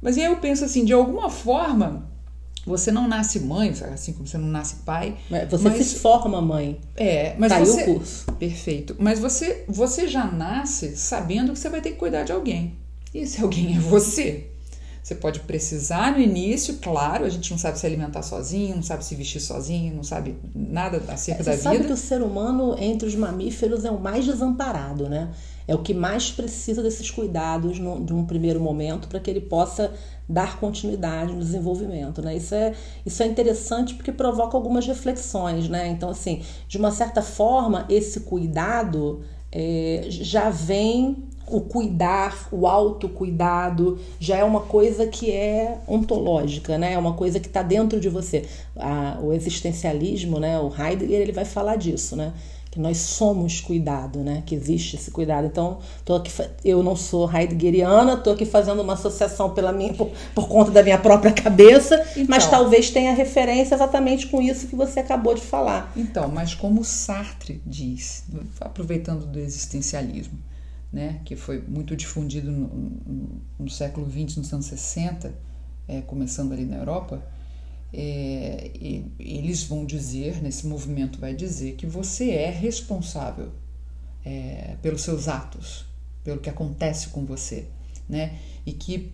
Mas 0.00 0.16
aí 0.16 0.24
eu 0.24 0.38
penso 0.38 0.64
assim, 0.64 0.82
de 0.82 0.94
alguma 0.94 1.28
forma, 1.28 2.10
você 2.66 2.90
não 2.90 3.06
nasce 3.06 3.38
mãe, 3.38 3.70
assim 3.92 4.12
como 4.12 4.26
você 4.26 4.36
não 4.36 4.48
nasce 4.48 4.76
pai. 4.84 5.16
Você 5.48 5.68
mas, 5.68 5.86
se 5.86 5.98
forma 6.00 6.42
mãe. 6.42 6.80
É, 6.96 7.36
mas 7.38 7.52
tá 7.52 7.60
você. 7.60 7.82
o 7.82 7.84
curso. 7.84 8.26
Perfeito. 8.32 8.96
Mas 8.98 9.20
você, 9.20 9.64
você 9.68 10.08
já 10.08 10.26
nasce 10.26 10.96
sabendo 10.96 11.52
que 11.52 11.58
você 11.60 11.68
vai 11.68 11.80
ter 11.80 11.92
que 11.92 11.96
cuidar 11.96 12.24
de 12.24 12.32
alguém. 12.32 12.76
E 13.14 13.18
esse 13.18 13.40
alguém 13.40 13.76
é 13.76 13.78
você. 13.78 14.50
Você 15.06 15.14
pode 15.14 15.38
precisar 15.38 16.10
no 16.10 16.20
início, 16.20 16.78
claro, 16.82 17.24
a 17.24 17.28
gente 17.28 17.52
não 17.52 17.58
sabe 17.58 17.78
se 17.78 17.86
alimentar 17.86 18.22
sozinho, 18.22 18.74
não 18.74 18.82
sabe 18.82 19.04
se 19.04 19.14
vestir 19.14 19.38
sozinho, 19.38 19.94
não 19.94 20.02
sabe 20.02 20.34
nada 20.52 21.00
acerca 21.06 21.42
é, 21.42 21.44
da 21.44 21.52
vida. 21.52 21.56
Você 21.56 21.62
sabe 21.62 21.84
que 21.84 21.92
o 21.92 21.96
ser 21.96 22.22
humano, 22.22 22.74
entre 22.76 23.06
os 23.06 23.14
mamíferos, 23.14 23.84
é 23.84 23.90
o 23.92 24.00
mais 24.00 24.24
desamparado, 24.24 25.08
né? 25.08 25.30
É 25.68 25.76
o 25.76 25.78
que 25.78 25.94
mais 25.94 26.32
precisa 26.32 26.82
desses 26.82 27.08
cuidados 27.08 27.78
no, 27.78 28.04
de 28.04 28.12
um 28.12 28.26
primeiro 28.26 28.58
momento 28.58 29.06
para 29.06 29.20
que 29.20 29.30
ele 29.30 29.40
possa 29.40 29.94
dar 30.28 30.58
continuidade 30.58 31.32
no 31.32 31.38
desenvolvimento, 31.38 32.20
né? 32.20 32.36
Isso 32.36 32.54
é, 32.54 32.74
isso 33.04 33.22
é 33.22 33.26
interessante 33.26 33.94
porque 33.94 34.10
provoca 34.10 34.56
algumas 34.56 34.86
reflexões, 34.86 35.68
né? 35.68 35.88
Então, 35.88 36.10
assim, 36.10 36.42
de 36.66 36.78
uma 36.78 36.90
certa 36.90 37.22
forma, 37.22 37.86
esse 37.88 38.20
cuidado 38.20 39.22
é, 39.52 40.06
já 40.08 40.50
vem 40.50 41.16
o 41.48 41.60
cuidar, 41.60 42.48
o 42.50 42.66
autocuidado, 42.66 43.98
já 44.18 44.36
é 44.36 44.44
uma 44.44 44.62
coisa 44.62 45.06
que 45.06 45.30
é 45.30 45.78
ontológica, 45.86 46.76
né? 46.76 46.94
É 46.94 46.98
uma 46.98 47.12
coisa 47.12 47.38
que 47.38 47.46
está 47.46 47.62
dentro 47.62 48.00
de 48.00 48.08
você. 48.08 48.44
A, 48.74 49.18
o 49.22 49.32
existencialismo, 49.32 50.40
né? 50.40 50.58
O 50.58 50.72
Heidegger, 50.76 51.20
ele 51.20 51.32
vai 51.32 51.44
falar 51.44 51.76
disso, 51.76 52.16
né? 52.16 52.32
Que 52.76 52.80
nós 52.80 52.98
somos 52.98 53.58
cuidado, 53.58 54.18
né? 54.18 54.42
Que 54.44 54.54
existe 54.54 54.96
esse 54.96 55.10
cuidado. 55.10 55.46
Então, 55.46 55.78
tô 56.04 56.14
aqui, 56.14 56.30
eu 56.62 56.82
não 56.82 56.94
sou 56.94 57.26
heideggeriana, 57.26 58.12
estou 58.12 58.34
aqui 58.34 58.44
fazendo 58.44 58.82
uma 58.82 58.92
associação 58.92 59.54
pela 59.54 59.72
minha, 59.72 59.94
por, 59.94 60.10
por 60.34 60.46
conta 60.46 60.70
da 60.70 60.82
minha 60.82 60.98
própria 60.98 61.32
cabeça, 61.32 61.94
então, 62.12 62.26
mas 62.28 62.46
talvez 62.46 62.90
tenha 62.90 63.14
referência 63.14 63.74
exatamente 63.74 64.26
com 64.26 64.42
isso 64.42 64.66
que 64.66 64.76
você 64.76 65.00
acabou 65.00 65.34
de 65.34 65.40
falar. 65.40 65.90
Então, 65.96 66.28
mas 66.28 66.54
como 66.54 66.84
Sartre 66.84 67.62
diz, 67.64 68.24
aproveitando 68.60 69.24
do 69.24 69.38
existencialismo, 69.38 70.38
né, 70.92 71.20
que 71.24 71.34
foi 71.34 71.64
muito 71.66 71.96
difundido 71.96 72.50
no, 72.50 72.68
no, 72.68 73.40
no 73.58 73.70
século 73.70 74.06
XX, 74.06 74.36
nos 74.36 74.52
anos 74.52 74.66
60, 74.66 75.32
é, 75.88 76.02
começando 76.02 76.52
ali 76.52 76.66
na 76.66 76.76
Europa, 76.76 77.22
é, 77.92 78.70
eles 79.18 79.64
vão 79.64 79.84
dizer, 79.84 80.42
nesse 80.42 80.66
movimento 80.66 81.18
vai 81.18 81.34
dizer, 81.34 81.76
que 81.76 81.86
você 81.86 82.30
é 82.30 82.50
responsável 82.50 83.52
é, 84.24 84.76
pelos 84.82 85.02
seus 85.02 85.28
atos, 85.28 85.86
pelo 86.24 86.40
que 86.40 86.50
acontece 86.50 87.08
com 87.08 87.24
você, 87.24 87.66
né? 88.08 88.38
E 88.64 88.72
que, 88.72 89.12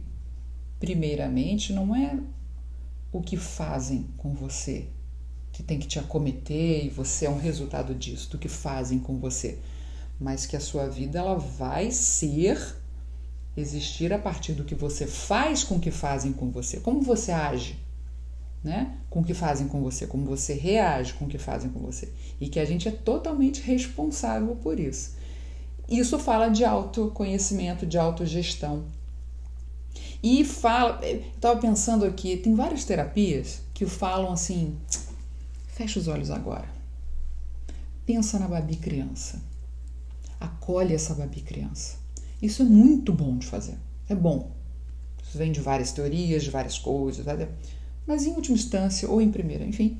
primeiramente, 0.80 1.72
não 1.72 1.94
é 1.94 2.18
o 3.12 3.20
que 3.20 3.36
fazem 3.36 4.06
com 4.16 4.34
você 4.34 4.88
que 5.52 5.62
tem 5.62 5.78
que 5.78 5.86
te 5.86 5.98
acometer 5.98 6.86
e 6.86 6.88
você 6.88 7.26
é 7.26 7.30
um 7.30 7.38
resultado 7.38 7.94
disso, 7.94 8.30
do 8.30 8.38
que 8.38 8.48
fazem 8.48 8.98
com 8.98 9.18
você, 9.18 9.58
mas 10.18 10.46
que 10.46 10.56
a 10.56 10.60
sua 10.60 10.88
vida 10.88 11.18
ela 11.18 11.34
vai 11.34 11.90
ser 11.90 12.76
existir 13.54 14.12
a 14.14 14.18
partir 14.18 14.54
do 14.54 14.64
que 14.64 14.74
você 14.74 15.06
faz 15.06 15.62
com 15.62 15.76
o 15.76 15.80
que 15.80 15.90
fazem 15.90 16.32
com 16.32 16.50
você, 16.50 16.80
como 16.80 17.02
você 17.02 17.30
age 17.32 17.76
né? 18.62 18.94
Com 19.10 19.20
o 19.20 19.24
que 19.24 19.34
fazem 19.34 19.68
com 19.68 19.82
você, 19.82 20.06
como 20.06 20.24
você 20.24 20.54
reage 20.54 21.14
com 21.14 21.24
o 21.24 21.28
que 21.28 21.38
fazem 21.38 21.70
com 21.70 21.80
você. 21.80 22.12
E 22.40 22.48
que 22.48 22.60
a 22.60 22.64
gente 22.64 22.88
é 22.88 22.92
totalmente 22.92 23.60
responsável 23.62 24.56
por 24.56 24.78
isso. 24.78 25.16
Isso 25.88 26.18
fala 26.18 26.48
de 26.48 26.64
autoconhecimento, 26.64 27.84
de 27.84 27.98
autogestão. 27.98 28.84
E 30.22 30.44
fala, 30.44 31.00
eu 31.04 31.20
estava 31.34 31.60
pensando 31.60 32.04
aqui, 32.04 32.36
tem 32.36 32.54
várias 32.54 32.84
terapias 32.84 33.60
que 33.74 33.84
falam 33.86 34.32
assim: 34.32 34.76
fecha 35.66 35.98
os 35.98 36.06
olhos 36.06 36.30
agora. 36.30 36.68
Pensa 38.06 38.38
na 38.38 38.46
Babi 38.46 38.76
criança. 38.76 39.42
Acolhe 40.40 40.94
essa 40.94 41.14
Babi 41.14 41.40
criança. 41.40 41.96
Isso 42.40 42.62
é 42.62 42.64
muito 42.64 43.12
bom 43.12 43.36
de 43.36 43.46
fazer. 43.46 43.76
É 44.08 44.14
bom. 44.14 44.50
Isso 45.22 45.38
vem 45.38 45.52
de 45.52 45.60
várias 45.60 45.92
teorias, 45.92 46.42
de 46.42 46.50
várias 46.50 46.78
coisas. 46.78 47.26
Mas 48.06 48.26
em 48.26 48.32
última 48.32 48.56
instância, 48.56 49.08
ou 49.08 49.20
em 49.20 49.30
primeira, 49.30 49.64
enfim, 49.64 49.98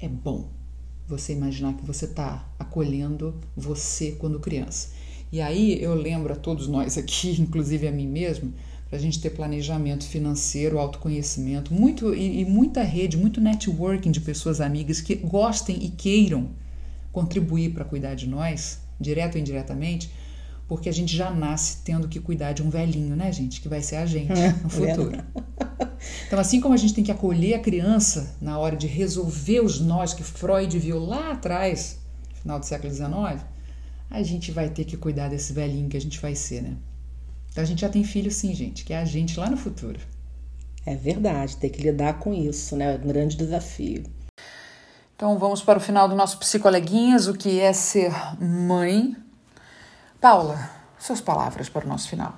é 0.00 0.08
bom. 0.08 0.50
você 1.06 1.32
imaginar 1.32 1.74
que 1.74 1.84
você 1.84 2.06
está 2.06 2.48
acolhendo 2.58 3.34
você 3.56 4.12
quando 4.12 4.40
criança. 4.40 4.90
E 5.30 5.40
aí 5.40 5.82
eu 5.82 5.94
lembro 5.94 6.32
a 6.32 6.36
todos 6.36 6.66
nós 6.68 6.96
aqui, 6.96 7.30
inclusive 7.40 7.86
a 7.86 7.92
mim 7.92 8.06
mesmo, 8.06 8.52
para 8.88 8.98
a 8.98 9.02
gente 9.02 9.20
ter 9.20 9.30
planejamento 9.30 10.04
financeiro, 10.04 10.78
autoconhecimento, 10.78 11.72
muito 11.72 12.14
e, 12.14 12.40
e, 12.40 12.44
muita 12.44 12.82
rede, 12.82 13.16
muito 13.16 13.40
networking 13.40 14.10
de 14.10 14.20
pessoas 14.20 14.60
amigas 14.60 15.00
que 15.00 15.14
gostem 15.14 15.82
e 15.82 15.88
queiram 15.88 16.50
contribuir 17.10 17.72
para 17.72 17.84
cuidar 17.84 18.14
de 18.14 18.26
nós, 18.26 18.80
direto 19.00 19.36
ou 19.36 19.40
indiretamente, 19.40 20.10
porque 20.72 20.88
a 20.88 20.92
gente 20.92 21.14
já 21.14 21.30
nasce 21.30 21.82
tendo 21.84 22.08
que 22.08 22.18
cuidar 22.18 22.54
de 22.54 22.62
um 22.62 22.70
velhinho, 22.70 23.14
né, 23.14 23.30
gente? 23.30 23.60
Que 23.60 23.68
vai 23.68 23.82
ser 23.82 23.96
a 23.96 24.06
gente 24.06 24.32
é, 24.32 24.52
no 24.52 24.70
futuro. 24.70 25.12
Então, 26.26 26.36
assim 26.36 26.60
como 26.60 26.74
a 26.74 26.76
gente 26.76 26.94
tem 26.94 27.04
que 27.04 27.12
acolher 27.12 27.54
a 27.54 27.58
criança 27.60 28.34
na 28.40 28.58
hora 28.58 28.74
de 28.74 28.88
resolver 28.88 29.60
os 29.60 29.78
nós 29.78 30.12
que 30.12 30.24
Freud 30.24 30.76
viu 30.76 30.98
lá 30.98 31.30
atrás, 31.30 32.00
final 32.40 32.58
do 32.58 32.66
século 32.66 32.92
XIX, 32.92 33.44
a 34.10 34.22
gente 34.22 34.50
vai 34.50 34.68
ter 34.68 34.84
que 34.84 34.96
cuidar 34.96 35.28
desse 35.28 35.52
velhinho 35.52 35.88
que 35.88 35.96
a 35.96 36.00
gente 36.00 36.18
vai 36.18 36.34
ser, 36.34 36.62
né? 36.62 36.76
Então, 37.50 37.62
a 37.62 37.66
gente 37.66 37.82
já 37.82 37.88
tem 37.88 38.02
filho, 38.02 38.32
sim, 38.32 38.52
gente, 38.52 38.84
que 38.84 38.92
é 38.92 38.98
a 38.98 39.04
gente 39.04 39.38
lá 39.38 39.48
no 39.48 39.56
futuro. 39.56 40.00
É 40.84 40.96
verdade, 40.96 41.56
tem 41.58 41.70
que 41.70 41.82
lidar 41.82 42.18
com 42.18 42.34
isso, 42.34 42.74
né? 42.74 42.94
É 42.94 42.98
um 42.98 43.06
grande 43.06 43.36
desafio. 43.36 44.02
Então, 45.14 45.38
vamos 45.38 45.62
para 45.62 45.78
o 45.78 45.80
final 45.80 46.08
do 46.08 46.16
nosso 46.16 46.38
Psicoleguinhas, 46.38 47.28
o 47.28 47.34
que 47.34 47.60
é 47.60 47.72
ser 47.72 48.12
mãe 48.40 49.21
Paula, 50.22 50.70
suas 51.00 51.20
palavras 51.20 51.68
para 51.68 51.84
o 51.84 51.88
nosso 51.88 52.08
final. 52.08 52.36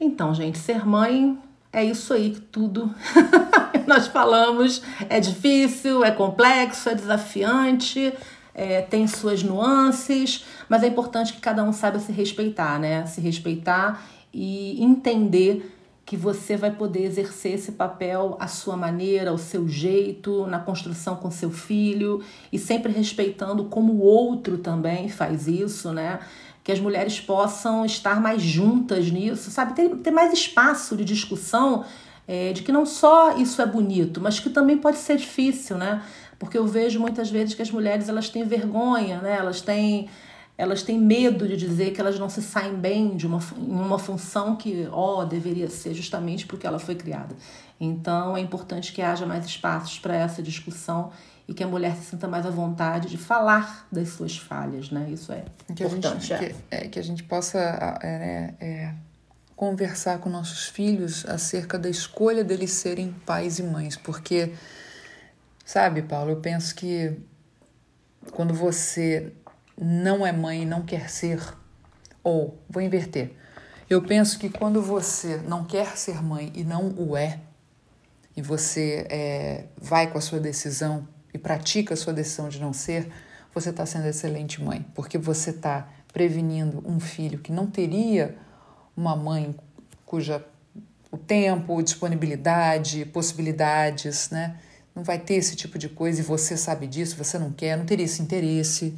Então, 0.00 0.34
gente, 0.34 0.58
ser 0.58 0.84
mãe 0.84 1.38
é 1.72 1.84
isso 1.84 2.12
aí 2.12 2.34
tudo 2.50 2.92
nós 3.86 4.08
falamos. 4.08 4.82
É 5.08 5.20
difícil, 5.20 6.02
é 6.02 6.10
complexo, 6.10 6.88
é 6.88 6.96
desafiante, 6.96 8.12
é, 8.52 8.82
tem 8.82 9.06
suas 9.06 9.44
nuances, 9.44 10.44
mas 10.68 10.82
é 10.82 10.88
importante 10.88 11.32
que 11.32 11.40
cada 11.40 11.62
um 11.62 11.72
saiba 11.72 12.00
se 12.00 12.10
respeitar, 12.10 12.80
né? 12.80 13.06
Se 13.06 13.20
respeitar 13.20 14.02
e 14.34 14.82
entender 14.82 15.77
que 16.08 16.16
você 16.16 16.56
vai 16.56 16.70
poder 16.70 17.04
exercer 17.04 17.52
esse 17.52 17.72
papel 17.72 18.34
à 18.40 18.48
sua 18.48 18.78
maneira, 18.78 19.28
ao 19.28 19.36
seu 19.36 19.68
jeito, 19.68 20.46
na 20.46 20.58
construção 20.58 21.16
com 21.16 21.30
seu 21.30 21.50
filho 21.50 22.24
e 22.50 22.58
sempre 22.58 22.90
respeitando 22.90 23.64
como 23.64 23.92
o 23.92 24.00
outro 24.00 24.56
também 24.56 25.10
faz 25.10 25.46
isso, 25.46 25.92
né? 25.92 26.18
Que 26.64 26.72
as 26.72 26.80
mulheres 26.80 27.20
possam 27.20 27.84
estar 27.84 28.22
mais 28.22 28.40
juntas 28.40 29.10
nisso, 29.10 29.50
sabe? 29.50 29.74
Ter, 29.74 29.96
ter 29.96 30.10
mais 30.10 30.32
espaço 30.32 30.96
de 30.96 31.04
discussão 31.04 31.84
é, 32.26 32.54
de 32.54 32.62
que 32.62 32.72
não 32.72 32.86
só 32.86 33.36
isso 33.36 33.60
é 33.60 33.66
bonito, 33.66 34.18
mas 34.18 34.40
que 34.40 34.48
também 34.48 34.78
pode 34.78 34.96
ser 34.96 35.18
difícil, 35.18 35.76
né? 35.76 36.02
Porque 36.38 36.56
eu 36.56 36.66
vejo 36.66 36.98
muitas 36.98 37.30
vezes 37.30 37.54
que 37.54 37.60
as 37.60 37.70
mulheres 37.70 38.08
elas 38.08 38.30
têm 38.30 38.44
vergonha, 38.44 39.20
né? 39.20 39.36
Elas 39.36 39.60
têm 39.60 40.08
elas 40.58 40.82
têm 40.82 40.98
medo 40.98 41.46
de 41.46 41.56
dizer 41.56 41.92
que 41.92 42.00
elas 42.00 42.18
não 42.18 42.28
se 42.28 42.42
saem 42.42 42.74
bem 42.74 43.16
de 43.16 43.28
uma, 43.28 43.38
em 43.56 43.70
uma 43.70 43.98
função 43.98 44.56
que, 44.56 44.88
ó, 44.90 45.20
oh, 45.20 45.24
deveria 45.24 45.70
ser 45.70 45.94
justamente 45.94 46.48
porque 46.48 46.66
ela 46.66 46.80
foi 46.80 46.96
criada. 46.96 47.36
Então, 47.80 48.36
é 48.36 48.40
importante 48.40 48.92
que 48.92 49.00
haja 49.00 49.24
mais 49.24 49.46
espaços 49.46 50.00
para 50.00 50.16
essa 50.16 50.42
discussão 50.42 51.12
e 51.46 51.54
que 51.54 51.62
a 51.62 51.66
mulher 51.68 51.94
se 51.94 52.06
sinta 52.06 52.26
mais 52.26 52.44
à 52.44 52.50
vontade 52.50 53.08
de 53.08 53.16
falar 53.16 53.86
das 53.90 54.08
suas 54.08 54.36
falhas, 54.36 54.90
né? 54.90 55.08
Isso 55.08 55.32
é 55.32 55.44
que 55.74 55.84
importante. 55.84 56.34
A 56.34 56.38
gente, 56.38 56.44
é. 56.44 56.48
Que, 56.48 56.54
é, 56.72 56.88
que 56.88 56.98
a 56.98 57.04
gente 57.04 57.22
possa 57.22 57.60
é, 58.02 58.54
é, 58.60 58.94
conversar 59.54 60.18
com 60.18 60.28
nossos 60.28 60.66
filhos 60.66 61.24
acerca 61.24 61.78
da 61.78 61.88
escolha 61.88 62.42
deles 62.42 62.72
serem 62.72 63.12
pais 63.24 63.60
e 63.60 63.62
mães, 63.62 63.96
porque, 63.96 64.52
sabe, 65.64 66.02
Paulo, 66.02 66.32
eu 66.32 66.40
penso 66.40 66.74
que 66.74 67.16
quando 68.32 68.52
você 68.52 69.32
não 69.80 70.26
é 70.26 70.32
mãe 70.32 70.66
não 70.66 70.82
quer 70.82 71.08
ser, 71.08 71.40
ou 72.22 72.58
vou 72.68 72.82
inverter. 72.82 73.32
Eu 73.88 74.02
penso 74.02 74.38
que 74.38 74.50
quando 74.50 74.82
você 74.82 75.38
não 75.38 75.64
quer 75.64 75.96
ser 75.96 76.22
mãe 76.22 76.52
e 76.54 76.64
não 76.64 76.94
o 76.96 77.16
é, 77.16 77.40
e 78.36 78.42
você 78.42 79.06
é, 79.08 79.64
vai 79.80 80.10
com 80.10 80.18
a 80.18 80.20
sua 80.20 80.38
decisão 80.38 81.08
e 81.32 81.38
pratica 81.38 81.94
a 81.94 81.96
sua 81.96 82.12
decisão 82.12 82.48
de 82.48 82.60
não 82.60 82.72
ser, 82.72 83.10
você 83.54 83.70
está 83.70 83.86
sendo 83.86 84.06
excelente 84.06 84.62
mãe, 84.62 84.84
porque 84.94 85.16
você 85.16 85.50
está 85.50 85.88
prevenindo 86.12 86.82
um 86.86 87.00
filho 87.00 87.38
que 87.38 87.50
não 87.50 87.66
teria 87.66 88.36
uma 88.96 89.16
mãe 89.16 89.54
cuja 90.04 90.44
o 91.10 91.16
tempo, 91.16 91.82
disponibilidade, 91.82 93.04
possibilidades, 93.06 94.30
né? 94.30 94.58
Não 94.94 95.02
vai 95.02 95.18
ter 95.18 95.34
esse 95.34 95.56
tipo 95.56 95.78
de 95.78 95.88
coisa 95.88 96.20
e 96.20 96.24
você 96.24 96.56
sabe 96.56 96.86
disso, 96.86 97.16
você 97.16 97.38
não 97.38 97.52
quer, 97.52 97.76
não 97.76 97.86
teria 97.86 98.04
esse 98.04 98.20
interesse. 98.20 98.94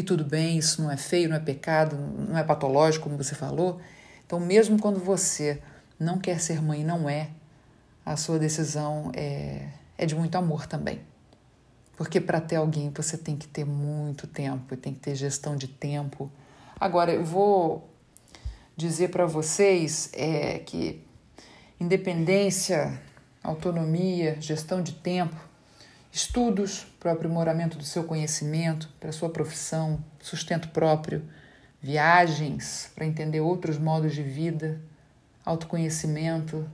E 0.00 0.02
tudo 0.02 0.24
bem, 0.24 0.56
isso 0.56 0.80
não 0.80 0.90
é 0.90 0.96
feio, 0.96 1.28
não 1.28 1.36
é 1.36 1.40
pecado, 1.40 1.94
não 1.94 2.38
é 2.38 2.42
patológico, 2.42 3.04
como 3.04 3.22
você 3.22 3.34
falou. 3.34 3.78
Então, 4.24 4.40
mesmo 4.40 4.80
quando 4.80 4.98
você 4.98 5.60
não 5.98 6.18
quer 6.18 6.40
ser 6.40 6.62
mãe, 6.62 6.82
não 6.82 7.06
é, 7.06 7.28
a 8.02 8.16
sua 8.16 8.38
decisão 8.38 9.12
é, 9.14 9.68
é 9.98 10.06
de 10.06 10.14
muito 10.14 10.34
amor 10.36 10.66
também. 10.66 11.02
Porque 11.98 12.18
para 12.18 12.40
ter 12.40 12.56
alguém 12.56 12.90
você 12.96 13.18
tem 13.18 13.36
que 13.36 13.46
ter 13.46 13.66
muito 13.66 14.26
tempo, 14.26 14.74
tem 14.74 14.94
que 14.94 15.00
ter 15.00 15.14
gestão 15.14 15.54
de 15.54 15.68
tempo. 15.68 16.32
Agora, 16.80 17.12
eu 17.12 17.22
vou 17.22 17.86
dizer 18.74 19.10
para 19.10 19.26
vocês 19.26 20.08
é, 20.14 20.60
que 20.60 21.04
independência, 21.78 22.98
autonomia, 23.42 24.38
gestão 24.40 24.82
de 24.82 24.92
tempo 24.92 25.36
estudos 26.10 26.86
para 27.00 27.10
o 27.10 27.14
aprimoramento 27.14 27.76
do 27.76 27.84
seu 27.84 28.04
conhecimento, 28.04 28.88
para 29.00 29.08
a 29.08 29.12
sua 29.12 29.30
profissão, 29.30 30.04
sustento 30.20 30.68
próprio, 30.68 31.24
viagens 31.80 32.92
para 32.94 33.06
entender 33.06 33.40
outros 33.40 33.78
modos 33.78 34.14
de 34.14 34.22
vida, 34.22 34.80
autoconhecimento, 35.44 36.70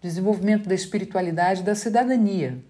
desenvolvimento 0.00 0.68
da 0.68 0.74
espiritualidade, 0.74 1.62
da 1.62 1.74
cidadania. 1.74 2.62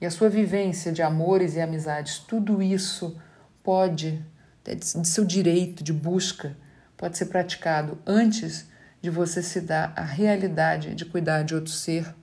E 0.00 0.06
a 0.06 0.10
sua 0.10 0.28
vivência 0.28 0.90
de 0.90 1.02
amores 1.02 1.54
e 1.54 1.60
amizades, 1.60 2.18
tudo 2.18 2.62
isso 2.62 3.16
pode, 3.62 4.24
de 4.64 5.06
seu 5.06 5.24
direito 5.24 5.84
de 5.84 5.92
busca, 5.92 6.56
pode 6.96 7.18
ser 7.18 7.26
praticado 7.26 7.98
antes 8.06 8.66
de 9.00 9.10
você 9.10 9.42
se 9.42 9.60
dar 9.60 9.92
a 9.94 10.02
realidade 10.02 10.94
de 10.94 11.04
cuidar 11.04 11.42
de 11.42 11.54
outro 11.54 11.70
ser 11.70 12.14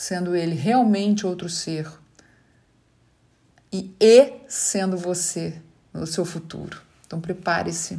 sendo 0.00 0.34
ele 0.34 0.54
realmente 0.54 1.26
outro 1.26 1.46
ser 1.46 1.86
e 3.72 3.94
e 4.00 4.32
sendo 4.48 4.96
você 4.96 5.60
no 5.92 6.06
seu 6.06 6.24
futuro. 6.24 6.80
Então 7.06 7.20
prepare-se. 7.20 7.98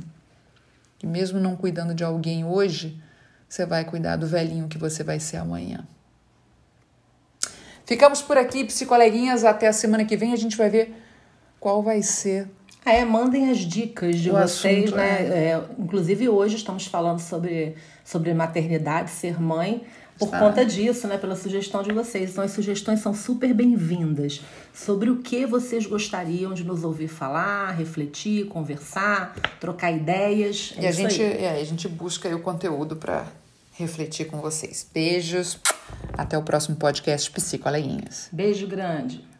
E 1.04 1.08
mesmo 1.08 1.40
não 1.40 1.56
cuidando 1.56 1.94
de 1.94 2.04
alguém 2.04 2.46
hoje, 2.46 3.02
você 3.48 3.66
vai 3.66 3.84
cuidar 3.84 4.16
do 4.16 4.28
velhinho 4.28 4.68
que 4.68 4.78
você 4.78 5.04
vai 5.04 5.20
ser 5.20 5.38
amanhã. 5.38 5.86
Ficamos 7.86 8.22
por 8.22 8.38
aqui, 8.38 8.64
psicoleguinhas. 8.64 9.44
Até 9.44 9.68
a 9.68 9.74
semana 9.74 10.06
que 10.06 10.16
vem 10.16 10.32
a 10.32 10.38
gente 10.38 10.56
vai 10.56 10.70
ver 10.70 10.96
qual 11.60 11.82
vai 11.84 12.02
ser. 12.02 12.50
É, 12.86 13.04
mandem 13.04 13.50
as 13.50 13.60
dicas 13.60 14.18
de 14.18 14.30
o 14.30 14.34
vocês, 14.34 14.86
assunto, 14.86 14.96
né? 14.96 15.22
É. 15.22 15.52
É, 15.52 15.66
inclusive 15.78 16.30
hoje 16.30 16.56
estamos 16.56 16.88
falando 16.88 17.20
sobre, 17.20 17.76
sobre 18.04 18.34
maternidade, 18.34 19.12
ser 19.12 19.40
mãe 19.40 19.86
por 20.22 20.38
conta 20.38 20.64
disso, 20.64 21.08
né, 21.08 21.18
pela 21.18 21.36
sugestão 21.36 21.82
de 21.82 21.92
vocês. 21.92 22.30
Então, 22.30 22.44
as 22.44 22.52
sugestões 22.52 23.00
são 23.00 23.12
super 23.12 23.56
bem-vindas 23.56 24.42
sobre 24.72 25.10
o 25.10 25.18
que 25.18 25.48
vocês 25.48 25.88
gostariam 25.88 26.54
de 26.54 26.64
nos 26.64 26.84
ouvir 26.84 27.08
falar, 27.08 27.72
refletir, 27.72 28.46
conversar, 28.46 29.34
trocar 29.60 29.92
ideias. 29.92 30.76
É 30.78 30.84
e 30.84 30.88
a 30.88 30.92
gente, 30.92 31.24
é, 31.24 31.60
a 31.60 31.64
gente 31.64 31.88
busca 31.88 32.34
o 32.36 32.40
conteúdo 32.40 32.96
para 32.96 33.26
refletir 33.74 34.28
com 34.28 34.40
vocês. 34.40 34.88
Beijos. 34.94 35.58
Até 36.14 36.38
o 36.38 36.44
próximo 36.44 36.76
podcast 36.76 37.32
Psicoleguinhas. 37.32 38.30
Beijo 38.32 38.68
grande. 38.68 39.31